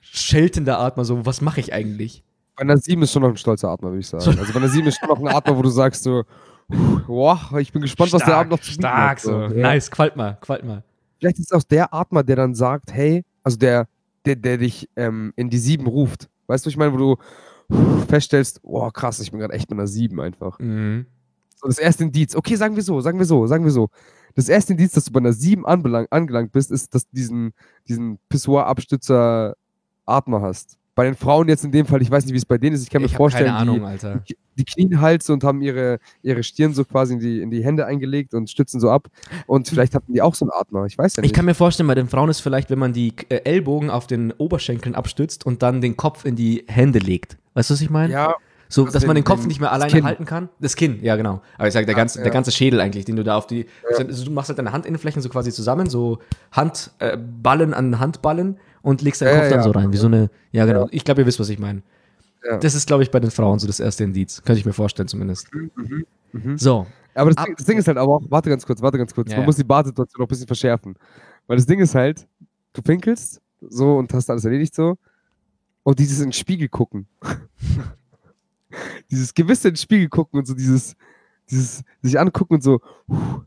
[0.00, 1.04] scheltender Atmer?
[1.04, 2.22] So, was mache ich eigentlich?
[2.56, 4.38] Bei einer 7 ist schon noch ein stolzer Atmer, würde ich sagen.
[4.38, 6.22] Also bei einer 7 ist schon noch ein Atmer, wo du sagst so,
[6.68, 9.20] wow, ich bin gespannt, was der Abend noch zu bieten stark hat.
[9.20, 9.32] so.
[9.32, 9.48] Ja.
[9.48, 10.84] Nice, qualt mal, qualt mal.
[11.18, 13.86] Vielleicht ist es auch der Atmer, der dann sagt, hey, also der,
[14.24, 16.28] der, der dich ähm, in die 7 ruft.
[16.46, 17.16] Weißt du, ich meine, wo du
[18.08, 20.58] feststellst, oh krass, ich bin gerade echt bei einer 7 einfach.
[20.58, 21.06] Mhm.
[21.56, 22.36] So das erste Indiz.
[22.36, 23.88] Okay, sagen wir so, sagen wir so, sagen wir so.
[24.34, 27.54] Das erste Indiz, dass du bei einer 7 anbelang, angelangt bist, ist, dass du diesen,
[27.88, 30.78] diesen Pissoir-Abstützer-Atmer hast.
[30.94, 32.82] Bei den Frauen jetzt in dem Fall, ich weiß nicht, wie es bei denen ist,
[32.82, 34.22] ich kann mir Ich hab vorstellen, keine Ahnung, die, Alter.
[34.56, 37.64] die, knien halt so und haben ihre, ihre Stirn so quasi in die, in die
[37.64, 39.08] Hände eingelegt und stützen so ab.
[39.46, 41.34] Und vielleicht hatten die auch so einen Atmer, ich weiß ja Ich nicht.
[41.34, 44.30] kann mir vorstellen, bei den Frauen ist vielleicht, wenn man die äh, Ellbogen auf den
[44.32, 47.36] Oberschenkeln abstützt und dann den Kopf in die Hände legt.
[47.54, 48.12] Weißt du, was ich meine?
[48.12, 48.34] ja,
[48.74, 50.48] So, Das dass man den- Kopf nicht mehr alleine halten kann.
[50.58, 51.40] Das Kinn, ja, genau.
[51.58, 53.66] Aber ich sage, der, ganze, der ganze Schädel eigentlich, den du da auf die.
[53.96, 56.18] Also du machst halt deine Handinnenflächen so quasi zusammen, so
[56.50, 60.28] Handballen äh, an Handballen und legst deinen Kopf dann so rein, wie so eine.
[60.50, 60.88] Ja, genau.
[60.90, 61.82] Ich glaube, ihr wisst, was ich meine.
[62.60, 64.42] Das ist, glaube ich, bei den Frauen so das erste Indiz.
[64.42, 65.48] Könnte ich mir vorstellen, zumindest.
[66.32, 66.58] mhm.
[66.58, 66.86] So.
[67.14, 69.30] Aber das, Ding, das Ding ist halt aber auch, warte ganz kurz, warte ganz kurz.
[69.30, 69.46] Ja, Man ja.
[69.46, 70.96] muss die Badesituation noch ein bisschen verschärfen.
[71.46, 72.26] Weil das Ding ist halt,
[72.72, 74.98] du pinkelst so und hast alles erledigt so.
[75.84, 77.06] Und dieses in den Spiegel gucken.
[79.10, 80.94] dieses gewisse in den Spiegel gucken und so dieses,
[81.50, 83.42] dieses sich angucken und so, puh,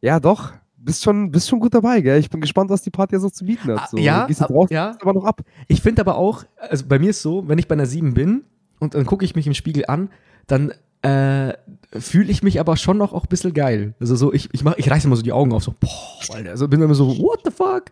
[0.00, 2.18] ja doch, bist schon, bist schon gut dabei, gell?
[2.18, 3.90] Ich bin gespannt, was die Party so zu bieten Ah, hat.
[3.90, 3.96] So.
[3.98, 4.90] ja, jetzt ab- raus, ja.
[4.90, 5.42] gibst aber noch ab.
[5.68, 8.44] Ich finde aber auch, also bei mir ist so, wenn ich bei einer 7 bin
[8.80, 10.10] und dann gucke ich mich im Spiegel an,
[10.48, 10.72] dann
[11.02, 11.54] äh,
[11.98, 13.94] fühle ich mich aber schon noch auch ein bisschen geil.
[14.00, 16.50] Also so, ich, ich, mach, ich reiße immer so die Augen auf, so, boah, Alter.
[16.50, 17.84] Also bin immer so, what the fuck?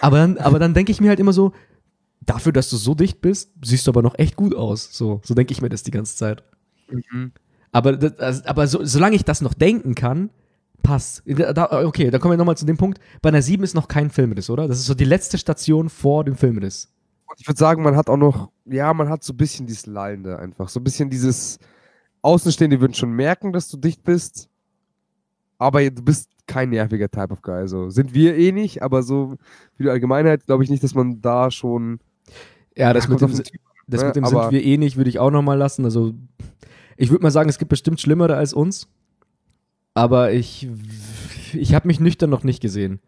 [0.00, 1.52] Aber dann, aber dann denke ich mir halt immer so,
[2.26, 4.88] dafür, dass du so dicht bist, siehst du aber noch echt gut aus.
[4.92, 6.42] So, so denke ich mir das die ganze Zeit.
[6.90, 7.32] Mhm.
[7.72, 10.30] Aber, das, also- aber so, solange ich das noch denken kann,
[10.82, 11.22] passt.
[11.26, 13.00] Da, okay, da kommen wir nochmal zu dem Punkt.
[13.22, 14.68] Bei einer 7 ist noch kein Filmriss, oder?
[14.68, 16.92] Das ist so die letzte Station vor dem Filmriss.
[17.28, 19.86] Und ich würde sagen, man hat auch noch, ja, man hat so ein bisschen dieses
[19.86, 20.68] Lallende einfach.
[20.68, 21.58] So ein bisschen dieses
[22.22, 24.48] Außenstehende würden schon merken, dass du dicht bist.
[25.58, 27.66] Aber du bist kein nerviger Type of Guy.
[27.66, 29.36] So sind wir eh nicht, aber so
[29.76, 31.98] für die Allgemeinheit glaube ich nicht, dass man da schon.
[32.76, 34.06] Ja, das Ja, mit dem, Typ das ne?
[34.08, 35.84] mit dem sind wir eh nicht, würde ich auch nochmal lassen.
[35.84, 36.14] Also,
[36.96, 38.88] ich würde mal sagen, es gibt bestimmt Schlimmere als uns.
[39.94, 40.68] Aber ich,
[41.54, 43.00] ich habe mich nüchtern noch nicht gesehen.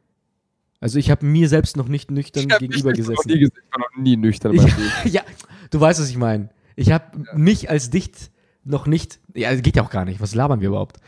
[0.80, 3.28] Also, ich habe mir selbst noch nicht nüchtern Ich gegenüber nüchtern noch gesessen.
[3.28, 3.56] nie gesehen.
[3.66, 4.54] Ich war noch nie nüchtern.
[4.56, 4.90] meinem Leben.
[5.14, 5.22] ja,
[5.70, 6.50] du weißt, was ich meine.
[6.76, 7.04] Ich habe
[7.34, 8.30] mich als dicht
[8.64, 9.18] noch nicht.
[9.34, 10.20] Ja, geht ja auch gar nicht.
[10.20, 10.98] Was labern wir überhaupt?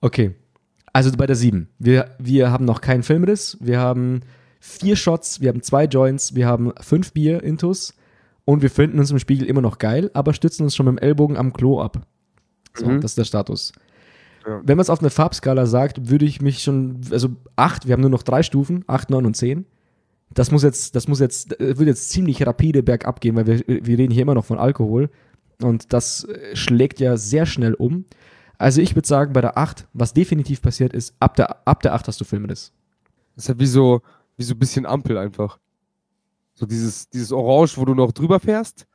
[0.00, 0.34] Okay.
[0.92, 1.68] Also bei der 7.
[1.78, 3.56] Wir, wir haben noch keinen Filmriss.
[3.60, 4.20] Wir haben
[4.64, 7.94] vier Shots, wir haben zwei Joints, wir haben fünf Bier intus
[8.44, 10.98] und wir finden uns im Spiegel immer noch geil, aber stützen uns schon mit dem
[11.02, 12.06] Ellbogen am Klo ab.
[12.74, 13.00] So, Mhm.
[13.00, 13.72] das ist der Status.
[14.46, 14.60] Ja.
[14.64, 18.00] Wenn man es auf eine Farbskala sagt, würde ich mich schon, also 8, wir haben
[18.02, 19.66] nur noch drei Stufen, 8, 9 und 10.
[20.32, 23.60] Das muss jetzt, das muss jetzt, äh, wird jetzt ziemlich rapide bergab gehen, weil wir,
[23.66, 25.10] wir reden hier immer noch von Alkohol.
[25.60, 28.04] Und das äh, schlägt ja sehr schnell um.
[28.58, 31.94] Also ich würde sagen, bei der 8, was definitiv passiert ist, ab der, ab der
[31.94, 32.72] 8 hast du Filmriss.
[33.34, 34.02] Das ist ja wie so,
[34.42, 35.58] wie so ein bisschen Ampel einfach.
[36.54, 38.86] So dieses, dieses Orange, wo du noch drüber fährst,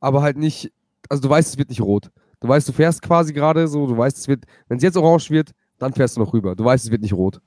[0.00, 0.72] aber halt nicht,
[1.10, 2.10] also du weißt, es wird nicht rot.
[2.40, 5.30] Du weißt, du fährst quasi gerade so, du weißt, es wird, wenn es jetzt orange
[5.30, 6.56] wird, dann fährst du noch rüber.
[6.56, 7.40] Du weißt, es wird nicht rot.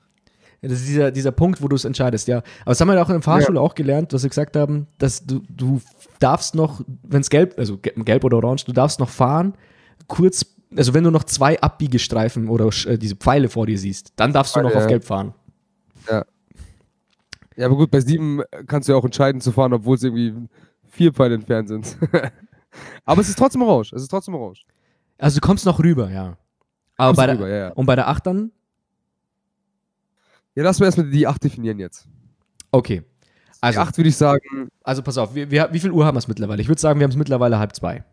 [0.62, 2.38] Ja, das ist dieser, dieser Punkt, wo du es entscheidest, ja.
[2.38, 4.86] Aber das haben wir ja auch in der Fahrschule auch gelernt, dass wir gesagt haben,
[5.00, 5.82] dass du, du
[6.20, 9.56] darfst noch, wenn es gelb, also ge- gelb oder orange, du darfst noch fahren,
[10.08, 10.46] kurz,
[10.78, 14.56] also wenn du noch zwei Abbiegestreifen oder äh, diese Pfeile vor dir siehst, dann darfst
[14.56, 14.78] du noch Ja.
[14.78, 15.34] auf gelb fahren.
[16.10, 16.26] Ja,
[17.58, 20.34] aber gut, bei sieben kannst du ja auch entscheiden zu fahren, obwohl es irgendwie
[20.88, 21.98] vier Pfeile entfernt sind.
[23.06, 23.94] aber es ist trotzdem orange.
[23.94, 24.66] Es ist trotzdem orange.
[25.18, 26.38] Also du kommst noch rüber, ja.
[26.98, 27.70] Aber bei der, rüber, ja, ja.
[27.70, 28.52] Und bei der 8 dann?
[30.56, 32.08] ja, lass mal erstmal die 8 definieren jetzt.
[32.72, 33.04] Okay.
[33.60, 36.06] Also, Also, die 8 würde ich sagen, also pass auf, wir, wir, wie viel Uhr
[36.06, 36.62] haben wir es mittlerweile?
[36.62, 38.04] Ich würde sagen, wir haben es mittlerweile halb zwei.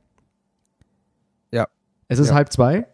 [1.52, 1.66] Ja.
[2.08, 2.34] Es ist Ja.
[2.34, 2.86] halb zwei.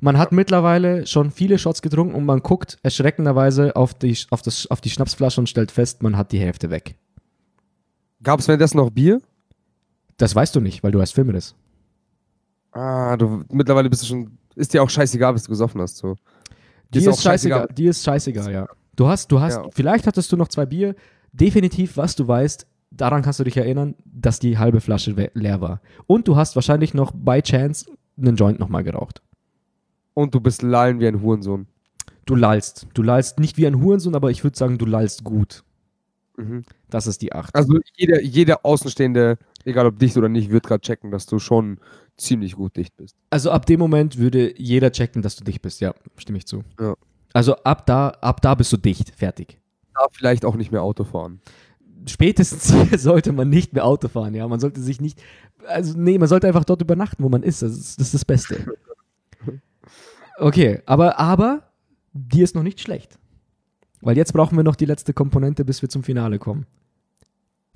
[0.00, 4.66] Man hat mittlerweile schon viele Shots getrunken und man guckt erschreckenderweise auf die, auf, das,
[4.70, 6.96] auf die Schnapsflasche und stellt fest, man hat die Hälfte weg.
[8.22, 9.20] gab es währenddessen noch Bier?
[10.16, 11.54] Das weißt du nicht, weil du hast Filmriss.
[12.72, 15.96] Ah, du, mittlerweile bist du schon, ist dir auch scheißegal, was du gesoffen hast.
[15.96, 16.16] So.
[16.94, 17.60] Die Ist ist, scheißegal.
[17.60, 17.68] scheißegal.
[17.76, 18.66] Die ist scheißegal, ja.
[18.96, 19.68] Du hast, du hast, Ja.
[19.72, 20.94] vielleicht hattest du noch zwei Bier.
[21.32, 25.80] Definitiv, was du weißt, daran kannst du dich erinnern, dass die halbe Flasche leer war.
[26.06, 27.86] Und du hast wahrscheinlich noch by chance
[28.18, 29.22] einen Joint nochmal geraucht.
[30.14, 31.66] Und du bist lallen wie ein Hurensohn.
[32.26, 32.86] Du lallst.
[32.94, 35.64] Du lallst nicht wie ein Hurensohn, aber ich würde sagen, du lallst gut.
[36.36, 36.64] Mhm.
[36.88, 37.54] Das ist die 8.
[37.54, 41.78] Also jeder, jeder Außenstehende, egal ob dicht oder nicht, wird gerade checken, dass du schon
[42.16, 43.16] ziemlich gut dicht bist.
[43.30, 45.80] Also ab dem Moment würde jeder checken, dass du dicht bist.
[45.80, 46.62] Ja, stimme ich zu.
[46.78, 46.94] Ja.
[47.32, 49.14] Also ab da, ab da bist du dicht.
[49.16, 49.58] Fertig.
[49.94, 51.40] Darf vielleicht auch nicht mehr Auto fahren.
[52.06, 54.46] Spätestens hier sollte man nicht mehr Auto fahren, ja.
[54.48, 55.22] Man sollte sich nicht.
[55.66, 57.62] Also, nee, man sollte einfach dort übernachten, wo man ist.
[57.62, 58.66] Das ist das, ist das Beste.
[60.40, 61.62] Okay, aber, aber
[62.12, 63.18] die ist noch nicht schlecht.
[64.00, 66.66] Weil jetzt brauchen wir noch die letzte Komponente, bis wir zum Finale kommen.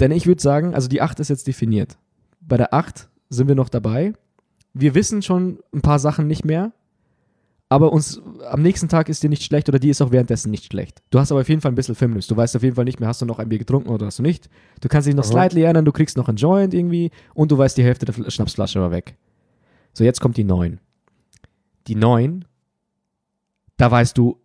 [0.00, 1.98] Denn ich würde sagen, also die 8 ist jetzt definiert.
[2.40, 4.14] Bei der 8 sind wir noch dabei.
[4.72, 6.72] Wir wissen schon ein paar Sachen nicht mehr.
[7.68, 10.66] Aber uns am nächsten Tag ist dir nicht schlecht oder die ist auch währenddessen nicht
[10.66, 11.02] schlecht.
[11.10, 12.30] Du hast aber auf jeden Fall ein bisschen Filmlust.
[12.30, 14.18] Du weißt auf jeden Fall nicht mehr, hast du noch ein Bier getrunken oder hast
[14.18, 14.48] du nicht.
[14.80, 15.30] Du kannst dich noch Aha.
[15.30, 18.30] slightly erinnern, du kriegst noch einen Joint irgendwie und du weißt, die Hälfte der Fl-
[18.30, 19.16] Schnapsflasche war weg.
[19.92, 20.78] So, jetzt kommt die 9.
[21.86, 22.44] Die 9,
[23.76, 24.40] da weißt du,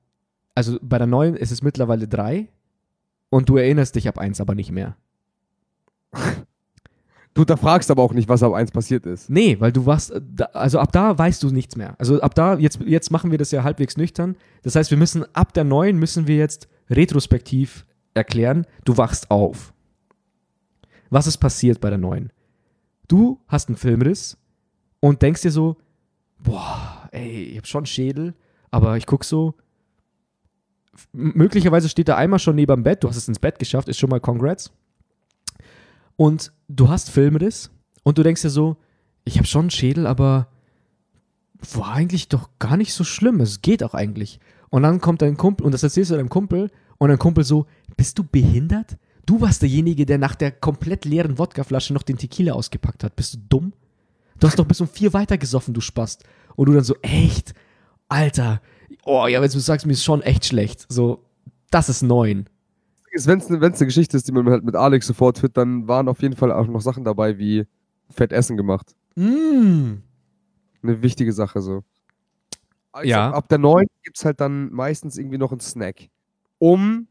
[0.56, 2.48] also bei der 9 ist es mittlerweile 3
[3.30, 4.96] und du erinnerst dich ab 1 aber nicht mehr.
[7.36, 9.30] Du hinterfragst aber auch nicht, was ab 1 passiert ist.
[9.30, 11.96] Nee, weil du warst, äh, da, also ab da weißt du nichts mehr.
[12.00, 14.36] Also ab da, jetzt, jetzt machen wir das ja halbwegs nüchtern.
[14.64, 19.74] Das heißt, wir müssen, ab der 9 müssen wir jetzt retrospektiv erklären, du wachst auf.
[21.12, 22.32] Was ist passiert bei der 9?
[23.08, 24.38] Du hast einen Filmriss
[25.00, 25.78] und denkst dir so,
[26.40, 28.34] boah, ey, ich hab schon Schädel,
[28.72, 29.56] aber ich guck so,
[31.12, 34.00] möglicherweise steht der Eimer schon neben dem Bett, du hast es ins Bett geschafft, ist
[34.00, 34.72] schon mal Congrats.
[36.16, 37.72] Und du hast Filmriss
[38.04, 38.78] und du denkst dir so,
[39.24, 40.48] ich habe schon einen Schädel, aber
[41.74, 43.40] war eigentlich doch gar nicht so schlimm.
[43.42, 44.40] Es geht auch eigentlich.
[44.70, 47.66] Und dann kommt dein Kumpel und das erzählst du deinem Kumpel und dein Kumpel so,
[47.98, 48.98] bist du behindert?
[49.26, 53.16] Du warst derjenige, der nach der komplett leeren Wodkaflasche noch den Tequila ausgepackt hat.
[53.16, 53.74] Bist du dumm?
[54.40, 56.24] Du hast doch bis um vier weitergesoffen, du Spast.
[56.56, 57.54] Und du dann so, echt?
[58.10, 58.62] Alter.
[59.06, 60.86] Oh, ja, wenn du sagst, mir ist schon echt schlecht.
[60.90, 61.24] So,
[61.72, 62.50] das ist neun.
[63.12, 66.22] Wenn es eine Geschichte ist, die man halt mit Alex sofort führt, dann waren auf
[66.22, 67.66] jeden Fall auch noch Sachen dabei, wie
[68.10, 68.96] Fett Essen gemacht.
[69.16, 69.98] Mm.
[70.84, 71.84] Eine wichtige Sache so.
[73.04, 73.32] Ja.
[73.32, 76.10] Ab der 9 gibt es halt dann meistens irgendwie noch einen Snack.
[76.58, 77.08] Um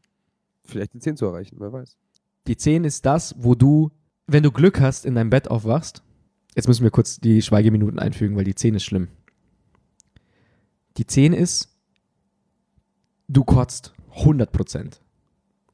[0.65, 1.97] vielleicht die 10 zu erreichen, wer weiß.
[2.47, 3.91] Die 10 ist das, wo du,
[4.27, 6.03] wenn du Glück hast, in deinem Bett aufwachst.
[6.55, 9.07] Jetzt müssen wir kurz die Schweigeminuten einfügen, weil die 10 ist schlimm.
[10.99, 11.69] Die 10 ist,
[13.29, 14.99] du kotzt 100%.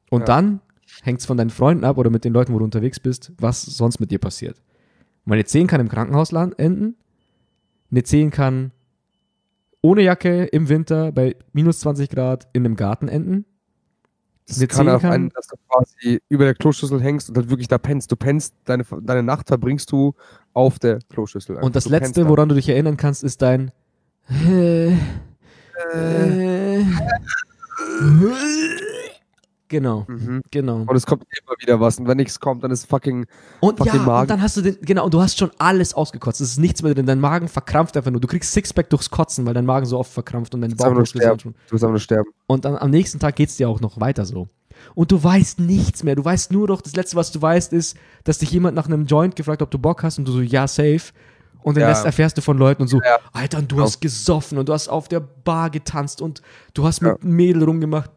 [0.08, 0.26] Und Ja.
[0.26, 0.60] dann
[1.02, 3.62] hängt es von deinen Freunden ab oder mit den Leuten, wo du unterwegs bist, was
[3.62, 4.62] sonst mit dir passiert.
[5.24, 6.94] Meine 10 kann im Krankenhaus enden.
[7.90, 8.70] Eine 10 kann
[9.82, 13.44] ohne Jacke im Winter bei minus 20 Grad in einem Garten enden.
[14.46, 17.36] Das Eine kann 10 auch kann- ein, dass du quasi über der Kloschüssel hängst und
[17.36, 18.12] halt wirklich da pennst.
[18.12, 20.14] Du pennst, deine, deine Nacht verbringst du
[20.52, 21.56] auf der Kloschüssel.
[21.56, 23.72] Und das du pennst Letzte, woran du dich erinnern kannst, ist dein
[24.28, 24.92] Äh,
[29.68, 30.42] Genau, mhm.
[30.50, 30.84] genau.
[30.86, 31.98] Und es kommt immer wieder was.
[31.98, 33.26] Und wenn nichts kommt, dann ist fucking.
[33.60, 34.22] Und fuck ja, Magen.
[34.22, 36.40] und dann hast du den, genau, und du hast schon alles ausgekotzt.
[36.40, 37.06] Es ist nichts mehr drin.
[37.06, 38.20] Dein Magen verkrampft einfach nur.
[38.20, 41.06] Du kriegst Sixpack durchs Kotzen, weil dein Magen so oft verkrampft und dein einfach nur
[41.06, 41.40] sterben.
[41.40, 41.54] schon.
[41.66, 42.30] Du wirst einfach nur sterben.
[42.46, 44.48] Und dann am nächsten Tag geht es dir auch noch weiter so.
[44.94, 46.14] Und du weißt nichts mehr.
[46.14, 49.06] Du weißt nur noch, das Letzte, was du weißt, ist, dass dich jemand nach einem
[49.06, 51.12] Joint gefragt, ob du Bock hast und du so, ja, safe.
[51.66, 51.88] Und den Ja.
[51.88, 53.18] Rest erfährst du von Leuten und so, Ja.
[53.32, 56.40] Alter, und du hast gesoffen und du hast auf der Bar getanzt und
[56.74, 58.08] du hast mit einem Mädel rumgemacht.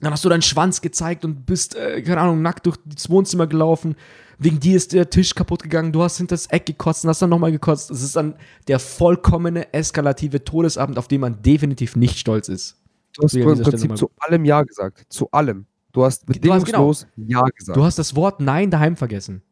[0.00, 3.46] Dann hast du deinen Schwanz gezeigt und bist, äh, keine Ahnung, nackt durch das Wohnzimmer
[3.46, 3.94] gelaufen.
[4.38, 5.92] Wegen dir ist der Tisch kaputt gegangen.
[5.92, 7.90] Du hast hinter das Eck gekotzt und hast dann nochmal gekotzt.
[7.90, 8.36] Es ist dann
[8.68, 12.76] der vollkommene eskalative Todesabend, auf den man definitiv nicht stolz ist.
[13.14, 15.04] Du hast im Prinzip zu allem Ja gesagt.
[15.10, 15.66] Zu allem.
[15.92, 16.54] Du hast Du hast- genau.
[16.88, 17.76] bedingungslos Ja gesagt.
[17.76, 19.42] Du hast das Wort Nein daheim vergessen.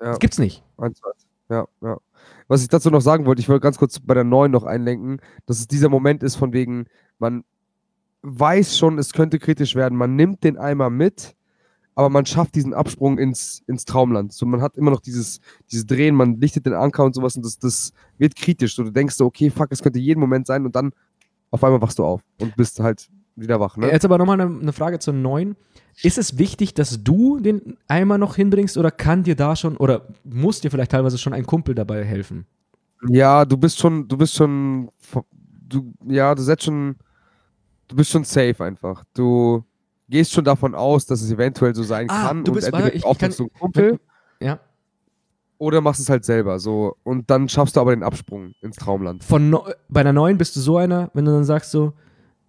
[0.00, 0.10] Ja.
[0.10, 0.62] Das gibt's nicht.
[0.76, 1.26] Eins, eins.
[1.50, 1.96] Ja, ja.
[2.48, 5.20] Was ich dazu noch sagen wollte, ich wollte ganz kurz bei der 9 noch einlenken,
[5.46, 6.86] dass es dieser Moment ist, von wegen,
[7.18, 7.44] man
[8.22, 9.96] weiß schon, es könnte kritisch werden.
[9.96, 11.36] Man nimmt den Eimer mit,
[11.94, 14.32] aber man schafft diesen Absprung ins, ins Traumland.
[14.32, 15.40] So, man hat immer noch dieses,
[15.70, 18.76] dieses Drehen, man lichtet den Anker und sowas und das, das wird kritisch.
[18.76, 20.92] So, du denkst so, okay, fuck, es könnte jeden Moment sein und dann
[21.50, 23.76] auf einmal wachst du auf und bist halt wieder wach.
[23.76, 23.90] Ne?
[23.90, 25.56] Jetzt aber nochmal eine, eine Frage zur neuen.
[26.02, 30.06] Ist es wichtig, dass du den Eimer noch hinbringst oder kann dir da schon oder
[30.24, 32.46] muss dir vielleicht teilweise schon ein Kumpel dabei helfen?
[33.08, 34.90] Ja, du bist schon, du bist schon,
[35.68, 36.96] du, ja, du setzt schon,
[37.88, 39.04] du bist schon safe einfach.
[39.14, 39.64] Du
[40.08, 42.84] gehst schon davon aus, dass es eventuell so sein Ah, kann du und bist- entweder
[42.84, 44.00] warte, ich- ich kann- du einen Kumpel
[44.40, 44.58] Ja.
[45.58, 49.24] oder machst es halt selber so und dann schaffst du aber den Absprung ins Traumland.
[49.24, 51.92] Von no bei der neuen bist du so einer, wenn du dann sagst so,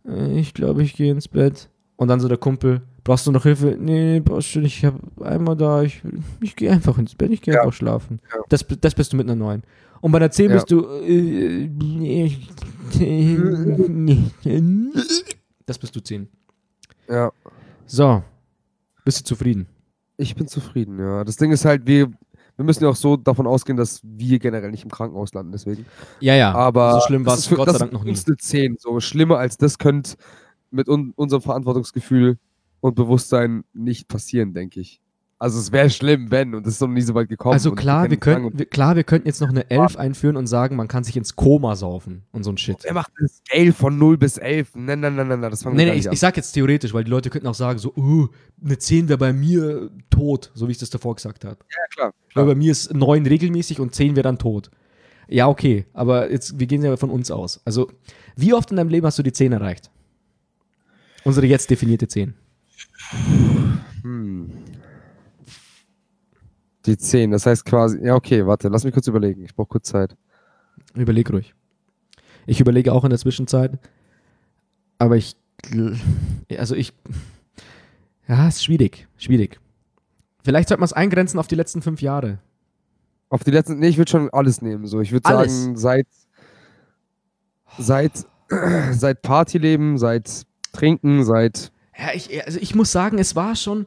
[0.07, 1.69] äh, ich glaube, ich gehe ins Bett.
[1.95, 3.77] Und dann so der Kumpel, brauchst du noch Hilfe?
[3.79, 6.01] Nee, brauchst du nicht, ich habe einmal da, ich,
[6.41, 7.61] ich gehe einfach ins Bett, ich gehe Ja.
[7.61, 8.19] einfach schlafen.
[8.33, 8.41] Ja.
[8.49, 9.63] Das, das bist du mit einer neuen.
[10.01, 10.55] Und bei der 10 Ja.
[10.55, 11.69] bist du, äh,
[15.65, 16.27] das bist du 10.
[17.07, 17.31] Ja,
[17.85, 18.23] So,
[19.05, 19.67] bist du zufrieden?
[20.17, 21.23] ich bin zufrieden, ja.
[21.23, 22.07] Das Ding ist halt, wir,
[22.57, 25.85] wir müssen ja auch so davon ausgehen, dass wir generell nicht im Krankenhaus landen, deswegen.
[26.19, 26.53] Ja, ja.
[26.53, 28.09] Aber so schlimm war das es ist Gott das sei Dank ist noch nie.
[28.11, 28.75] uns eine 10.
[28.79, 30.15] So schlimmer als das könnte
[30.71, 32.37] mit un unserem Verantwortungsgefühl
[32.81, 35.01] und Bewusstsein nicht passieren, denke ich.
[35.41, 37.53] Also es wäre schlimm, wenn, und es ist noch nie so weit gekommen.
[37.53, 40.75] Also klar, wir könnten, wir, klar, wir könnten jetzt noch eine 11 einführen und sagen,
[40.75, 42.79] man kann sich ins Koma saufen und so ein Shit.
[42.81, 44.71] Wer macht eine Scale von 0 bis 11?
[44.75, 46.13] Nein, nein, nein, nein, nein, das fangen Nee, wir nee, ich, an.
[46.13, 48.27] ich sag jetzt theoretisch, weil die Leute könnten auch sagen, so, oh,
[48.61, 51.57] eine 10 wäre bei mir tot, so wie ich das davor gesagt habe.
[51.69, 52.13] ja, klar.
[52.33, 52.45] Weil klar.
[52.47, 54.69] bei mir ist 9 regelmäßig und 10 wäre dann tot.
[55.29, 57.61] Ja, okay, aber jetzt, wir gehen ja von uns aus.
[57.63, 57.89] Also,
[58.35, 59.89] wie oft in deinem Leben hast du die 10 erreicht?
[61.23, 62.33] Unsere jetzt definierte 10.
[64.01, 64.51] Hm.
[66.85, 69.43] Die 10, das heißt quasi, ja, okay, warte, lass mich kurz überlegen.
[69.43, 70.15] Ich brauche kurz Zeit.
[70.95, 71.53] Überleg ruhig.
[72.45, 73.77] Ich überlege auch in der Zwischenzeit,
[74.97, 75.35] aber ich,
[76.57, 76.93] also ich,
[78.27, 79.59] ja, ist schwierig, schwierig.
[80.43, 82.39] Vielleicht sollte man es eingrenzen auf die letzten fünf Jahre.
[83.29, 84.87] Auf die letzten, nee, ich würde schon alles nehmen.
[84.87, 86.07] So, ich würde sagen, seit,
[87.77, 88.25] seit,
[88.91, 93.85] seit Partyleben, seit Trinken, seit, Ja, ich, also ich muss sagen, es war schon,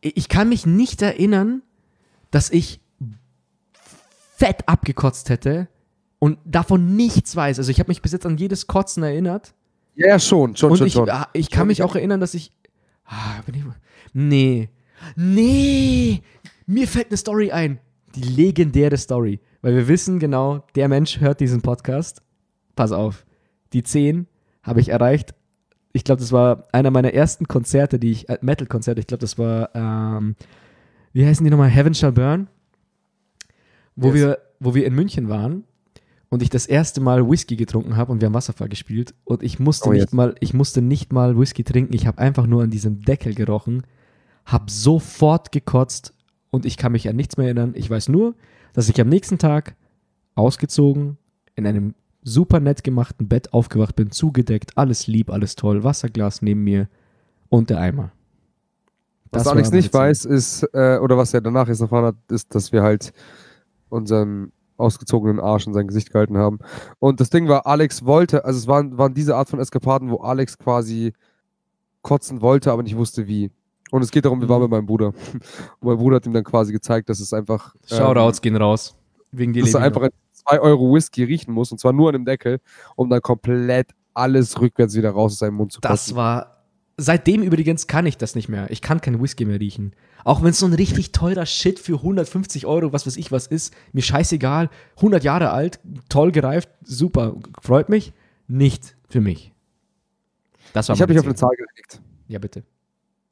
[0.00, 1.62] ich kann mich nicht erinnern,
[2.30, 2.80] dass ich
[4.36, 5.68] fett abgekotzt hätte
[6.18, 7.58] und davon nichts weiß.
[7.58, 9.54] Also ich habe mich bis jetzt an jedes Kotzen erinnert.
[9.94, 11.08] ja, ja, schon, schon, und schon, ich, schon.
[11.10, 12.52] ah, ich kann Schon, mich ich- auch erinnern, dass ich.
[13.06, 13.76] Ah, bin ich mal.
[14.12, 14.68] Nee.
[15.16, 16.22] Nee.
[16.66, 17.78] Mir fällt eine Story ein.
[18.14, 19.40] Die legendäre Story.
[19.60, 22.22] Weil wir wissen genau, der Mensch hört diesen Podcast.
[22.76, 23.26] Pass auf.
[23.72, 24.26] Die 10
[24.62, 25.34] habe ich erreicht.
[25.96, 29.38] Ich glaube, das war einer meiner ersten Konzerte, die ich, äh, Metal-Konzerte, ich glaube, das
[29.38, 30.34] war, ähm,
[31.12, 31.68] wie heißen die nochmal?
[31.70, 32.48] Heaven Shall Burn.
[33.96, 34.14] Wo, Yes.
[34.16, 35.62] wir, wo wir in München waren
[36.30, 39.60] und ich das erste Mal Whisky getrunken habe und wir haben Wasserfall gespielt und ich
[39.60, 40.12] musste Oh, nicht yes.
[40.12, 43.84] mal, ich musste nicht mal Whisky trinken, ich habe einfach nur an diesem Deckel gerochen,
[44.44, 46.12] habe sofort gekotzt
[46.50, 47.72] und ich kann mich an nichts mehr erinnern.
[47.76, 48.34] Ich weiß nur,
[48.72, 49.76] dass ich am nächsten Tag
[50.34, 51.18] ausgezogen
[51.54, 51.94] in einem
[52.24, 56.88] super nett gemachten Bett aufgewacht bin, zugedeckt, alles lieb, alles toll, Wasserglas neben mir
[57.50, 58.10] und der Eimer.
[59.30, 62.06] Was Das Alex war meine nicht weiß, ist, äh, oder was er danach jetzt erfahren
[62.06, 63.12] hat, ist, dass wir halt
[63.90, 66.58] unseren ausgezogenen Arsch in sein Gesicht gehalten haben.
[66.98, 70.16] Und das Ding war, Alex wollte, also es waren, waren diese Art von Eskapaden, wo
[70.16, 71.12] Alex quasi
[72.02, 73.50] kotzen wollte, aber nicht wusste wie.
[73.90, 74.62] Und es geht darum, wir waren Mhm.
[74.64, 75.06] mit meinem Bruder.
[75.80, 77.74] Und mein Bruder hat ihm dann quasi gezeigt, dass es einfach.
[77.90, 78.96] ähm, Shoutouts gehen raus.
[79.30, 79.84] Wegen dir, dass Levi.
[79.84, 80.08] einfach
[80.48, 82.60] 2 Euro Whisky riechen muss, und zwar nur an dem Deckel,
[82.96, 85.90] um dann komplett alles rückwärts wieder raus aus seinem Mund zu kotzen.
[85.90, 86.50] Das war.
[86.96, 88.70] Seitdem übrigens kann ich das nicht mehr.
[88.70, 89.96] Ich kann keinen Whisky mehr riechen.
[90.22, 93.48] Auch wenn es so ein richtig teurer Shit für 150 Euro, was weiß ich was
[93.48, 98.12] ist, mir scheißegal, 100 Jahre alt, toll gereift, super, freut mich,
[98.46, 99.52] nicht für mich.
[100.72, 101.34] Das war ich habe mich auf eine.
[101.34, 102.00] Zahl gelegt.
[102.28, 102.62] Ja, bitte.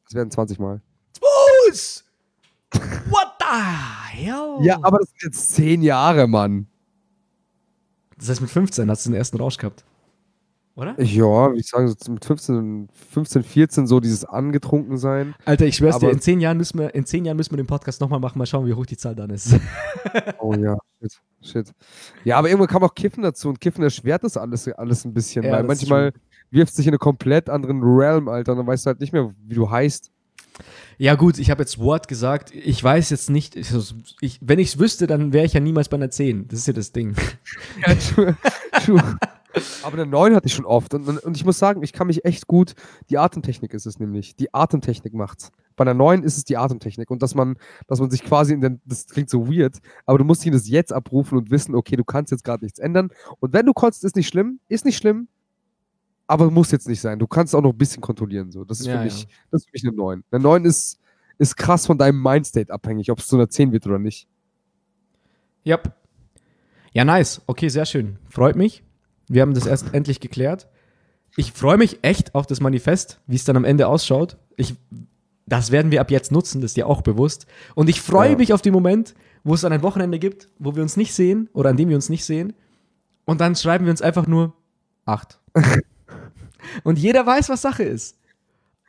[0.07, 0.83] Das wären 20 Mal.
[3.11, 4.57] What the hell?
[4.63, 6.67] Ja, aber das sind jetzt 10 Jahre, Mann.
[8.23, 9.85] Das heißt, mit 15 hast du den ersten Rausch gehabt.
[10.77, 10.99] Oder?
[11.03, 15.35] Ja, ich sage so mit 15, 15, 14 so dieses angetrunken sein.
[15.45, 17.67] Alter, ich schwör's dir, in 10 Jahren müssen wir, in 10 Jahren müssen wir den
[17.67, 19.55] Podcast nochmal machen, mal schauen, wie hoch die Zahl dann ist.
[20.39, 21.73] Oh ja, shit, shit.
[22.25, 25.45] Ja, aber irgendwann kam auch Kiffen dazu und Kiffen erschwert das alles, alles ein bisschen,
[25.45, 26.13] Ja, weil manchmal
[26.51, 29.33] wirft sich in einen komplett anderen Realm, Alter, und dann weißt du halt nicht mehr,
[29.47, 30.12] wie du heißt.
[30.99, 32.55] Ja, gut, ich habe jetzt Wort gesagt.
[32.55, 33.73] Ich weiß jetzt nicht, ich,
[34.21, 36.49] ich, wenn ich es wüsste, dann wäre ich ja niemals bei einer 10.
[36.49, 37.17] Das ist ja das Ding.
[37.87, 38.37] Ja, true,
[38.85, 39.19] true.
[39.83, 40.95] Aber eine 9 hatte ich schon oft.
[40.95, 42.75] Und, und ich muss sagen, ich kann mich echt gut.
[43.11, 44.37] Die Atemtechnik ist es nämlich.
[44.37, 45.51] Die Atemtechnik macht's.
[45.77, 47.11] Bei einer 9 ist es die Atemtechnik.
[47.11, 47.57] Und dass man,
[47.87, 48.81] dass man sich quasi in den.
[48.85, 51.97] Das klingt so weird, aber du musst dich in das Jetzt abrufen und wissen, okay,
[51.97, 53.11] du kannst jetzt gerade nichts ändern.
[53.41, 55.29] Und wenn du kotzt, ist nicht schlimm, ist nicht schlimm,
[56.33, 57.19] aber muss jetzt nicht sein.
[57.19, 58.51] Du kannst auch noch ein bisschen kontrollieren.
[58.51, 58.65] So.
[58.65, 59.05] Das ist Ja, für ja.
[59.05, 60.25] mich, das ist für mich eine 9.
[60.31, 60.99] Eine 9 ist,
[61.39, 64.27] ist krass von deinem Mindstate abhängig, ob es zu einer 10 wird oder nicht.
[65.67, 65.93] Yep.
[66.93, 67.41] Ja, nice.
[67.47, 68.19] Okay, sehr schön.
[68.29, 68.83] Freut mich.
[69.29, 70.69] Wir haben das erst endlich geklärt.
[71.37, 74.37] Ich freue mich echt auf das Manifest, wie es dann am Ende ausschaut.
[74.57, 74.75] Ich,
[75.47, 77.47] das werden wir ab jetzt nutzen, das ist dir auch bewusst.
[77.75, 78.37] Und ich freue Ja.
[78.37, 79.15] mich auf den Moment,
[79.45, 81.97] wo es dann ein Wochenende gibt, wo wir uns nicht sehen oder an dem wir
[81.97, 82.53] uns nicht sehen.
[83.25, 84.55] Und dann schreiben wir uns einfach nur
[85.07, 85.39] acht.
[86.85, 88.17] Und jeder weiß, was Sache ist.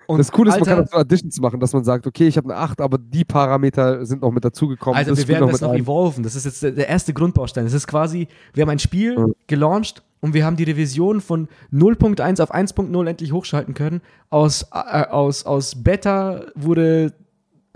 [0.06, 2.28] Und das Coole ist, man Alter, kann auch so Additions machen, dass man sagt, okay,
[2.28, 4.98] ich habe eine 8, aber die Parameter sind noch mit dazugekommen.
[4.98, 5.80] Also wir werden das noch ein.
[5.80, 6.24] evolven.
[6.24, 7.64] Das ist jetzt der, der erste Grundbaustein.
[7.64, 9.34] Das ist quasi, wir haben ein Spiel Mhm.
[9.48, 14.02] gelauncht und wir haben die Revision von 0.1 auf 1.0 endlich hochschalten können.
[14.30, 17.14] Aus, äh, aus, aus Beta wurde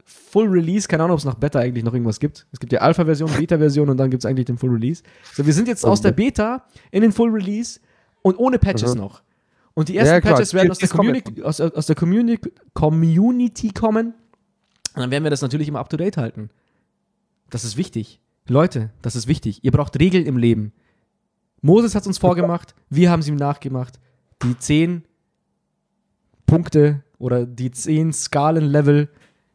[0.04, 2.46] Full Release, keine Ahnung, ob es nach Beta eigentlich noch irgendwas gibt.
[2.52, 5.02] Es gibt ja Alpha-Version, Beta-Version und dann gibt es eigentlich den Full Release.
[5.34, 7.80] So, wir sind jetzt aus der Beta in den Full Release
[8.22, 9.02] und ohne Patches Mhm.
[9.02, 9.22] noch.
[9.78, 14.16] Und die ersten Ja, Patches werden aus der, Community, aus, aus der Community, Community kommen.
[14.96, 16.50] Und dann werden wir das natürlich immer up to date halten.
[17.52, 18.20] Das ist wichtig.
[18.48, 19.64] Leute, das ist wichtig.
[19.64, 20.74] Ihr braucht Regeln im Leben.
[21.62, 24.00] Moses hat es uns vorgemacht, wir haben es ihm nachgemacht.
[24.42, 25.04] Die zehn
[26.48, 29.10] Punkte oder die zehn Skalenlevel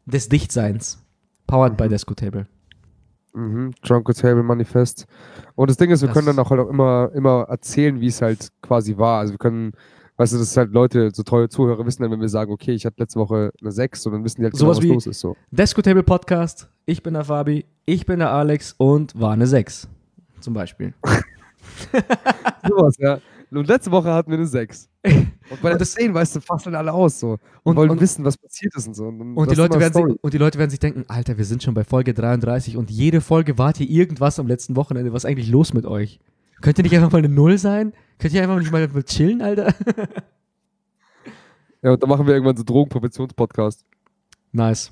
[0.05, 1.03] des Dichtseins.
[1.47, 2.47] Powered by Desco Table.
[3.33, 3.73] Mhm.
[3.81, 5.05] Drunken Table Manifest.
[5.55, 8.07] Und das Ding ist, wir Das- können dann auch halt auch immer, immer erzählen, wie
[8.07, 9.19] es halt quasi war.
[9.19, 9.73] Also wir können,
[10.17, 12.85] weißt du, dass halt Leute, so treue Zuhörer wissen dann, wenn wir sagen, okay, ich
[12.85, 15.07] hatte letzte Woche eine 6, und dann wissen die halt Sowas genau, was wie- los
[15.07, 15.19] ist.
[15.19, 15.35] So.
[15.51, 16.67] Desco Table Podcast.
[16.85, 19.87] Ich bin der Fabi, ich bin der Alex und war eine 6.
[20.39, 20.93] Zum Beispiel.
[22.67, 23.19] Sowas, ja.
[23.51, 24.89] Und letzte Woche hatten wir eine 6.
[25.49, 27.31] Und bei der das- 10, weißt du, fasseln alle aus so.
[27.31, 29.05] Und, Und- wollen und- wissen, was passiert ist und so.
[29.07, 31.37] Und, Und das die, ist Leute werden sich, und die Leute werden sich denken, Alter,
[31.37, 35.13] wir sind schon bei Folge 33 und jede Folge wart hier irgendwas am letzten Wochenende.
[35.13, 36.19] Was ist eigentlich los mit euch?
[36.61, 37.93] Könnt ihr nicht einfach mal eine Null sein?
[38.19, 39.73] Könnt ihr einfach nicht mal chillen, Alter?
[41.83, 43.85] Ja, und dann machen wir irgendwann so Drogenpräventionspodcast.
[44.53, 44.91] Nice.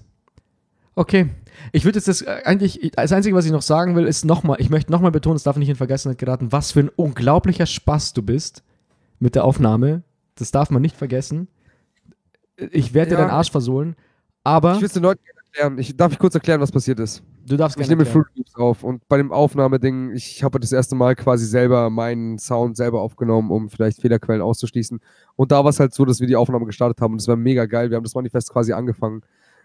[0.95, 1.29] Okay.
[1.71, 4.59] Ich würde jetzt das äh, eigentlich, das Einzige, was ich noch sagen will, ist nochmal,
[4.59, 8.11] ich möchte nochmal betonen, es darf nicht in Vergessenheit geraten, was für ein unglaublicher Spaß
[8.13, 8.63] du bist
[9.19, 10.03] mit der Aufnahme.
[10.35, 11.47] Das darf man nicht vergessen.
[12.57, 13.21] Ich werde dir Ja.
[13.21, 13.95] deinen Arsch versohlen,
[14.43, 15.77] aber Ich will es den Leuten erklären.
[15.77, 17.23] Ich, darf ich kurz erklären, was passiert ist?
[17.47, 18.25] du darfst Ich gerne nehme erklären.
[18.25, 22.37] Fruit Loops auf und bei dem Aufnahmeding, ich habe das erste Mal quasi selber meinen
[22.37, 24.99] Sound selber aufgenommen, um vielleicht Fehlerquellen auszuschließen.
[25.35, 27.35] Und da war es halt so, dass wir die Aufnahme gestartet haben und es war
[27.35, 27.89] mega geil.
[27.89, 29.21] Wir haben das Manifest quasi angefangen.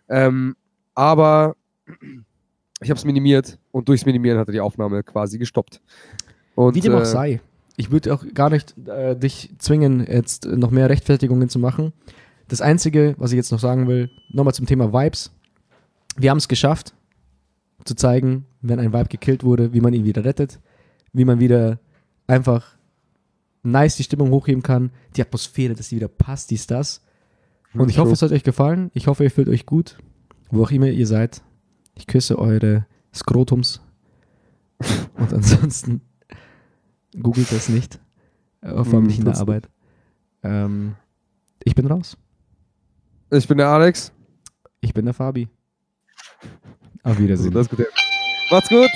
[0.09, 0.57] Ähm,
[0.95, 1.57] aber
[2.81, 5.81] ich habe es minimiert und durchs Minimieren hatte die Aufnahme quasi gestoppt.
[6.55, 7.41] Und, Wie dem auch äh, sei.
[7.77, 11.93] Ich würde auch gar nicht äh, dich zwingen, jetzt noch mehr Rechtfertigungen zu machen.
[12.49, 15.33] Das Einzige, was ich jetzt noch sagen will, nochmal zum Thema Vibes.
[16.17, 16.95] Wir haben es geschafft,
[17.85, 20.61] zu zeigen, wenn ein Vibe gekillt wurde, wie man ihn wieder rettet,
[21.13, 21.79] wie man wieder
[22.27, 22.77] einfach
[23.63, 27.03] nice die Stimmung hochheben kann, die Atmosphäre, dass sie wieder passt, dies, das.
[27.75, 28.91] Und ich hoffe, es hat euch gefallen.
[28.95, 29.99] Ich hoffe, ihr fühlt euch gut,
[30.51, 31.43] wo auch immer ihr seid.
[31.95, 33.83] Ich küsse eure Skrotums.
[35.17, 36.01] Und ansonsten
[37.21, 38.01] googelt das nicht.
[38.61, 39.69] Vor allem nicht in der tut's Arbeit.
[40.43, 40.95] Ähm,
[41.65, 42.17] ich bin raus.
[43.31, 44.13] Ich bin der Alex.
[44.81, 45.49] Ich bin der Fabi.
[47.07, 47.55] Auf Also, Wiedersehen.
[47.69, 47.87] gut.
[48.51, 48.91] Macht's gut.